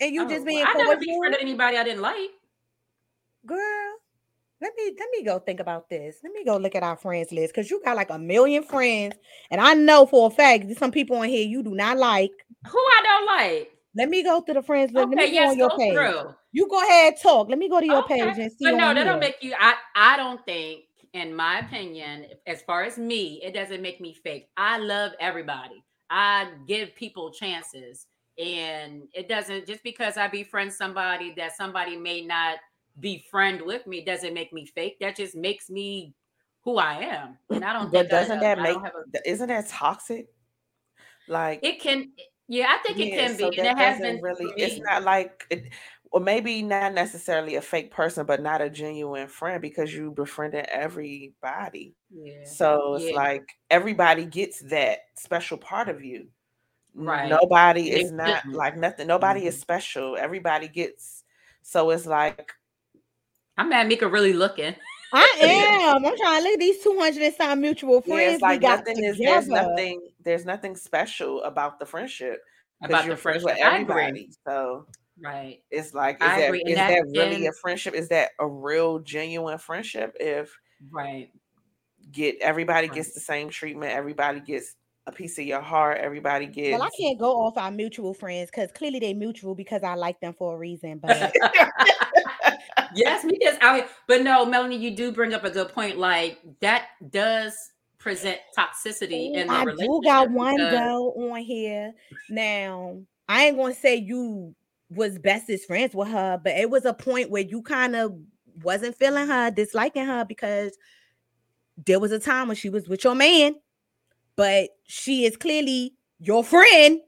[0.00, 2.30] And you Oh, just well, being I never with befriended anybody I didn't like.
[3.46, 3.92] Girl,
[4.60, 6.16] let me let me go think about this.
[6.22, 9.16] Let me go look at our friends list because you got like a million friends,
[9.50, 12.30] and I know for a fact some people on here you do not like.
[12.70, 13.70] Who I don't like.
[13.96, 15.08] Let me go to the friends list.
[15.10, 15.94] Let Okay, me go yes, on your go page.
[15.94, 16.34] through.
[16.52, 17.48] You go ahead talk.
[17.48, 18.64] Let me go to your Okay, page and see.
[18.64, 19.54] But no, that don't make you.
[19.58, 24.14] I I don't think, in my opinion, as far as me, it doesn't make me
[24.14, 24.48] fake.
[24.56, 25.84] I love everybody.
[26.10, 28.06] I give people chances,
[28.38, 32.58] and it doesn't just because I befriend somebody that somebody may not
[33.00, 34.98] befriend with me doesn't make me fake.
[35.00, 36.14] That just makes me
[36.62, 37.92] who I am, and I don't.
[37.92, 38.76] But think doesn't have- that make?
[38.76, 40.28] a- Isn't that toxic?
[41.28, 42.12] Like it can.
[42.48, 44.52] Yeah, I think it can so be, and it has been really.
[44.56, 45.72] It's not like, it,
[46.10, 50.66] or maybe not necessarily a fake person, but not a genuine friend because you befriended
[50.68, 51.94] everybody.
[52.10, 52.44] Yeah.
[52.44, 53.16] So it's Yeah.
[53.16, 56.28] like everybody gets that special part of you.
[56.94, 57.28] Right.
[57.30, 59.06] Nobody is not like nothing.
[59.06, 59.60] Nobody is Mhm.
[59.60, 60.16] special.
[60.18, 61.24] Everybody gets.
[61.62, 62.52] So it's like
[63.56, 64.74] I'm mad Mika really looking.
[65.12, 65.36] I
[65.94, 66.04] am.
[66.04, 68.78] I'm trying to look at these 200 and some mutual friends it's like we got
[68.86, 69.18] nothing is.
[69.18, 70.00] There's nothing.
[70.24, 72.40] There's nothing special about the friendship
[72.80, 73.62] because About you're the friends friendship.
[73.62, 73.94] with I agree.
[74.02, 74.30] everybody.
[74.46, 74.86] So
[75.22, 75.62] Right.
[75.70, 77.94] it's like, is I that agree, is that- that really a friendship?
[77.94, 80.16] Is that a real genuine friendship?
[80.18, 80.52] If
[80.90, 81.30] Right.
[82.10, 82.96] get everybody Right.
[82.96, 84.74] gets the same treatment, everybody gets
[85.06, 86.72] a piece of your heart, everybody gets.
[86.78, 90.18] Well, I can't go off our mutual friends because clearly they mutual because I like
[90.20, 90.98] them for a reason.
[90.98, 91.32] But
[92.94, 93.86] yes, Mika's out here.
[94.06, 95.98] But no, Melanie, you do bring up a good point.
[95.98, 97.54] Like that does
[97.98, 99.90] present toxicity oh, in the I relationship.
[99.90, 101.92] do got one because- girl on here.
[102.28, 102.98] Now,
[103.28, 104.54] I ain't gonna say you
[104.90, 108.14] was bestest friends with her, but it was a point where you kind of
[108.62, 110.76] wasn't feeling her, disliking her because
[111.86, 113.56] there was a time when she was with your man,
[114.36, 117.00] but she is clearly your friend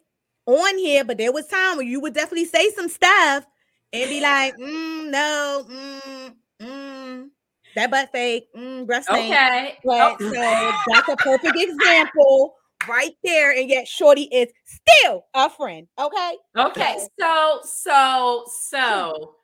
[0.47, 1.05] on here.
[1.05, 3.47] But there was time where you would definitely say some stuff
[3.93, 7.29] and be like, mm, no, mm, mm,
[7.75, 9.33] that butt fake, mm, breast stink.
[9.35, 9.79] Okay.
[9.85, 12.55] But Oh, so that's a perfect example
[12.89, 13.53] right there.
[13.53, 15.87] And yet Shorty is still a friend.
[15.99, 16.37] Okay.
[16.57, 16.99] okay.
[17.21, 19.35] So, so, so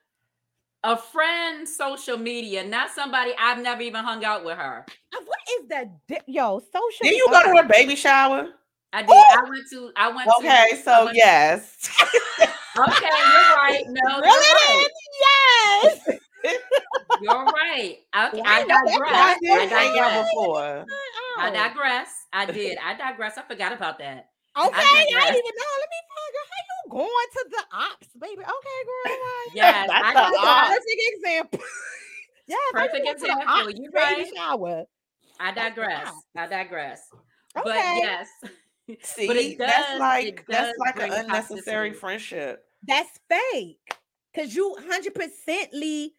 [0.84, 4.84] a friend social media, not somebody I've never even hung out with her.
[5.14, 6.06] Uh, What is that?
[6.08, 7.02] Di- Yo, social.
[7.02, 8.48] Did you go to her baby shower?
[8.92, 9.10] I did.
[9.10, 10.30] I went to, I went.
[10.38, 11.88] Okay, I so went- yes.
[12.78, 13.84] Okay, you're right.
[13.88, 14.86] No, Reel you're it right.
[14.86, 16.00] in.
[16.08, 16.18] Yes.
[17.22, 17.98] You're right.
[18.16, 19.12] Okay, I I know that digress.
[19.14, 20.28] I I did digress.
[20.34, 20.84] before.
[21.38, 21.52] I Oh.
[21.52, 22.26] digress.
[22.32, 22.78] I did.
[22.82, 23.38] I digress.
[23.38, 24.30] I forgot about that.
[24.58, 25.30] Okay, I, digress.
[25.30, 25.72] didn't even know.
[25.78, 28.42] Let me find out how you going to the ops, baby.
[28.42, 29.12] Okay, girl.
[29.12, 29.48] all right.
[29.54, 30.68] Yes, That's I the That's a ops.
[30.68, 31.60] perfect example.
[32.48, 33.46] Yeah, Perfect going to the example.
[33.46, 34.26] hot You baby right.
[34.34, 34.84] shower.
[35.38, 36.10] I digress.
[36.36, 37.08] I digress.
[37.54, 38.28] But yes.
[39.02, 41.96] See, But it that's like that's like an unnecessary toxicity.
[41.96, 42.64] friendship.
[42.86, 43.78] That's fake.
[44.34, 46.10] Cause you hundred percently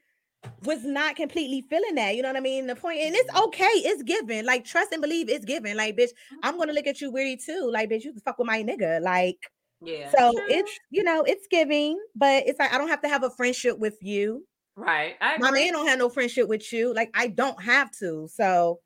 [0.64, 2.15] was not completely feeling that.
[2.15, 2.68] You know what I mean?
[2.68, 3.44] The point, and it's mm-hmm.
[3.45, 4.45] okay, it's given.
[4.45, 5.76] Like trust and believe it's given.
[5.77, 6.10] Like, bitch,
[6.44, 6.76] I'm gonna mm-hmm.
[6.76, 7.69] look at you weirdy too.
[7.72, 9.02] Like, bitch, you can fuck with my nigga.
[9.02, 9.38] Like,
[9.81, 10.10] Yeah.
[10.11, 13.30] so it's you know, it's giving, but it's like I don't have to have a
[13.31, 14.45] friendship with you.
[14.76, 15.15] right.
[15.22, 16.94] I My man don't have no friendship with you.
[16.94, 18.27] Like, I don't have to.
[18.31, 18.80] So,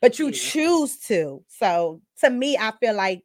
[0.00, 0.32] but you Yeah.
[0.32, 1.44] choose to.
[1.48, 3.22] So to me, I feel like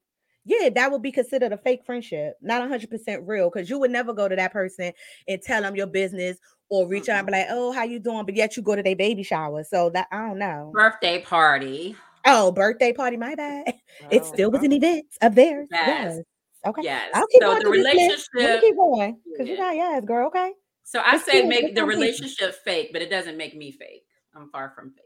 [0.47, 4.13] yeah, that would be considered a fake friendship, not 100% real, because you would never
[4.13, 4.93] go to that person
[5.27, 6.37] and tell them your business
[6.69, 7.49] or reach out and be mm-hmm.
[7.49, 8.25] like, oh, how you doing?
[8.25, 9.63] But yet you go to their baby shower.
[9.63, 10.71] So that I don't know.
[10.71, 11.95] birthday party.
[12.25, 13.73] Oh, birthday party, my bad.
[14.11, 15.67] It Oh, still was an event of theirs.
[15.71, 15.87] Yes.
[15.87, 16.19] Yes.
[16.67, 16.81] Okay.
[16.83, 17.09] Yes.
[17.13, 18.29] I'll keep So going the through this list.
[18.35, 18.61] Let me relationship.
[18.61, 19.17] keep going.
[19.31, 20.27] Because you got yes, girl.
[20.27, 20.53] Okay.
[20.83, 24.05] So I It's say good the relationship fake, but it doesn't make me fake.
[24.35, 25.04] I'm far from fake.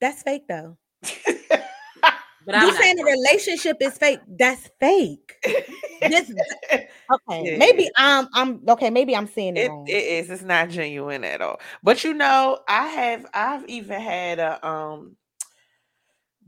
[0.00, 0.76] That's fake though.
[2.50, 4.20] You saying the relationship is fake?
[4.26, 5.34] That's fake.
[6.00, 6.32] This
[6.72, 7.58] okay.
[7.58, 8.88] Maybe I'm I'm okay.
[8.88, 9.86] Maybe I'm seeing it, It, wrong.
[9.86, 10.30] it is.
[10.30, 11.60] It's not genuine at all.
[11.82, 13.26] But you know, I have.
[13.34, 15.16] I've even had a um.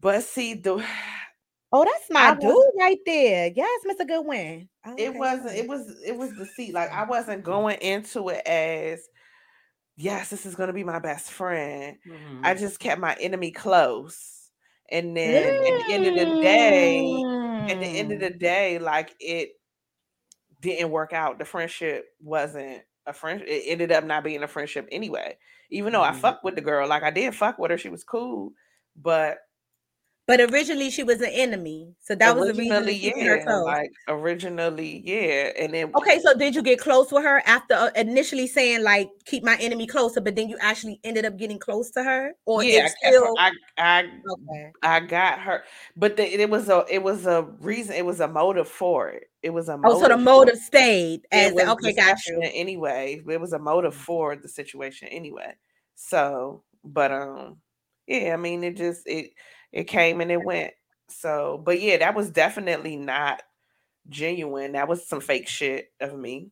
[0.01, 0.83] But see, the
[1.73, 3.53] oh, that's my I dude was- right there.
[3.55, 4.09] Yes, Mr.
[4.09, 4.71] Goodwin.
[4.87, 5.55] Oh, it wasn't.
[5.55, 6.01] It was.
[6.07, 6.73] It was the seat.
[6.73, 9.07] Like I wasn't going into it as,
[10.01, 11.99] yes, this is gonna be my best friend.
[12.05, 12.45] Mhm.
[12.45, 14.51] I just kept my enemy close,
[14.91, 17.27] and then at the end of the day,
[17.69, 18.21] at the end of Mm.
[18.21, 19.51] the day, like it
[20.61, 21.39] didn't work out.
[21.39, 23.43] The friendship wasn't a friend.
[23.43, 25.39] It ended up not being a friendship anyway.
[25.71, 26.13] Even though I Mhm.
[26.13, 28.53] fucked with the girl, like I did fuck with her, she was cool.
[28.97, 29.39] But
[30.31, 35.03] But originally she was an enemy, so that was the reason originally, yeah, like originally,
[35.05, 38.85] yeah, and then Okay, so did you get close with her after uh, initially saying
[38.85, 42.31] like keep my enemy closer, but then you actually ended up getting close to her,
[42.47, 44.73] or yeah, I, still I, I, okay?
[44.85, 45.65] I got her,
[45.97, 49.25] but the, it was a, it was a reason, it was a motive for it.
[49.43, 52.41] It was a Oh, so the motive stayed as was okay, got you.
[52.55, 53.21] anyway.
[53.29, 55.57] It was a motive for the situation anyway.
[55.97, 57.57] So, but um,
[58.07, 59.33] yeah, I mean, it just it
[59.73, 60.73] it came and it went.
[61.09, 63.43] So, but yeah, that was definitely not
[64.09, 64.73] genuine.
[64.73, 66.51] That was some fake shit of me.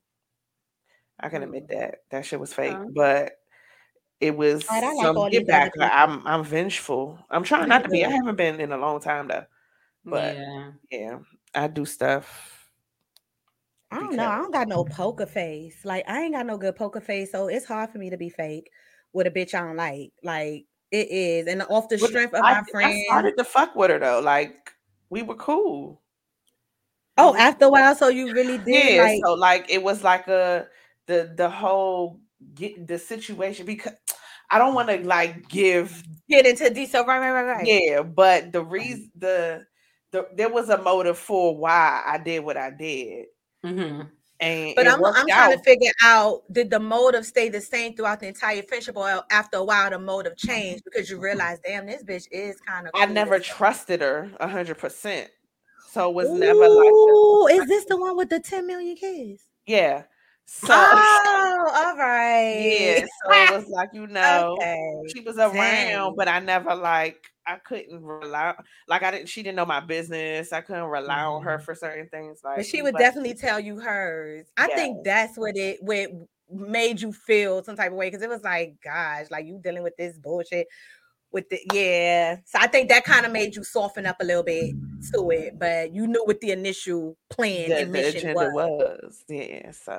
[1.21, 1.81] I can admit mm-hmm.
[1.81, 2.91] that that shit was fake, Okay.
[2.95, 3.33] but
[4.21, 5.73] it was like some get back.
[5.81, 7.19] I'm I'm vengeful.
[7.31, 8.05] I'm trying not to be.
[8.05, 9.45] I haven't been in a long time though.
[10.05, 10.71] But yeah.
[10.91, 11.19] yeah,
[11.55, 12.71] I do stuff.
[13.91, 14.29] I don't know.
[14.29, 14.95] I don't got no mm-hmm.
[14.95, 15.85] poker face.
[15.85, 18.29] Like I ain't got no good poker face, so it's hard for me to be
[18.29, 18.71] fake
[19.13, 20.13] with a bitch I don't like.
[20.23, 23.91] Like it is, and off the strength of I, my I started to fuck with
[23.91, 24.21] her though.
[24.21, 24.73] Like
[25.11, 26.03] we were cool.
[27.17, 29.03] Oh, after a while, so you really did Yeah.
[29.03, 30.69] like so like it was like a
[31.07, 32.21] the the whole
[32.55, 33.95] get the situation because
[34.51, 37.05] I don't want to like give get into detail.
[37.05, 37.67] Right, right, right, right.
[37.67, 39.65] yeah, but the reason the
[40.13, 43.27] the there was a motive for why I did what I did,
[43.65, 44.03] hmm
[44.41, 45.59] and But I'm I'm trying out.
[45.59, 49.59] to figure out did the motive stay the same throughout the entire friendship, or after
[49.59, 52.93] a while the motive changed because you realize, damn, this bitch is kind of.
[52.95, 55.31] I never trusted her a hundred percent,
[55.91, 59.43] so it was never like Ooh, is this the one with the 10 million kids?
[59.67, 60.05] yeah.
[60.51, 62.57] So Oh, all right.
[62.59, 64.57] yeah, so it was like you know.
[64.59, 65.03] okay.
[65.15, 66.15] she was around, Dang.
[66.17, 68.55] but I never like I couldn't rely
[68.89, 70.53] like I didn't she didn't know my business.
[70.55, 71.63] I couldn't rely on her Mhm.
[71.63, 72.41] for certain things.
[72.43, 74.47] Like But she would like- definitely tell you hers.
[74.57, 76.09] I think that's what it what
[76.51, 79.83] made you feel some type of way because it was like, gosh, like you dealing
[79.83, 80.67] with this bullshit
[81.31, 82.37] with the yeah.
[82.47, 84.75] So I think that kind of made you soften up a little bit
[85.13, 88.51] to it, but you knew what the initial plan the, and mission was.
[88.55, 89.25] was.
[89.29, 89.99] Yeah, so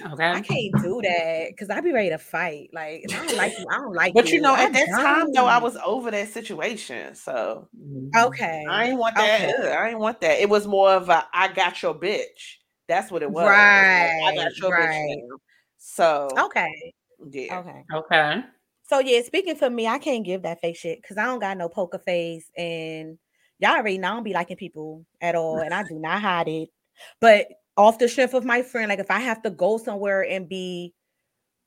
[0.00, 0.30] Okay.
[0.30, 2.70] I can't do that because I'd be ready to fight.
[2.72, 3.66] Like I don't like you.
[3.70, 6.28] I don't like but you know, I at that time though, I was over that
[6.28, 7.14] situation.
[7.14, 7.68] So
[8.16, 8.64] okay.
[8.68, 9.54] I didn't want that.
[9.58, 9.72] Okay.
[9.72, 10.40] I ain't want that.
[10.40, 12.56] It was more of a I got your bitch.
[12.88, 13.44] That's what it was.
[13.44, 14.90] Like, I got your right.
[14.90, 15.36] bitch now.
[15.76, 16.94] So Okay.
[17.30, 17.58] yeah.
[17.58, 17.84] Okay.
[17.92, 18.42] Okay.
[18.84, 21.56] So yeah, speaking for me, I can't give that fake shit because I don't got
[21.56, 23.18] no poker face, and
[23.58, 26.48] y'all already know I don't be liking people at all, and I do not hide
[26.48, 26.68] it.
[27.20, 27.46] But
[27.76, 30.94] off the strength of my friend, like if I have to go somewhere and be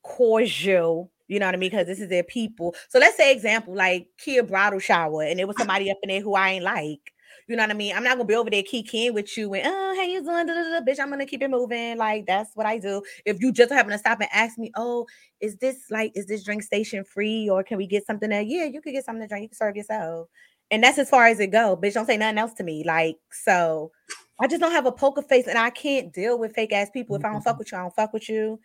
[0.02, 1.70] cordial, you know what I mean?
[1.70, 2.74] Because this is their people.
[2.88, 6.20] So let's say example, like Kia bridal shower, and there was somebody up in there
[6.20, 7.12] who I ain't like.
[7.48, 7.94] You know what I mean?
[7.94, 10.46] I'm not gonna be over there kicking with you and oh, how you doing?
[10.46, 11.96] Da, bitch, I'm gonna keep it moving.
[11.96, 13.02] Like that's what I do.
[13.24, 15.06] If you just happen to stop and ask me, oh,
[15.40, 18.42] is this like is this drink station free or can we get something there?
[18.42, 19.42] Yeah, you could get something to drink.
[19.42, 20.28] You can serve yourself.
[20.72, 21.76] And that's as far as it go.
[21.80, 22.82] Bitch, don't say nothing else to me.
[22.84, 23.92] Like, so
[24.38, 27.16] I just don't have a poker face and I can't deal with fake ass people.
[27.16, 28.60] If I don't fuck with you, I don't fuck with you.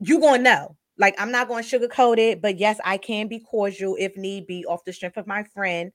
[0.00, 0.76] You gonna know.
[0.98, 4.46] Like I'm not going to sugarcoat it, but yes, I can be cordial if need
[4.46, 5.92] be off the strength of my friend.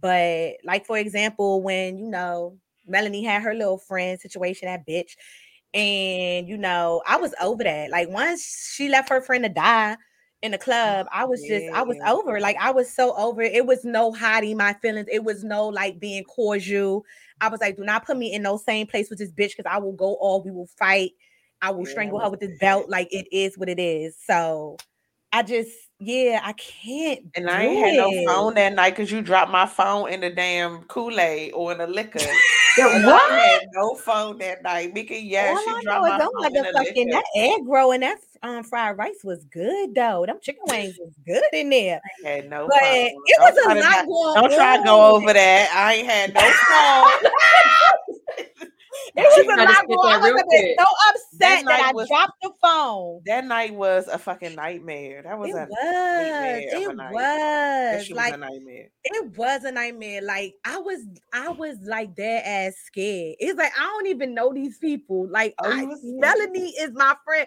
[0.00, 2.56] But like for example, when you know
[2.86, 5.16] Melanie had her little friend situation, that bitch,
[5.74, 7.90] and you know I was over that.
[7.90, 9.96] Like once she left her friend to die
[10.42, 12.40] in the club, I was just I was over.
[12.40, 13.42] Like I was so over.
[13.42, 13.52] it.
[13.54, 15.08] It was no hiding my feelings.
[15.10, 17.04] It was no like being cordial.
[17.40, 19.70] I was like, do not put me in no same place with this bitch because
[19.70, 20.44] I will go off.
[20.44, 21.12] We will fight.
[21.60, 22.88] I will Yeah, strangle her with this belt.
[22.88, 24.16] Like it is what it is.
[24.24, 24.76] So
[25.32, 27.20] I just yeah, I can't.
[27.34, 30.20] And I ain't do had no phone that night because you dropped my phone in
[30.20, 32.20] the damn Kool-Aid or in the liquor.
[32.78, 33.32] Yeah, what?
[33.32, 34.94] I had no phone that night.
[34.94, 37.10] Mika, yeah, All she I dropped know my phone in the liquor.
[37.10, 40.24] that egg roll and that um fried rice was good though.
[40.24, 42.00] Them chicken wings was good in there.
[42.24, 42.94] I had no But phone.
[42.94, 45.70] it Don't was a to lot not- Don't try to go over that.
[45.74, 47.30] I ain't had no phone.
[49.16, 51.92] It was a lot going that I was a bit so upset that, night I
[51.92, 53.22] was- dropped the phone.
[53.26, 55.22] that night was a fucking nightmare.
[55.22, 55.68] That was It a was.
[55.70, 58.88] nightmare It was was like a nightmare.
[59.04, 60.22] it was a nightmare.
[60.22, 61.00] Like I was,
[61.32, 63.36] I was like dead ass scared.
[63.38, 65.28] It's like I don't even know these people.
[65.30, 66.16] Like Oh, I, you was scared?
[66.20, 67.46] Melanie is my friend.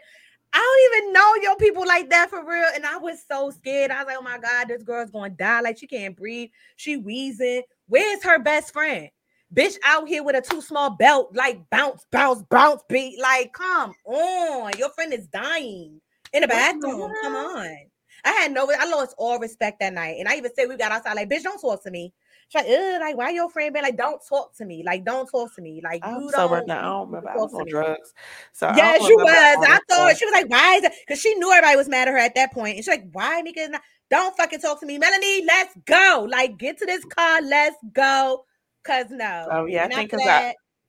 [0.54, 0.58] I
[0.92, 2.68] don't even know your people like that for real.
[2.76, 3.90] And I was so scared.
[3.90, 5.62] I was like, oh my God, this girl's gonna die.
[5.62, 6.50] Like she can't breathe.
[6.76, 7.62] She wheezing.
[7.88, 9.10] Where's her best friend?
[9.54, 13.20] Bitch out here with a too small belt, like bounce, bounce, bounce beat.
[13.20, 14.72] Like, come on.
[14.78, 16.00] Your friend is dying
[16.34, 17.14] in the bathroom.
[17.22, 17.78] Come on.
[18.24, 20.18] I had no, I lost all respect that night.
[20.20, 22.14] And I even said we got outside, like, bitch, don't talk to me.
[22.50, 24.84] She's like, like, why your friend been like, don't talk to me.
[24.86, 25.82] Like, don't talk to me.
[25.84, 26.68] Like, I'm you sober don't.
[26.68, 26.80] now.
[26.80, 27.30] I don't remember.
[27.30, 28.14] I was on drugs.
[28.54, 29.68] So I Yes, don't you remember was.
[29.68, 30.94] I thought she was like, why is it?
[31.06, 32.76] Because she knew everybody was mad at her at that point.
[32.76, 33.82] And she's like, why niggas not?
[34.10, 34.98] Don't fucking talk to me.
[34.98, 36.28] Melanie, let's go.
[36.30, 37.42] Like, get to this car.
[37.42, 38.44] Let's go.
[38.86, 39.52] Cause no.
[39.52, 40.44] Oh yeah, I think because I,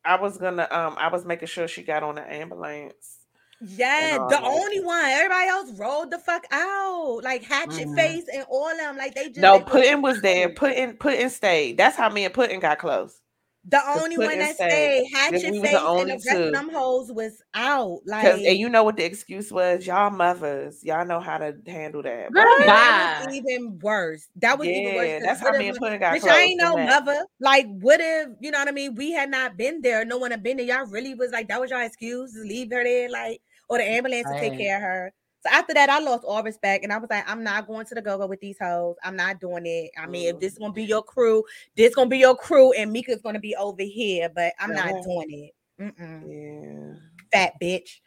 [0.05, 3.19] I was gonna um I was making sure she got on the ambulance.
[3.61, 4.45] yeah, the that.
[4.45, 5.05] only one.
[5.07, 7.21] Everybody else rolled the fuck out.
[7.25, 7.97] Like hatchet Mhm.
[7.97, 8.99] face and all of them.
[8.99, 10.51] Like they just No, Putin was there.
[10.51, 11.79] Putin Putin stayed.
[11.79, 13.22] That's how me and Putin got close.
[13.65, 14.71] The 'Cause only one that stayed.
[14.71, 16.43] stayed, Then hatchet we face, and the rest two.
[16.43, 18.01] of them hoes was out.
[18.05, 19.87] Like and you know what the excuse was?
[19.87, 22.33] Y'all mothers, y'all know how to handle that.
[22.33, 24.29] Girl, that was even worse.
[24.37, 25.07] That was even worse.
[25.07, 26.33] yeah, 'cause that's how what me if- and Putin got Bitch, close.
[26.33, 26.87] I ain't no that.
[27.07, 27.25] mother.
[27.39, 28.97] Like, what if you know what I mean?
[28.97, 30.05] We had not been there.
[30.05, 30.67] No one had been there.
[30.67, 33.85] Y'all really was like that was your excuse to leave her there, like, or the
[33.85, 35.13] ambulance to take care of her.
[35.43, 37.95] So after that, I lost all respect, and I was like, I'm not going to
[37.95, 38.97] the go go with these hoes.
[39.03, 39.91] I'm not doing it.
[39.99, 41.45] I mean, if this is gonna be your crew,
[41.77, 44.29] this gonna be your crew, and Mika's gonna be over here.
[44.35, 45.83] But I'm not doing it.
[45.83, 46.23] Mm-mm.
[46.29, 46.95] Yeah.
[47.33, 48.01] Fat bitch.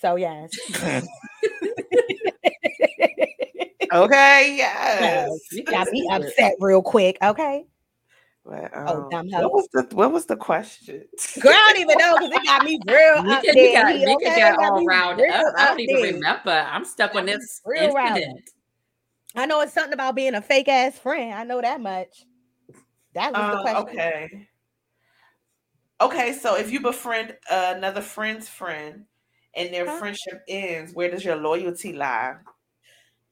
[0.00, 0.50] So yes.
[3.92, 5.30] Okay, yes.
[5.52, 7.18] you got me upset real quick.
[7.22, 7.66] Okay.
[8.44, 11.04] But, Oh, um, dumb what was the what was the question?
[11.40, 13.72] Girl, I don't even know because it got me real Mika, up you there.
[13.72, 14.40] got, Mika okay?
[14.40, 15.54] got Got all round real up.
[15.56, 16.12] I don't even there.
[16.14, 16.50] remember.
[16.50, 18.16] I'm stuck on this real riled up.
[18.16, 18.50] incident.
[19.36, 21.32] I know it's something about being a fake ass friend.
[21.34, 22.26] I know that much.
[23.14, 23.98] That was the Um, question.
[23.98, 24.48] okay.
[26.00, 29.04] Okay, so if you befriend another friend's friend
[29.54, 29.98] and their Huh?
[29.98, 32.34] friendship ends, where does your loyalty lie?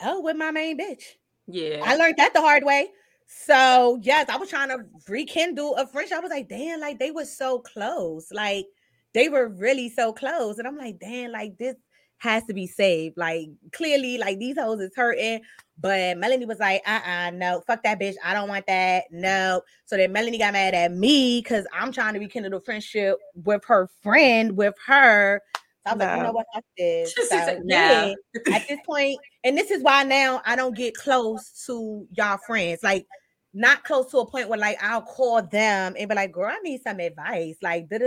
[0.01, 1.03] Oh, with my main bitch.
[1.49, 1.83] Yeah.
[1.85, 2.91] I learned that the hard way.
[3.33, 6.17] So yes, I was trying to rekindle a friendship.
[6.17, 8.27] I was like, damn, like they were so close.
[8.33, 8.67] Like
[9.15, 10.59] they were really so close.
[10.59, 11.77] And I'm like, damn, like this
[12.19, 13.17] has to be saved.
[13.17, 15.43] Like clearly, like these hoes is hurting.
[15.79, 18.17] But Melanie was like, uh-uh, no, fuck that bitch.
[18.23, 19.05] I don't want that.
[19.13, 19.63] No.
[19.87, 23.65] So then Melanie got mad at me because I'm trying to rekindle a friendship with
[23.67, 25.41] her friend, with her.
[25.87, 26.47] So I was like, you know what?
[26.53, 27.13] Fuck this.
[27.13, 28.55] She So, said, yeah, no.
[28.55, 32.83] at this point, and this is why now I don't get close to y'all friends.
[32.83, 33.07] Like,
[33.53, 36.59] not close to a point where like I'll call them and be like, girl, I
[36.63, 37.57] need some advice.
[37.63, 37.99] Like, da.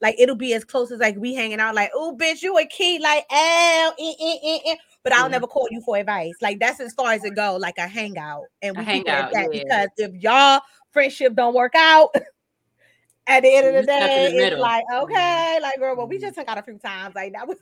[0.00, 2.66] like it'll be as close as like we hanging out, like, oh, bitch, you a
[2.66, 4.76] key, like, oh, eh, eh, eh, eh.
[5.02, 5.32] but I'll Mhm.
[5.32, 6.34] never call you for advice.
[6.42, 8.44] Like, that's as far as it go, like a hangout.
[8.60, 9.46] And we hang out yeah.
[9.50, 10.60] because if y'all
[10.92, 12.10] friendship don't work out,
[13.26, 15.02] at the end of the day, the it's like, Mhm.
[15.04, 17.14] okay, like, girl, well, we just hung out a few times.
[17.14, 17.58] Like, that was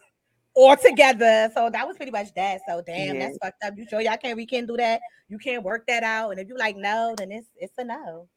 [0.55, 1.51] all together.
[1.55, 2.61] So that was pretty much that.
[2.67, 3.27] So damn, Yeah.
[3.27, 3.75] that's fucked up.
[3.77, 5.01] You sure y'all can't rekindle that?
[5.29, 6.31] You can't work that out.
[6.31, 8.29] And if you like no, then it's it's a no.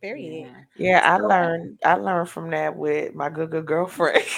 [0.00, 0.46] Period.
[0.76, 1.00] Yeah.
[1.02, 4.24] Yeah, I learned I learned from that with my good good girlfriend.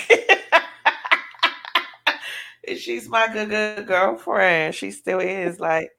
[2.76, 4.74] She's my good good girlfriend.
[4.74, 5.90] She still is like,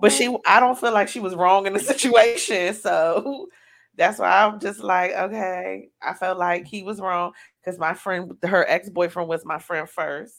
[0.00, 2.74] but she I don't feel like she was wrong in the situation.
[2.74, 3.48] So
[3.96, 5.88] that's why I'm just like, okay.
[6.02, 9.88] I felt like he was wrong because my friend, her ex boyfriend, was my friend
[9.88, 10.34] first.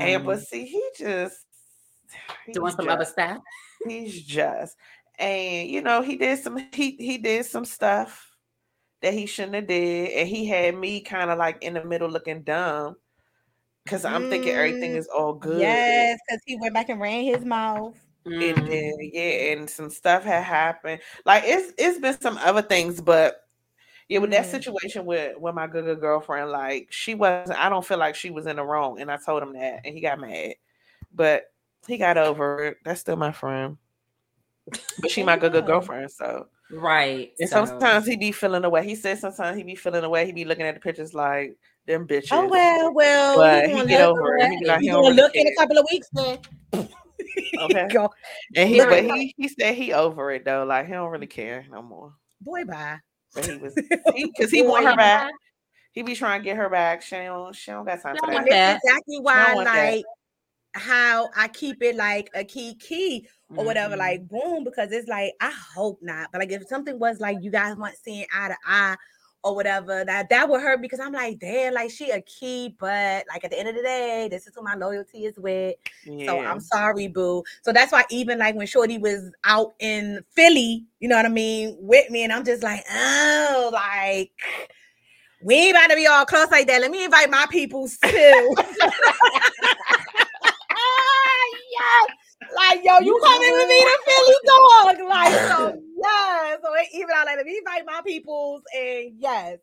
[0.00, 0.42] And but Mm.
[0.42, 1.46] see, he just
[2.52, 3.38] doing some other stuff.
[3.84, 4.76] he's just
[5.18, 8.36] and you know he did some he he did some stuff
[9.02, 12.10] that he shouldn't have did and he had me kind of like in the middle
[12.10, 12.96] looking dumb
[13.84, 15.78] Because I'm thinking everything Mm, is all good.
[15.80, 17.98] Yes, because he went back and ran his mouth.
[18.40, 18.66] And Mhm.
[18.66, 21.00] then yeah, and some stuff had happened.
[21.26, 23.42] Like it's it's been some other things, but
[24.10, 27.60] yeah, with that situation with with my good good girlfriend, like she wasn't.
[27.60, 29.94] I don't feel like she was in the wrong, and I told him that, and
[29.94, 30.54] he got mad,
[31.14, 31.44] but
[31.86, 32.78] he got over it.
[32.84, 33.76] That's still my friend,
[34.98, 36.10] but she my good good girlfriend.
[36.10, 37.32] So Right.
[37.38, 38.84] and so- sometimes he be feeling away.
[38.84, 40.26] He said sometimes he be feeling away.
[40.26, 41.56] He be looking at the pictures like
[41.86, 42.28] them oh, bitches.
[42.32, 44.50] Oh well, well, But he gonna get over it.
[44.50, 46.38] He be like, he you don't gonna look in a couple of weeks, then.
[47.60, 47.86] Okay.
[48.56, 50.64] And he, but he, he said he over it though.
[50.64, 52.14] Like he don't really care no more.
[52.40, 52.98] Boy, bye.
[53.34, 53.74] But he was
[54.14, 55.32] because he, want her back.
[55.92, 57.02] He be trying to get her back.
[57.02, 57.54] She don't.
[57.54, 58.46] She don't got time She for that.
[58.50, 58.76] that.
[58.76, 59.92] is exactly why, don't that.
[59.94, 60.04] like,
[60.74, 63.26] how I keep it like a key key
[63.56, 63.98] or whatever, Mhm.
[63.98, 67.50] like boom, because it's like I hope not, but like if something was like you
[67.50, 68.96] guys weren't seeing eye to eye
[69.42, 73.24] or whatever, that that would hurt because I'm like, damn, like she a key, but
[73.28, 75.76] like at the end of the day, this is who my loyalty is with.
[76.04, 76.26] Yeah.
[76.26, 77.42] So I'm sorry, boo.
[77.62, 81.30] So that's why even like when Shorty was out in Philly, you know what I
[81.30, 84.32] mean, with me, and I'm just like, oh, like
[85.42, 86.80] we ain't about to be all close like that.
[86.80, 88.56] Let me invite my peoples too.
[92.60, 92.76] yes.
[92.76, 95.08] Like, yo, you coming with me to Philly, dog?
[95.08, 96.58] Like, so yes.
[96.62, 99.58] So it even out like let me invite my peoples, and yes.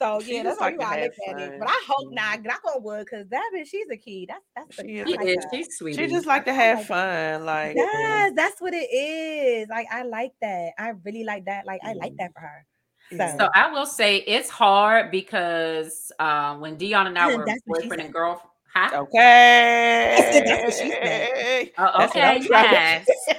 [0.00, 1.50] So yeah, just that's how like you gotta have look at it.
[1.50, 1.58] fun.
[1.60, 2.42] But I hope not.
[2.42, 4.28] Knock on wood, because that bitch, she's a key.
[4.28, 5.36] That's that's She I is like is.
[5.36, 5.50] that.
[5.54, 5.96] She's sweet.
[5.96, 7.46] she just like to have fun.
[7.46, 9.68] Like Yes, that's what it is.
[9.68, 10.72] Like I like that.
[10.78, 11.66] I really like that.
[11.66, 12.66] Like I like that for her.
[13.10, 13.36] Yeah.
[13.38, 17.80] So I will say it's hard because um, when Dion and I were That's what
[17.82, 19.00] she boyfriend and girlfriend, huh?
[19.02, 20.42] okay.
[20.46, 21.70] That's what she said.
[21.78, 23.06] Oh, I'm okay, trying yes.
[23.06, 23.36] to-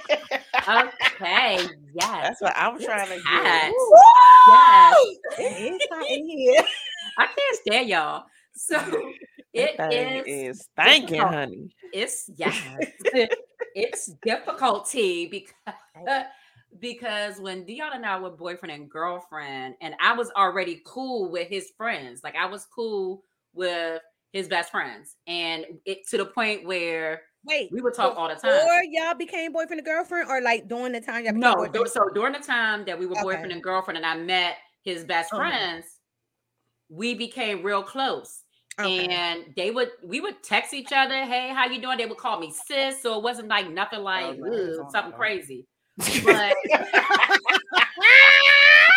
[0.70, 1.60] Okay,
[1.94, 2.28] yes.
[2.28, 3.74] That's what I'm trying to It's get.
[4.46, 4.96] hot.
[5.38, 5.40] Yes.
[5.40, 6.64] It is hot in here.
[7.18, 8.26] I can't stand y'all.
[8.54, 8.78] So
[9.54, 11.76] it is, That thing is is thanking, honey.
[11.94, 12.60] it's yes
[13.76, 16.24] it's difficulty because
[16.80, 21.48] because when Dion and I were boyfriend and girlfriend, and I was already cool with
[21.48, 23.24] his friends, like I was cool
[23.54, 24.02] with
[24.34, 28.36] his best friends, and it to the point where Wait, we would talk all the
[28.36, 28.66] time.
[28.66, 31.90] Or y'all became boyfriend and girlfriend, or like during the time y'all became No, boyfriend?
[31.90, 33.24] so during the time that we were Okay.
[33.24, 35.50] boyfriend and girlfriend, and I met his best Uh-huh.
[35.50, 35.86] friends,
[36.90, 38.44] we became real close.
[38.80, 39.08] Okay.
[39.08, 41.98] And they would we would text each other, hey, how you doing?
[41.98, 45.12] They would call me sis, so it wasn't like nothing like no, "Ugh," no, something
[45.12, 45.18] no.
[45.18, 45.66] crazy.
[46.24, 46.56] But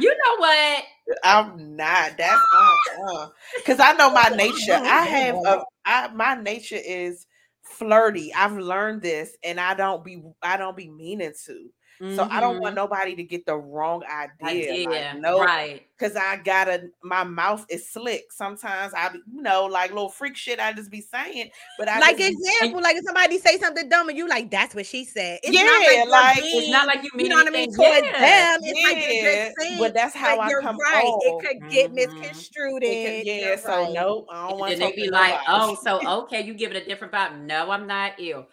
[0.00, 0.84] you know what?
[1.22, 2.16] I'm not.
[2.18, 2.40] That's
[3.08, 4.80] uh, because I know my nature.
[4.84, 7.26] I have a I my nature is
[7.62, 8.32] flirty.
[8.34, 11.70] I've learned this, and I don't be I don't be meaning to.
[12.00, 14.72] So I don't want nobody to get the wrong idea.
[14.72, 15.82] idea, Like, no, right?
[15.98, 18.32] because I gotta my mouth is slick.
[18.32, 21.50] Sometimes I be, you know, like little freak shit I just be saying.
[21.78, 24.74] But I like just example, like if somebody say something dumb and you like, that's
[24.74, 25.38] what she said.
[25.42, 27.50] It's Yeah, not like, like, you're It's not like you mean you know what I
[27.50, 27.74] mean anything.
[27.74, 28.56] towards Yeah.
[28.56, 28.60] them.
[28.64, 31.04] It's like you're Yeah, just but that's how but I you're come right.
[31.06, 31.22] off.
[31.24, 31.94] It could get Mhm.
[31.94, 32.82] misconstrued.
[32.82, 33.92] It could- yeah, You're so right.
[33.94, 36.82] no, I don't And want to they be like, oh, so okay, you give it
[36.82, 37.40] a different vibe.
[37.40, 38.48] No, I'm not ill.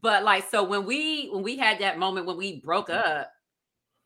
[0.00, 3.20] But like, so when we when we had that moment when we broke mm-hmm.
[3.20, 3.30] up,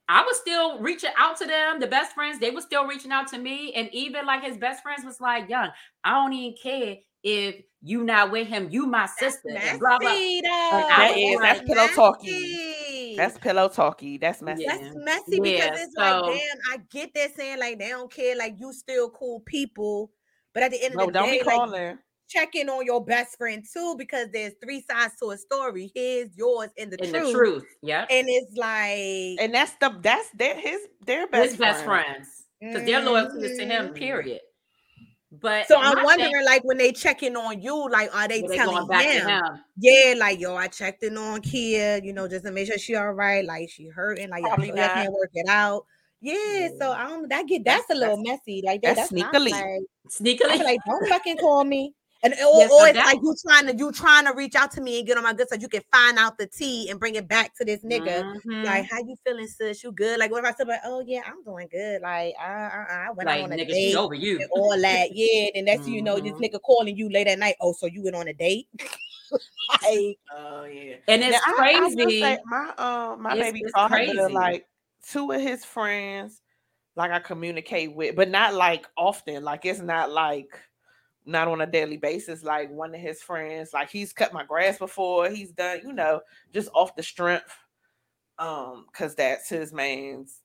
[0.08, 3.28] I was still reaching out to them, the best friends, they were still reaching out
[3.28, 3.72] to me.
[3.74, 5.70] And even like his best friends was like, Young,
[6.04, 9.50] I don't even care if you not with him, you my sister.
[9.50, 10.10] and blah blah.
[10.10, 10.86] Messy, though.
[10.88, 12.30] That is- that's pillow talky.
[12.30, 13.14] messy.
[13.16, 14.18] That's pillow talky.
[14.18, 14.62] That's messy.
[14.62, 14.78] Yeah.
[14.78, 18.10] That's messy because Yeah, it's so- like, damn, I get that saying like they don't
[18.12, 20.10] care, like you still cool people,
[20.54, 21.98] but at the end of No, the don't day, be like calling.
[22.28, 26.28] Check in on your best friend too, because there's three sides to a story: his,
[26.36, 27.26] yours, and the In truth.
[27.26, 27.64] the truth.
[27.82, 28.06] Yeah.
[28.10, 32.28] And it's like, and that's the that's their his their best His best friends.
[32.60, 33.94] Because their loyalty is to him, Mhm.
[33.94, 34.40] period.
[35.30, 38.40] But so I'm thing- wondering, like, when they check in on you, like, are they
[38.42, 39.28] were they telling going back him?
[39.28, 39.42] him.
[39.76, 42.94] Yeah, like, yo, I checked in on Kia, you know, just to make sure she
[42.96, 43.44] all right.
[43.44, 44.94] Like, she hurting, like, y'all Probably y'all not.
[44.94, 45.84] can't work it out.
[46.22, 47.28] Yeah, so I don't.
[47.28, 48.62] That get that's, That's- a little that's- messy.
[48.64, 49.50] Like that, that's that's, not sneakily.
[49.50, 50.64] like, Sneakily.
[50.64, 51.94] like, don't fucking call me.
[52.24, 54.72] And or, Yeah, so or it's like you trying to you trying to reach out
[54.72, 55.62] to me and get on my good side.
[55.62, 58.24] You can find out the tea and bring it back to this nigga.
[58.44, 58.64] Mhm.
[58.64, 59.84] Like, how you feeling, sis?
[59.84, 60.18] You good?
[60.18, 62.02] Like, what if I said, like, oh yeah, I'm doing good.
[62.02, 64.40] Like, I, I, I went like on a nigga, date she over you.
[64.40, 65.10] and all that.
[65.12, 66.40] Yeah, and that's you know this Mhm.
[66.52, 67.54] nigga calling you late at night.
[67.60, 68.66] Oh, so you went on a date?
[69.82, 70.96] like, Oh yeah.
[71.06, 72.20] And it's Now, I- I crazy.
[72.20, 74.18] say my um my It's- baby it's father crazy.
[74.32, 74.66] like
[75.08, 76.40] two of his friends
[76.96, 79.44] like I communicate with, but not like often.
[79.44, 80.58] Like it's not like
[81.28, 82.42] not on a daily basis.
[82.44, 85.30] Like one of his friends, like he's cut my grass before.
[85.30, 86.22] He's done, you know,
[86.52, 87.56] just off the strength.
[88.38, 90.40] Um, because that's his man's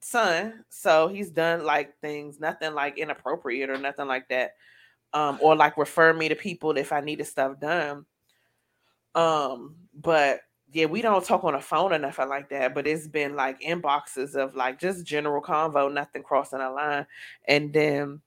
[0.00, 0.64] son.
[0.70, 4.52] So he's done like things, nothing like inappropriate or nothing like that.
[5.12, 8.06] um, or like refer me to people if I needed stuff done.
[9.14, 10.40] Um, but
[10.72, 13.60] yeah, we don't talk on the phone or nothing like that, but it's been like
[13.60, 17.06] inboxes of like just general convo, nothing crossing the line.
[17.46, 18.20] And then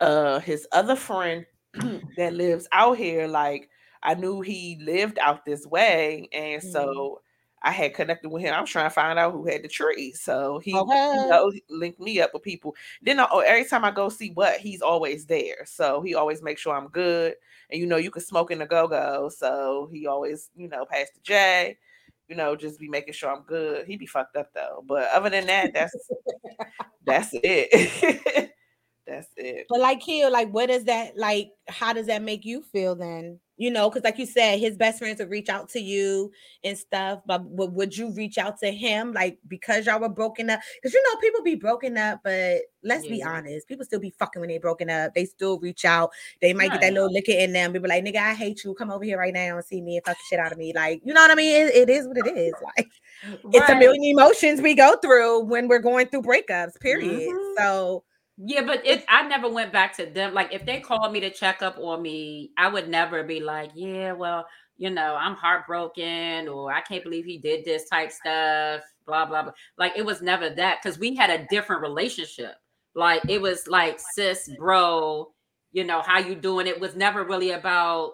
[0.00, 1.46] uh his other friend
[2.16, 3.70] that lives out here, like
[4.02, 6.64] I knew he lived out this way, and Mhm.
[6.64, 7.22] so
[7.62, 8.54] I had connected with him.
[8.54, 11.08] I was trying to find out who had the tree, so he Okay.
[11.10, 12.74] you know, linked me up with people.
[13.02, 16.60] Then I, every time I go see what, he's always there, so he always makes
[16.62, 17.34] sure I'm good.
[17.70, 20.84] And you know, you can smoke in the go go, so he always you know
[20.86, 21.78] pass the J.
[22.28, 23.86] You know, just be making sure I'm good.
[23.86, 26.10] He be fucked up though, but other than that, that's
[27.04, 28.52] that's it.
[29.06, 29.66] that's it.
[29.68, 31.50] But like here, like what does that like?
[31.68, 33.40] How does that make you feel then?
[33.56, 36.32] You know, because like you said, his best friends would reach out to you
[36.64, 37.20] and stuff.
[37.24, 40.58] But would you reach out to him like because y'all were broken up?
[40.74, 44.40] Because you know people be broken up, but let's be honest, people still be fucking
[44.40, 45.14] when they broken up.
[45.14, 46.10] They still reach out.
[46.40, 46.94] They might get that Right.
[46.94, 47.72] little liquor in them.
[47.72, 48.74] People like, nigga, I hate you.
[48.74, 50.72] Come over here right now and see me and fuck the shit out of me.
[50.74, 51.54] Like, you know what I mean?
[51.54, 52.54] It, it is what it is.
[52.76, 52.88] Like,
[53.52, 56.80] it's a million emotions we go through when we're going through breakups.
[56.80, 57.30] Period.
[57.30, 57.54] Mhm.
[57.56, 58.04] So.
[58.36, 60.34] Yeah, but it I never went back to them.
[60.34, 63.70] Like if they called me to check up on me, I would never be like,
[63.74, 64.46] yeah, well,
[64.76, 69.44] you know, I'm heartbroken or I can't believe he did this type stuff, blah blah
[69.44, 69.52] blah.
[69.78, 72.56] Like it was never that because we had a different relationship.
[72.96, 75.32] Like it was like sis, bro,
[75.72, 76.66] you know, how you doing?
[76.66, 78.12] It was never really about,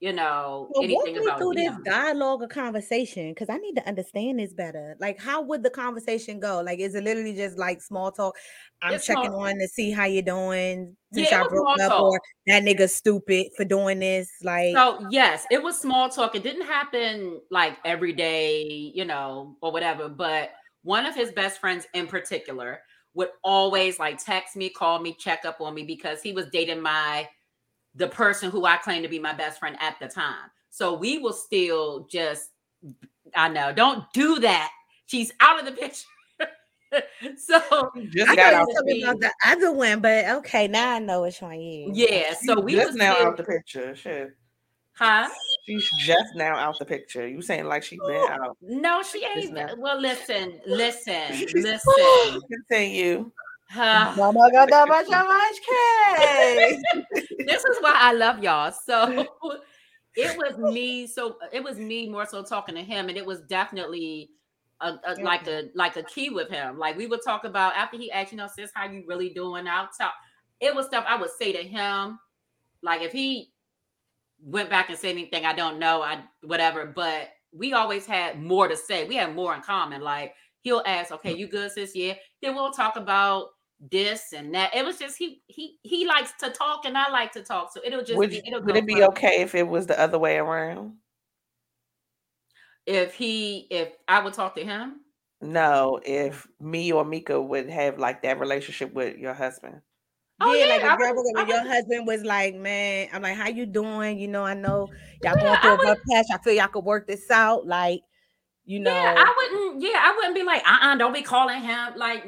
[0.00, 3.88] you know, Well, walk me about through this dialogue or conversation because I need to
[3.88, 4.96] understand this better.
[5.00, 6.60] Like, how would the conversation go?
[6.62, 8.36] Like, is it literally just like small talk?
[8.80, 12.20] I'm It's checking on to see how you're doing since Yeah, it broke up, or
[12.46, 14.30] that nigga stupid for doing this.
[14.44, 16.34] Like, So yes, it was small talk.
[16.34, 18.62] It didn't happen like every day,
[18.94, 20.08] you know, or whatever.
[20.08, 20.50] But
[20.82, 22.82] one of his best friends in particular
[23.14, 26.80] would always like text me, call me, check up on me because he was dating
[26.80, 27.28] my
[27.94, 30.50] the person who I claim to be my best friend at the time.
[30.70, 32.50] So we will still just
[33.34, 34.70] I know, don't do that.
[35.06, 36.06] She's out of the picture.
[37.36, 40.66] so Just I got thought out you were talking about the other one, but okay,
[40.66, 41.92] now I know which one you.
[41.94, 43.94] yeah, so we just now still, out the picture.
[43.94, 44.34] Shit.
[44.92, 45.28] huh?
[45.66, 47.28] She's just now out the picture.
[47.28, 48.56] You saying like she been out.
[48.60, 49.54] No, she ain't.
[49.78, 52.40] Well, listen, listen, listen.
[52.68, 53.30] Continue.
[53.76, 55.06] Mama got that much,
[57.46, 58.72] this is why I love y'all.
[58.72, 59.26] So
[60.16, 61.06] it was me.
[61.06, 64.30] So it was me more so talking to him, and it was definitely
[64.80, 66.78] a, a, like a like a key with him.
[66.78, 69.68] Like we would talk about after he asked, you know, sis, how you really doing?
[69.68, 70.14] I'll talk.
[70.60, 72.18] It was stuff I would say to him.
[72.82, 73.52] Like if he
[74.42, 76.86] went back and said anything, I don't know, I whatever.
[76.86, 79.04] But we always had more to say.
[79.04, 80.00] We had more in common.
[80.00, 81.94] Like he'll ask, okay, you good, sis?
[81.94, 82.14] Yeah.
[82.42, 83.48] Then we'll talk about
[83.80, 84.74] this and that.
[84.74, 87.72] It was just he he he likes to talk and I like to talk.
[87.72, 89.86] So it'll just Would, be it'll would go it be from- okay if it was
[89.86, 90.94] the other way around?
[92.86, 95.00] if he if I would talk to him.
[95.42, 99.80] No, if me or Mika would have like that relationship with your husband.
[100.42, 103.08] Oh, yeah, yeah, like I a girl would- when your would- husband was like, "Man,
[103.12, 104.18] I'm like, how you doing?
[104.18, 104.88] You know, I know
[105.22, 106.26] y'all Yeah, going I through a would- rough patch.
[106.32, 107.66] I feel y'all could work this out.
[107.66, 108.00] Like,
[108.64, 109.82] you know, Yeah, I wouldn't.
[109.82, 111.94] Yeah, I wouldn't be like, uh, uh-uh, don't be calling him.
[111.96, 112.24] Like,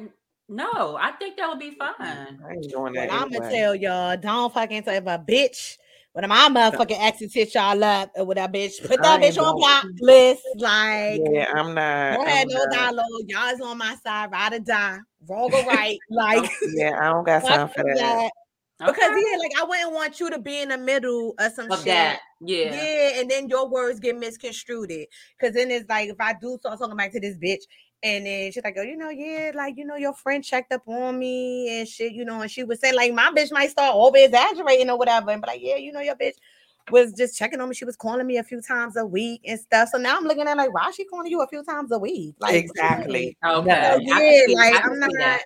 [0.53, 1.95] no, I think that would be fine.
[2.01, 3.09] I ain't doing that.
[3.09, 3.59] Well, I'm gonna anyway.
[3.61, 5.77] tell y'all, don't fucking tell if a bitch.
[6.15, 9.39] When my motherfucking exes hit y'all up or with that bitch, put that ain't bitch
[9.43, 10.43] on doing- block list.
[10.57, 12.17] Like, Yeah, I'm not.
[12.17, 12.71] don't have I'm no not.
[12.71, 13.07] dialogue.
[13.29, 15.99] Y'all is on my side, ride or die, wrong or right.
[16.11, 17.97] Like, Yeah, I don't got time for that.
[17.97, 18.31] that.
[18.79, 21.79] Because yeah, like I wouldn't want you to be in the middle of some of
[21.79, 21.87] shit.
[21.87, 22.75] that, yeah.
[22.75, 23.21] Yeah.
[23.21, 24.91] and then your words get misconstrued.
[24.91, 27.61] Because then it's like if I do start talking back to this bitch,
[28.03, 30.87] and then she's like, oh, you know, yeah, like you know, your friend checked up
[30.87, 33.95] on me and shit, you know, and she was saying like my bitch might start
[33.95, 36.35] over exaggerating or whatever, and be like, yeah, you know, your bitch
[36.91, 37.75] was just checking on me.
[37.75, 39.91] She was calling me a few times a week and stuff.
[39.91, 41.99] So now I'm looking at like, why is she calling you a few times a
[41.99, 42.35] week?
[42.41, 43.37] Like Exactly.
[43.45, 43.99] Okay.
[44.01, 45.11] Yeah, like I'm not.
[45.19, 45.45] that.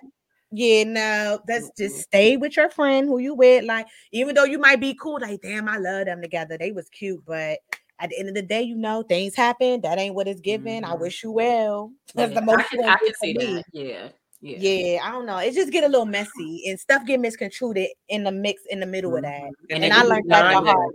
[0.51, 3.65] Yeah, no, that's just stay with your friend who you with.
[3.65, 6.57] Like, even though you might be cool, like, damn, I love them together.
[6.57, 7.59] They was cute, but
[7.99, 9.81] at the end of the day, you know, things happen.
[9.81, 10.83] That ain't what it's given.
[10.83, 10.99] I Mhm.
[10.99, 11.91] wish you well.
[12.15, 13.45] That's Yeah, the most I can, I can see me.
[13.45, 13.65] that.
[13.71, 14.09] Yeah.
[14.39, 14.57] Yeah.
[14.59, 15.37] Yeah, I don't know.
[15.39, 18.85] It just get a little messy and stuff get misconstrued in the mix in the
[18.85, 19.49] middle of that.
[19.71, 20.93] And, And I be learned that the hard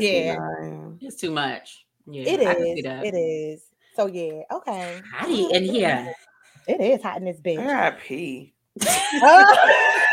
[0.00, 0.90] Yeah.
[1.00, 1.84] It's too much.
[2.06, 2.30] Yeah.
[2.30, 2.84] It I can see is.
[2.84, 3.04] that.
[3.06, 3.64] It is.
[3.94, 5.02] So yeah, okay.
[5.14, 6.12] Hottie in here.
[6.66, 7.58] It is hot in this bitch.
[7.58, 8.54] I gotta pee.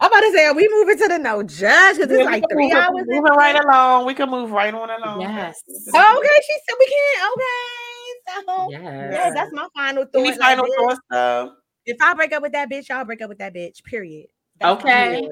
[0.00, 1.96] I'm about to say, are we moving to the no judge?
[1.96, 2.88] Because it's we like three move, hours.
[2.98, 4.06] in moving right along.
[4.06, 5.20] We can move right on along.
[5.20, 5.62] Yes.
[5.94, 7.30] Oh, okay, she said we can.
[7.32, 9.34] Okay, so yeah, Yes.
[9.34, 10.18] that's my final thought.
[10.20, 11.52] Any Like, final bitch, thoughts though?
[11.84, 13.82] If I break up with that bitch, y'all break up with that bitch.
[13.84, 14.26] Period.
[14.60, 15.12] That's Okay.
[15.20, 15.24] man.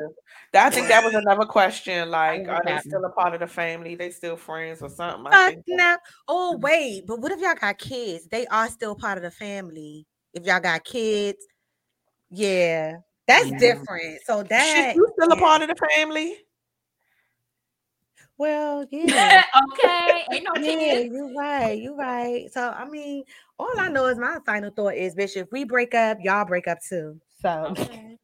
[0.53, 0.67] Yeah.
[0.67, 2.11] I think that was another question.
[2.11, 3.95] Like, are they still a part of the family?
[3.95, 5.27] They still friends or something?
[5.33, 5.97] I Fuck no.
[6.27, 8.27] Oh wait, but what if y'all got kids?
[8.27, 10.07] They are still part of the family.
[10.35, 11.39] If y'all got kids,
[12.31, 12.97] yeah,
[13.31, 13.59] that's Yeah.
[13.59, 14.21] different.
[14.25, 16.37] So that Shit, you still a part of the family?
[18.39, 19.43] Well, yeah.
[19.73, 20.25] okay.
[20.33, 21.79] Ain't no Yeah, you're right.
[21.79, 22.51] You're right.
[22.53, 23.25] So I mean,
[23.59, 26.67] all I know is my final thought is, bitch, if we break up, y'all break
[26.67, 27.21] up too.
[27.41, 28.17] So Okay.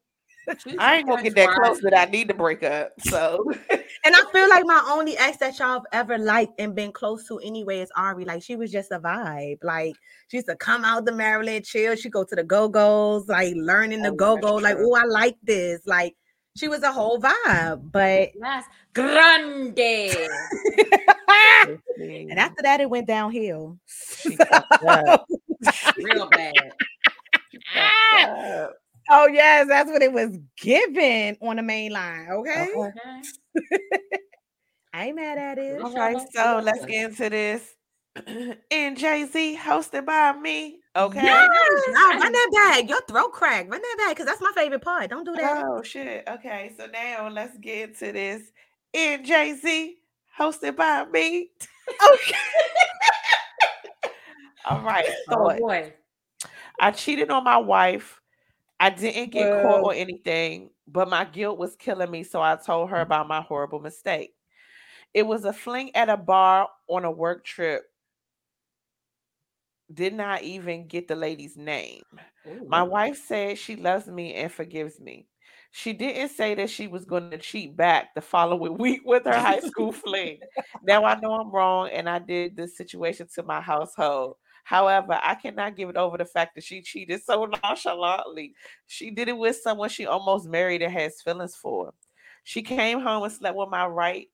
[0.79, 2.93] I ain't gonna get that close that I need to break up.
[3.01, 6.93] So and I feel like my only ex that y'all have ever liked and been
[6.93, 8.25] close to anyway is Ari.
[8.25, 9.59] Like she was just a vibe.
[9.63, 9.97] Like
[10.29, 11.97] she used to come out the Maryland, chill.
[11.97, 14.55] She go to the go-go's, like learning the Oh, go-go.
[14.55, 15.81] Like, oh, I like this.
[15.87, 16.15] Like
[16.57, 17.91] she was a whole vibe.
[17.93, 18.65] But Yes.
[18.95, 19.77] Grande.
[21.99, 23.79] and after that, it went downhill.
[23.87, 25.27] She fucked up.
[25.99, 26.55] Real bad.
[29.07, 29.27] She fucked up.
[29.29, 32.29] Oh yes, that's what it was given on the main line.
[32.31, 32.77] Okay, Okay.
[32.77, 33.23] Okay.
[34.93, 35.83] I ain't mad at it.
[35.83, 37.75] All right, so let's get into this.
[38.71, 40.79] And Jay Z hosted by me.
[40.97, 41.23] Okay.
[41.23, 42.89] Yes, nah, run that back.
[42.89, 43.71] Your throat crack.
[43.71, 45.11] Run that back because that's my favorite part.
[45.11, 45.63] Don't do that.
[45.63, 46.25] Oh shit.
[46.27, 48.43] Okay, so now let's get into this.
[48.95, 49.97] And Jay Z
[50.39, 51.51] hosted by me.
[52.15, 52.35] Okay.
[54.71, 55.05] All right.
[55.29, 55.59] Oh Thought.
[55.59, 55.93] boy.
[56.81, 58.19] I cheated on my wife.
[58.79, 62.23] I didn't get caught or anything, but my guilt was killing me.
[62.25, 64.35] So I told her about my horrible mistake.
[65.15, 67.85] It was a fling at a bar on a work trip.
[69.93, 72.03] Did not even get the lady's name.
[72.67, 75.29] My wife said she loves me and forgives me.
[75.71, 79.39] She didn't say that she was going to cheat back the following week with her
[79.41, 80.41] high school fling.
[80.83, 84.37] Now I know I'm wrong and I did this situation to my household.
[84.67, 88.53] However, I cannot give it over the fact that she cheated so nonchalantly.
[88.89, 91.95] She did it with someone she almost married and has feelings for.
[92.43, 94.27] She came home and slept with my right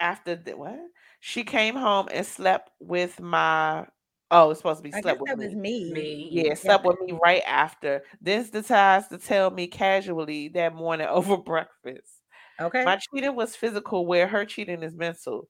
[0.00, 0.78] after the what?
[1.20, 3.86] She came home and slept with my
[4.30, 5.46] oh, it's supposed to be I guess slept with that me.
[5.46, 5.94] was me.
[5.94, 6.28] Me.
[6.28, 8.02] Yeah, slept with me right after.
[8.20, 12.20] Then decides to tell me casually that morning over breakfast.
[12.60, 12.84] Okay.
[12.84, 15.48] My cheating was physical, where her cheating is mental.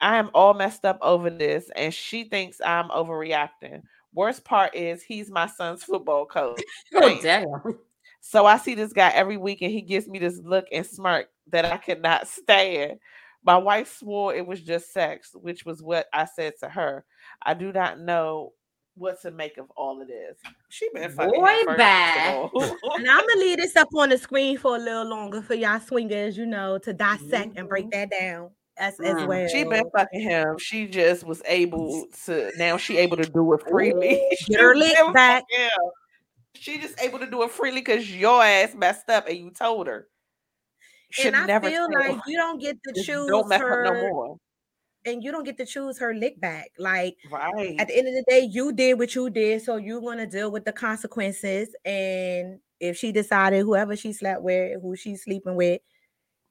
[0.00, 3.82] I am all messed up over this, and she thinks I'm overreacting.
[4.14, 6.60] Worst part is he's my son's football coach.
[6.94, 7.78] Oh Damn.
[8.20, 11.28] So I see this guy every week, and he gives me this look and smirk
[11.48, 12.98] that I could not stand.
[13.44, 17.04] My wife swore it was just sex, which was what I said to her.
[17.42, 18.52] I do not know
[18.96, 20.36] what to make of all of this.
[20.68, 22.50] She been fucking Boy, bad.
[22.52, 25.80] And I'm gonna leave this up on the screen for a little longer for y'all
[25.80, 28.10] swingers, you know, to dissect and break mm-hmm.
[28.10, 28.50] that down
[28.80, 29.26] as, as Mm.
[29.28, 29.48] well.
[29.48, 30.58] She been fucking him.
[30.58, 34.20] She just was able to now she able to do it freely.
[34.40, 35.44] She Get her was lick back.
[35.50, 35.70] him.
[36.54, 39.86] She just able to do it freely because your ass messed up and you told
[39.86, 40.08] her.
[41.10, 42.22] Should and I feel like her.
[42.26, 44.36] you don't get to Just choose don't mess up her, no more.
[45.06, 46.70] and you don't get to choose her lick back.
[46.78, 47.76] Like Right.
[47.78, 50.50] at the end of the day, you did what you did, so you're gonna deal
[50.50, 51.74] with the consequences.
[51.84, 55.80] And if she decided whoever she slept with, who she's sleeping with,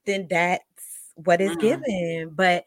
[0.06, 0.89] then that's
[1.26, 1.62] what is Mm.
[1.62, 2.32] given.
[2.36, 2.66] But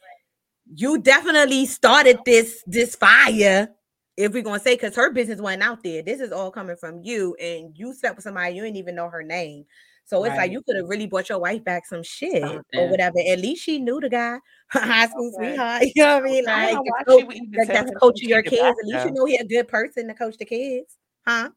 [0.75, 3.69] you definitely started this this fire.
[4.17, 7.01] If we're gonna say, because her business wasn't out there, this is all coming from
[7.03, 9.65] you, and you slept with somebody you didn't even know her name.
[10.05, 13.15] So it's like you could have really bought your wife back some shit or whatever.
[13.31, 14.37] At least she knew the guy,
[14.69, 15.51] her high school Okay.
[15.51, 15.83] sweetheart.
[15.95, 16.45] You know what I mean?
[16.45, 18.43] Like don't know the why coach- she would even like that's him coach of your
[18.43, 18.77] kids.
[18.81, 21.51] At least you know he a good person to coach the kids, huh?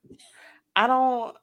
[0.75, 1.35] I don't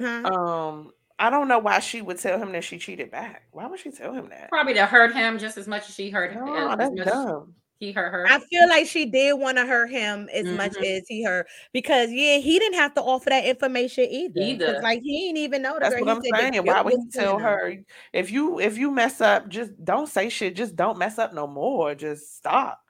[0.00, 0.30] Huh?
[0.30, 3.44] um I don't know why she would tell him that she cheated back.
[3.52, 4.50] Why would she tell him that?
[4.50, 6.44] Probably to hurt him just as much as she hurt him.
[6.44, 7.54] No, as that's much dumb.
[7.78, 8.26] He hurt her.
[8.26, 10.96] I feel like she did want to hurt him as much Mhm.
[10.98, 14.32] as he hurt because yeah, he didn't have to offer that information either.
[14.40, 14.80] 'cause, Either.
[14.82, 16.04] like he didn't even know the That's girl.
[16.06, 16.64] what He I'm said saying.
[16.66, 17.44] Why would was he tell killing him.
[17.44, 17.84] her
[18.14, 20.56] if you if you mess up, just don't say shit.
[20.56, 21.94] Just don't mess up no more.
[21.94, 22.80] Just stop.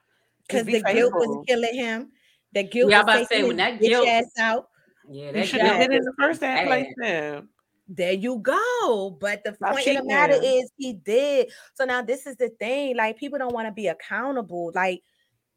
[0.47, 2.11] Because Just the be guilt was killing him.
[2.53, 4.69] The guilt Yeah, was about to say, when that bitch guilt- ass out.
[5.09, 6.67] yeah, You that should have guilt did it in the first damn bad.
[6.67, 7.49] place then.
[7.87, 9.17] There you go.
[9.19, 11.51] But the Stop point of the matter is he did.
[11.73, 12.97] So now this is the thing.
[12.97, 14.71] Like people don't want to be accountable.
[14.75, 15.01] Like,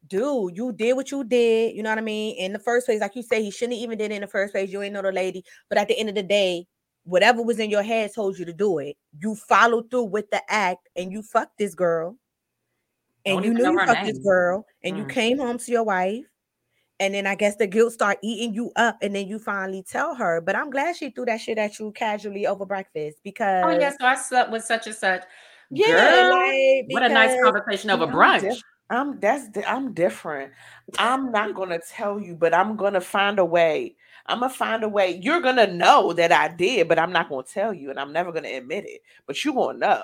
[0.07, 1.75] dude, you did what you did.
[1.75, 2.37] You know what I mean?
[2.37, 4.53] In the first place, like you say, he shouldn't even did it in the first
[4.53, 4.71] place.
[4.71, 5.43] You ain't know the lady.
[5.69, 6.67] But at the end of the day,
[7.03, 8.95] whatever was in your head told you to do it.
[9.19, 12.15] You followed through with the act and you fucked this girl.
[13.25, 14.65] And Don't you knew you fucked this girl.
[14.83, 15.09] And you Mm.
[15.09, 16.25] came home to your wife.
[17.01, 20.13] And then I guess the guilt start eating you up, and then you finally tell
[20.13, 20.39] her.
[20.39, 23.89] But I'm glad she threw that shit at you casually over breakfast because Oh yeah,
[23.99, 25.23] so I slept with such and such.
[25.71, 28.41] Yeah, Girl, like, what a nice conversation over I'm brunch.
[28.41, 30.51] diff- I'm that's I'm different.
[30.99, 33.95] I'm not gonna tell you, but I'm gonna find a way.
[34.27, 35.19] I'm gonna find a way.
[35.23, 38.31] You're gonna know that I did, but I'm not gonna tell you, and I'm never
[38.31, 39.01] gonna admit it.
[39.25, 40.03] But you gonna know.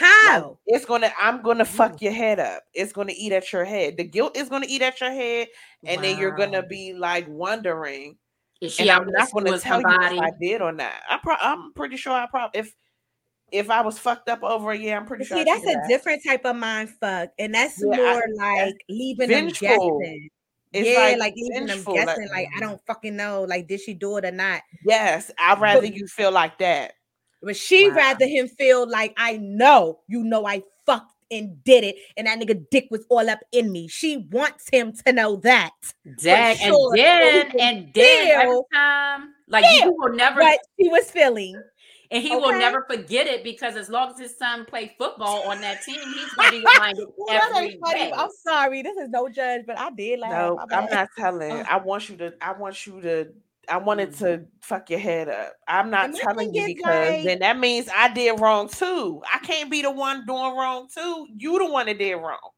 [0.00, 0.58] Like, How?
[0.66, 1.12] it's gonna.
[1.18, 2.62] I'm gonna fuck your head up.
[2.74, 3.96] It's gonna eat at your head.
[3.96, 5.48] The guilt is gonna eat at your head,
[5.84, 8.16] and then you're gonna be like wondering.
[8.60, 10.20] Is she I'm not gonna tell you if?
[10.20, 10.92] I did or not.
[11.08, 12.74] I pro- I'm pretty sure I probably if
[13.50, 15.44] if I was fucked up over a year, I'm pretty But sure.
[15.44, 18.38] see, I that's a different type of mind fuck, and that's Yeah, I- more that's
[18.38, 20.00] like leaving them vengeful.
[20.00, 20.28] guessing.
[20.74, 22.28] It's yeah, like like, leaving them vengeful, like- guessing.
[22.28, 23.42] Like, I don't fucking know.
[23.44, 24.60] Like, did she do it or not?
[24.84, 26.92] Yes, I'd rather you feel like that.
[27.42, 27.96] But she Wow.
[27.96, 32.38] rather him feel like I know, you know, I fucked and did it, and that
[32.40, 33.86] nigga dick was all up in me.
[33.86, 35.72] She wants him to know that.
[36.22, 39.96] Dag, sure, and so he then can and then every feel- time, like feel you
[39.98, 41.62] will never, What she was feeling.
[42.10, 45.60] and he will never forget it because as long as his son played football on
[45.60, 48.00] that team, he's gonna be reminded Ooh, every funny.
[48.00, 48.12] day.
[48.16, 48.80] I'm sorry.
[48.80, 50.30] This is no judge, but I did laugh.
[50.32, 51.52] No, I'm not telling.
[51.52, 51.64] Oh.
[51.68, 52.32] I want you to.
[52.40, 53.28] I want you to.
[53.70, 54.18] I wanted Mm.
[54.18, 55.52] to fuck your head up.
[55.66, 59.22] I'm not telling you because like- then that means I did wrong too.
[59.32, 61.26] I can't be the one doing wrong too.
[61.36, 62.50] You the one that did wrong.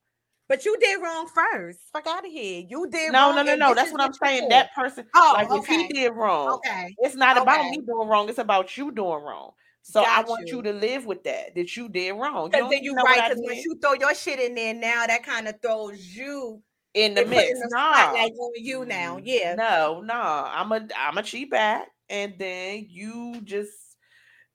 [0.49, 1.79] But you did wrong first.
[1.93, 2.65] Fuck out of here.
[2.69, 3.37] You did No, wrong.
[3.37, 3.73] no, no, and no.
[3.75, 4.43] That's what I'm saying.
[4.43, 4.51] did.
[4.51, 6.95] That person, Oh, like if he did wrong, Okay.
[6.99, 8.29] it's not about me doing wrong.
[8.29, 9.53] It's about you doing wrong.
[9.83, 10.57] So I want you.
[10.57, 10.63] you.
[10.63, 11.55] to live with that.
[11.55, 12.51] That you did wrong.
[12.51, 13.29] Because then you know what right.
[13.31, 16.61] Because once did you throw your shit in there, now that kind of throws you
[16.95, 17.51] in the it put mix.
[17.53, 19.19] in the Nah, spotlight on you now.
[19.23, 19.55] Yeah.
[19.55, 23.73] No, no, I'm a I'm a cheat back, and then you just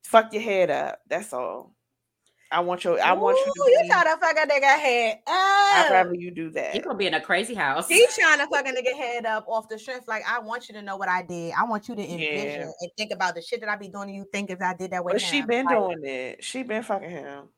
[0.03, 0.99] fuck your head up.
[1.07, 1.73] That's all.
[2.51, 3.89] I want your I want you Ooh, to you be.
[3.89, 5.33] try to fuck a nigga head up?
[5.33, 6.75] I'd rather you do that.
[6.75, 7.87] You're gonna be in a crazy house.
[7.89, 10.07] She trying to fuck a nigga head up off the strength.
[10.07, 11.53] Like, I want you to know what I did.
[11.57, 12.71] I want you to envision Yeah.
[12.81, 14.25] and think about the shit that I be doing to you.
[14.31, 15.27] Think if I did that with But him.
[15.27, 16.43] she been Like, doing it.
[16.43, 17.49] She been fucking him.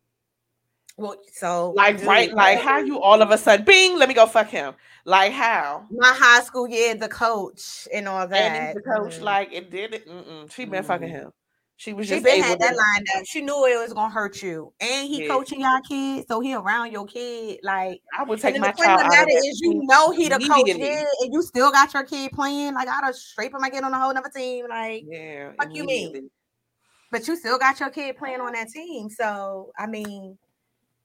[0.97, 4.25] Well, so Like right, like how you all of a sudden, bing, let me go
[4.25, 4.73] fuck him.
[5.05, 5.85] Like how?
[5.91, 8.35] my high school year, the coach and all that.
[8.35, 9.21] And the coach, mm.
[9.21, 10.07] like it did it.
[10.07, 10.51] Mm-mm.
[10.51, 11.11] She been fucking Mm.
[11.11, 11.31] him.
[11.79, 12.75] She was She just been had that to.
[12.75, 13.23] lined up.
[13.27, 15.27] She knew it was gonna hurt you, and he Yeah.
[15.27, 17.59] coaching y'all kids, so he around your kid.
[17.61, 20.27] Like, I would take my the child out the of matter is, you know he
[20.27, 22.73] the coach, kid, and you still got your kid playing.
[22.73, 24.65] Like, I'd scrape him again on a whole nother team.
[24.67, 26.31] Like, Yeah, Fuck you mean?
[27.11, 29.09] but you still got your kid playing on that team.
[29.09, 30.37] So, I mean,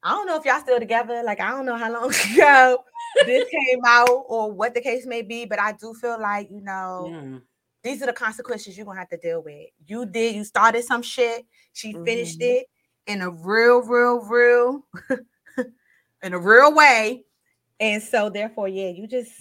[0.02, 1.22] I don't know if y'all still together.
[1.24, 2.84] Like, I don't know how long ago
[3.26, 6.60] this came out or what the case may be, but I do feel like you
[6.60, 7.42] know Mm.
[7.82, 9.68] these are the consequences you're gonna have to deal with.
[9.86, 12.60] You did, you started some shit, she finished Mhm.
[12.60, 12.66] it
[13.06, 14.86] in a real, real, real,
[16.22, 17.24] in a real way.
[17.80, 19.32] And so therefore, yeah, you just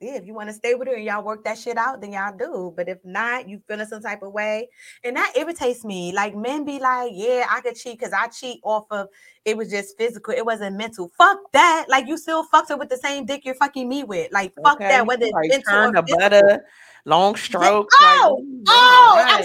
[0.00, 2.12] yeah, if you want to stay with her and y'all work that shit out, then
[2.12, 2.72] y'all do.
[2.76, 4.68] But if not, you feeling some type of way.
[5.02, 6.12] And that irritates me.
[6.12, 9.08] Like men be like, yeah, I could cheat because I cheat off of
[9.44, 11.10] it was just physical, it wasn't mental.
[11.18, 11.86] Fuck that.
[11.88, 14.30] Like you still fucked her with the same dick you're fucking me with.
[14.32, 16.18] Like fuck Okay, that, whether it's like mental turn or the physical.
[16.28, 16.64] butter,
[17.04, 17.96] long strokes.
[18.00, 19.44] Oh, like, mm, Oh, I'm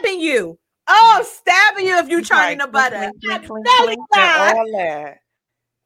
[0.00, 0.58] stabbing you.
[0.88, 2.96] Oh, I'm stabbing you if you Like, turning the clink, butter.
[2.98, 5.18] clink, I clink, clink, clink, you all that.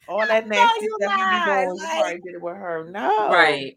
[0.09, 2.41] All that know nasty you stuff you lied, be doing, you like- probably did it
[2.43, 2.85] with her.
[2.91, 3.31] No.
[3.31, 3.77] Right.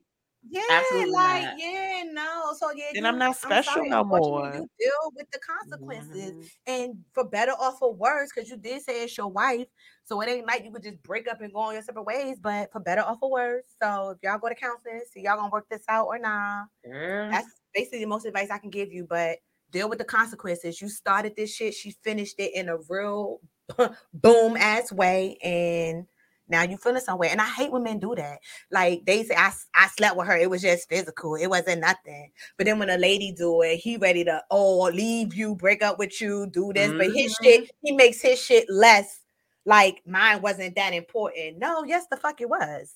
[0.49, 1.59] Yeah, Absolutely like not.
[1.59, 2.53] yeah, no.
[2.57, 4.53] So yeah, you, I'm not special sorry, no more.
[4.55, 6.49] You deal with the consequences, Mhm.
[6.67, 9.67] and for better or for worse, because you did say it's your wife,
[10.03, 12.39] so it ain't like you could just break up and go on your separate ways.
[12.39, 15.51] But for better or for worse, so if y'all go to counseling, see y'all gonna
[15.51, 16.63] work this out or nah.
[16.83, 17.29] Girl.
[17.31, 19.05] That's basically the most advice I can give you.
[19.05, 19.37] But
[19.71, 20.81] deal with the consequences.
[20.81, 23.39] You started this shit, she finished it in a real
[24.13, 26.07] boom ass way, and
[26.51, 27.29] now you feeling some way.
[27.29, 28.39] And I hate when men do that.
[28.71, 30.37] Like they say, I, I slept with her.
[30.37, 31.35] It was just physical.
[31.35, 32.31] It wasn't nothing.
[32.57, 35.97] But then when a lady do it, he ready to oh leave you, break up
[35.97, 36.91] with you, do this.
[36.91, 37.71] But his shit, mm-hmm.
[37.81, 39.21] he makes his shit less.
[39.65, 41.57] Like mine wasn't that important.
[41.57, 42.93] No, yes, the fuck it was.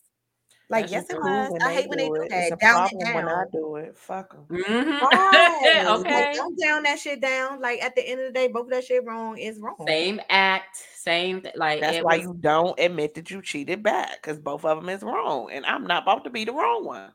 [0.70, 1.60] Like That's yes, it was.
[1.62, 2.32] I hate when they do it.
[2.32, 2.60] It's a that.
[2.60, 3.98] Down it problem when I do it.
[3.98, 4.46] Fuck them.
[4.50, 5.02] Mhm.
[5.02, 5.84] Right.
[5.86, 6.34] Like, okay.
[6.34, 7.62] don't down that shit down.
[7.62, 9.76] Like at the end of the day, both of that shit wrong is wrong.
[9.88, 14.22] Same act, same th- like That's why was, you don't admit that you cheated back
[14.22, 17.12] because both of them is wrong, and I'm not about to be the wrong one.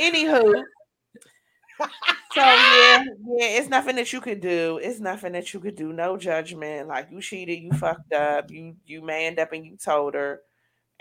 [0.00, 0.62] Anywho,
[1.80, 4.78] so yeah, yeah, it's nothing that you could do.
[4.80, 5.92] It's nothing that you could do.
[5.92, 6.86] No judgment.
[6.88, 10.42] Like you cheated, you fucked up, you you manned up and you told her,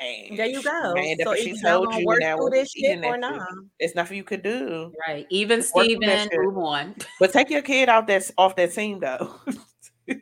[0.03, 0.93] and There you go.
[0.95, 3.13] manned up So and she told you, work and that through was this shit or
[3.13, 3.19] at you.
[3.19, 3.49] not.
[3.79, 4.91] It's nothing you could do.
[5.07, 5.25] right.
[5.29, 6.95] Even Work Steven, move on.
[7.19, 9.35] But take your kid out that off that team though.
[9.47, 10.15] Okay.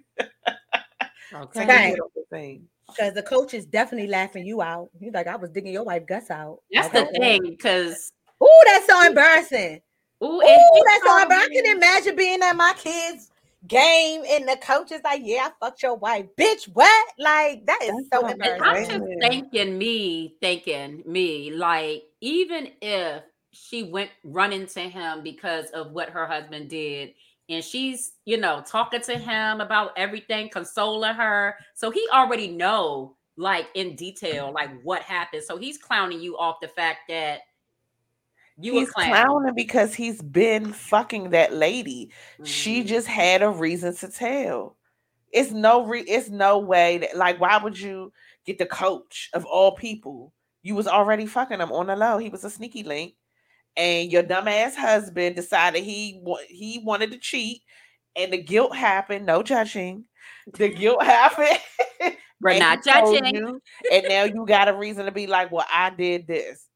[1.34, 1.92] Take your Okay.
[1.92, 2.68] kid off the team.
[2.88, 4.90] Because the coach is definitely laughing you out.
[5.00, 6.60] He's like, I was digging your wife guts out.
[6.74, 8.12] That's the thing, because
[8.44, 9.80] Ooh, that's so embarrassing.
[10.24, 11.58] ooh, Ooh, that's so told embarrassing.
[11.58, 13.31] I can imagine being at my kids'
[13.68, 17.08] game, and the coach is like, "Yeah, I fucked your wife, bitch." What?
[17.20, 19.02] Like that is That's so what I'm just embarrassing.
[19.02, 19.22] saying.
[19.22, 26.10] thinking me, thinking me, like even if she went running to him because of what
[26.10, 27.14] her husband did,
[27.50, 33.18] and she's you know talking to him about everything, consoling her, so he already know
[33.38, 35.44] like in detail like what happened.
[35.46, 37.42] So he's clowning you off the fact that
[38.62, 39.54] you he's clowning.
[39.56, 42.12] because he's been fucking that lady.
[42.44, 42.88] She Mhm.
[42.88, 44.78] just had a reason to tell.
[45.32, 48.12] It's no re- it's no way that like why would you
[48.46, 50.34] get the coach of all people?
[50.64, 52.18] You was already fucking him on the low.
[52.18, 53.14] He was a sneaky link.
[53.78, 57.62] And your dumbass husband decided he he wanted to cheat
[58.18, 59.26] and the guilt happened.
[59.26, 60.06] No judging.
[60.54, 61.60] The guilt happened.
[62.42, 63.36] We're not judging.
[63.36, 63.62] you,
[63.92, 66.68] and now you got a reason to be like, well, I did this.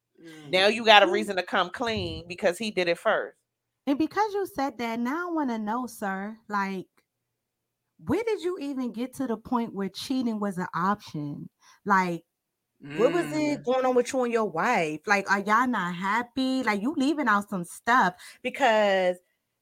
[0.52, 3.38] Now you got a reason to come clean because he did it first.
[3.88, 6.88] And because you said that, now I want to know, sir, like,
[8.06, 11.50] where did you even get to the point where cheating was an option?
[11.86, 12.24] Like,
[12.96, 13.54] what was Mm.
[13.54, 15.02] it going on with you and your wife?
[15.08, 16.64] Like, are y'all not happy?
[16.64, 19.18] Like, you leaving out some stuff because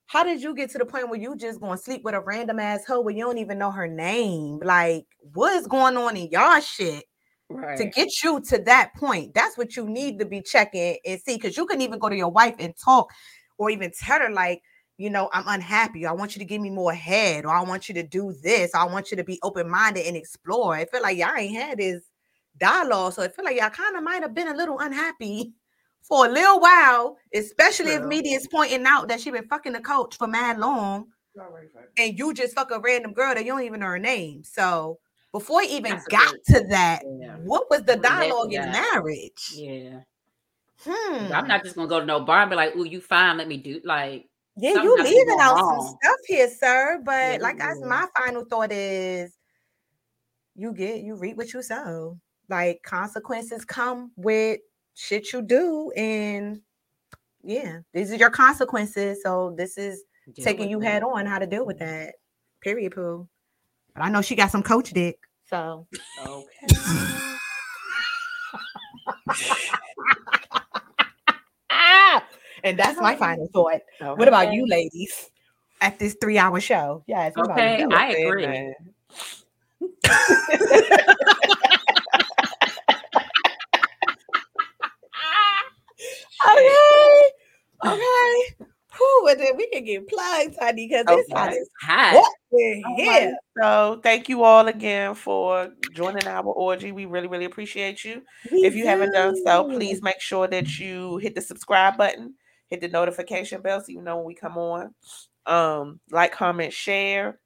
[0.06, 2.20] how did you get to the point where you just going to sleep with a
[2.20, 4.60] random ass hoe when you don't even know her name?
[4.62, 7.04] Like, what is going on in y'all shit?
[7.50, 7.76] Right.
[7.76, 9.34] to get you to that point.
[9.34, 11.36] That's what you need to be checking and see.
[11.36, 13.10] Because you can even go to your wife and talk,
[13.58, 14.62] or even tell her, like,
[14.96, 16.06] you know, I'm unhappy.
[16.06, 18.74] I want you to give me more head, or I want you to do this.
[18.74, 20.74] I want you to be open minded and explore.
[20.74, 22.02] I feel like y'all ain't had this
[22.58, 25.52] dialogue, so I feel like y'all kind of might have been a little unhappy
[26.02, 28.08] for a little while, especially if True.
[28.08, 31.06] media's pointing out that she been fucking the coach for mad long,
[31.98, 34.44] and you just fuck a random girl that you don't even know her name.
[34.44, 34.98] So
[35.34, 37.02] before you even That's got to that.
[37.44, 38.92] What was the dialogue in that.
[38.94, 39.52] marriage?
[39.54, 40.00] Yeah.
[40.84, 41.32] Hmm.
[41.32, 43.38] I'm not just gonna go to no bar and be like, "Ooh, you fine?
[43.38, 47.00] Let me do." Like, Yeah, you has leaving going out some stuff here, sir.
[47.04, 49.36] But Yeah, like you that's my final thought is
[50.54, 52.18] you get you reap what you sow.
[52.48, 54.60] Like consequences come with
[54.94, 56.60] shit you do, and
[57.42, 59.22] yeah, these are your consequences.
[59.22, 60.86] So this is deal taking you that.
[60.86, 62.16] head on how to deal with that.
[62.60, 63.28] Period, poo.
[63.94, 65.18] But I know she got some coach dick.
[65.48, 65.86] So
[66.26, 66.66] Okay.
[72.64, 73.80] and that's my final thought.
[74.00, 75.30] What about you, ladies?
[75.80, 77.32] At this three-hour show, yes.
[77.36, 77.90] Okay, you?
[77.90, 78.46] I agree.
[78.46, 78.74] man.
[86.46, 87.30] Okay.
[87.86, 88.66] Okay.
[88.96, 91.34] Whew, and then we can get plugs, honey, because this Okay.
[91.34, 92.14] hot is Hot.
[92.16, 93.10] hot in All here.
[93.10, 96.92] right, So thank you all again for joining our orgy.
[96.92, 98.22] We really, really appreciate you.
[98.52, 102.34] We if you haven't done so, please make sure that you hit the subscribe button,
[102.68, 104.94] hit the notification bell so you know when we come on.
[105.46, 107.38] Um, like, comment, share,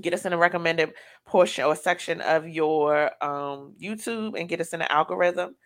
[0.00, 0.92] get us in a recommended
[1.26, 5.56] portion or section of your um YouTube and get us in the algorithm.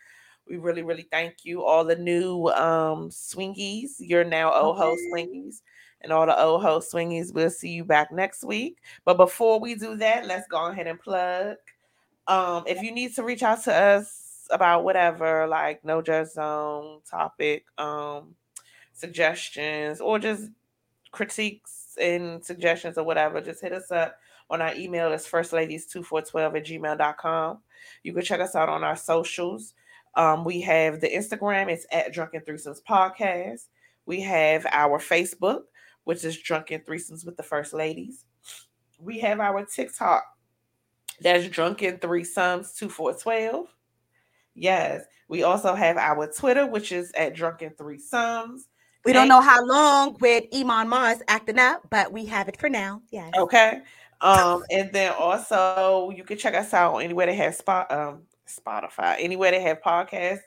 [0.49, 1.65] We really, really thank you.
[1.65, 5.63] All the new um swingies, you're now old ho swingies.
[6.01, 8.79] And all the old ho swingies, we'll see you back next week.
[9.05, 11.57] But before we do that, let's go ahead and plug.
[12.29, 17.01] Um, if you need to reach out to us about whatever, like no judge zone
[17.11, 18.35] topic, um,
[18.93, 20.51] suggestions, or just
[21.11, 24.17] critiques and suggestions or whatever, just hit us up
[24.51, 25.13] on our email.
[25.13, 27.59] It's firstladies2412 at gmail.com.
[28.03, 29.75] You can check us out on our socials.
[30.19, 33.67] Um, we have the Instagram, it's at Drunken Threesomes Podcast.
[34.05, 35.63] We have our Facebook,
[36.05, 38.25] which is Drunken Threesomes with the First Ladies.
[38.99, 40.25] We have our TikTok,
[41.21, 43.67] that's Drunken Threesomes 2412.
[44.55, 45.05] Yes.
[45.29, 48.63] We also have our Twitter, which is at Drunken Threesomes.
[49.05, 52.69] We don't know how long with Elon Musk acting up, but we have it for
[52.69, 53.03] now.
[53.11, 53.31] Yes.
[53.39, 53.83] Okay.
[54.21, 59.17] Um, and then also you can check us out anywhere they have spot um Spotify,
[59.19, 60.41] anywhere they have podcasts,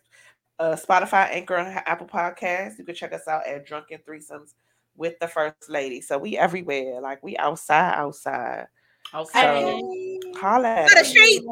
[0.60, 2.78] uh Spotify, Anchor, and Apple Podcasts.
[2.78, 4.54] You can check us out at Drunken Threesomes
[4.96, 6.02] with the First Lady.
[6.02, 8.68] So we everywhere, like we outside, outside.
[9.14, 9.42] Okay.
[9.42, 11.08] So holla For the us.
[11.10, 11.44] street.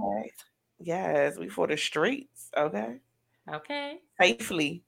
[0.79, 2.49] Yes, we for the streets.
[2.55, 2.97] Okay.
[3.51, 3.99] Okay.
[4.19, 4.83] Safely.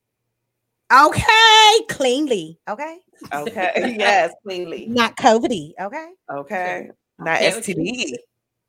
[0.93, 1.79] Okay.
[1.89, 2.59] Cleanly.
[2.69, 2.99] Okay.
[3.33, 3.95] Okay.
[3.97, 4.87] yes, cleanly.
[4.87, 5.71] Not COVID.
[5.81, 6.09] Okay.
[6.29, 6.89] Okay.
[7.19, 8.15] Not Okay, what you STD.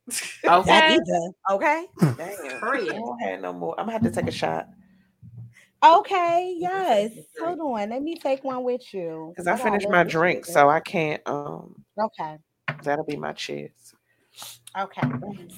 [0.07, 0.93] That Okay.
[0.93, 1.31] either.
[1.51, 1.85] Okay.
[1.99, 2.59] Damn.
[2.61, 3.79] Hurry I don't have no more.
[3.79, 4.67] I'm gonna have to take a shot.
[5.83, 6.55] Okay.
[6.63, 7.11] Yes.
[7.41, 7.89] Hold on.
[7.89, 9.33] Let me take one with you.
[9.35, 12.37] Because I finished my drink, so I can't um Okay.
[12.83, 13.93] that'll be my cheers.
[14.77, 15.01] Okay.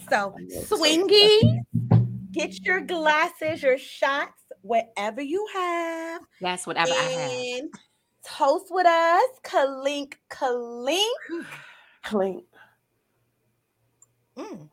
[0.09, 1.39] So, swingy,
[2.31, 7.31] get your glasses, your shots, whatever you have, That's whatever I have.
[7.31, 7.69] and
[8.25, 9.29] toast with us.
[9.43, 11.05] Kalink, kalink.
[12.03, 12.43] Clink.
[14.37, 14.69] Mm.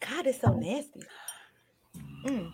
[0.00, 1.02] God, is so nasty.
[2.26, 2.52] Mm.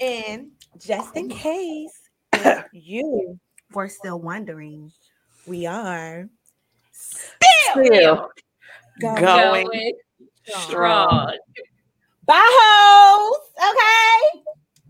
[0.00, 1.98] And just in case
[2.72, 3.38] you
[3.72, 4.92] were still wondering,
[5.46, 6.28] we are
[6.92, 8.30] Still
[9.00, 9.92] going going Going
[10.44, 10.62] strong.
[10.62, 11.38] strong.
[12.26, 12.56] Bye.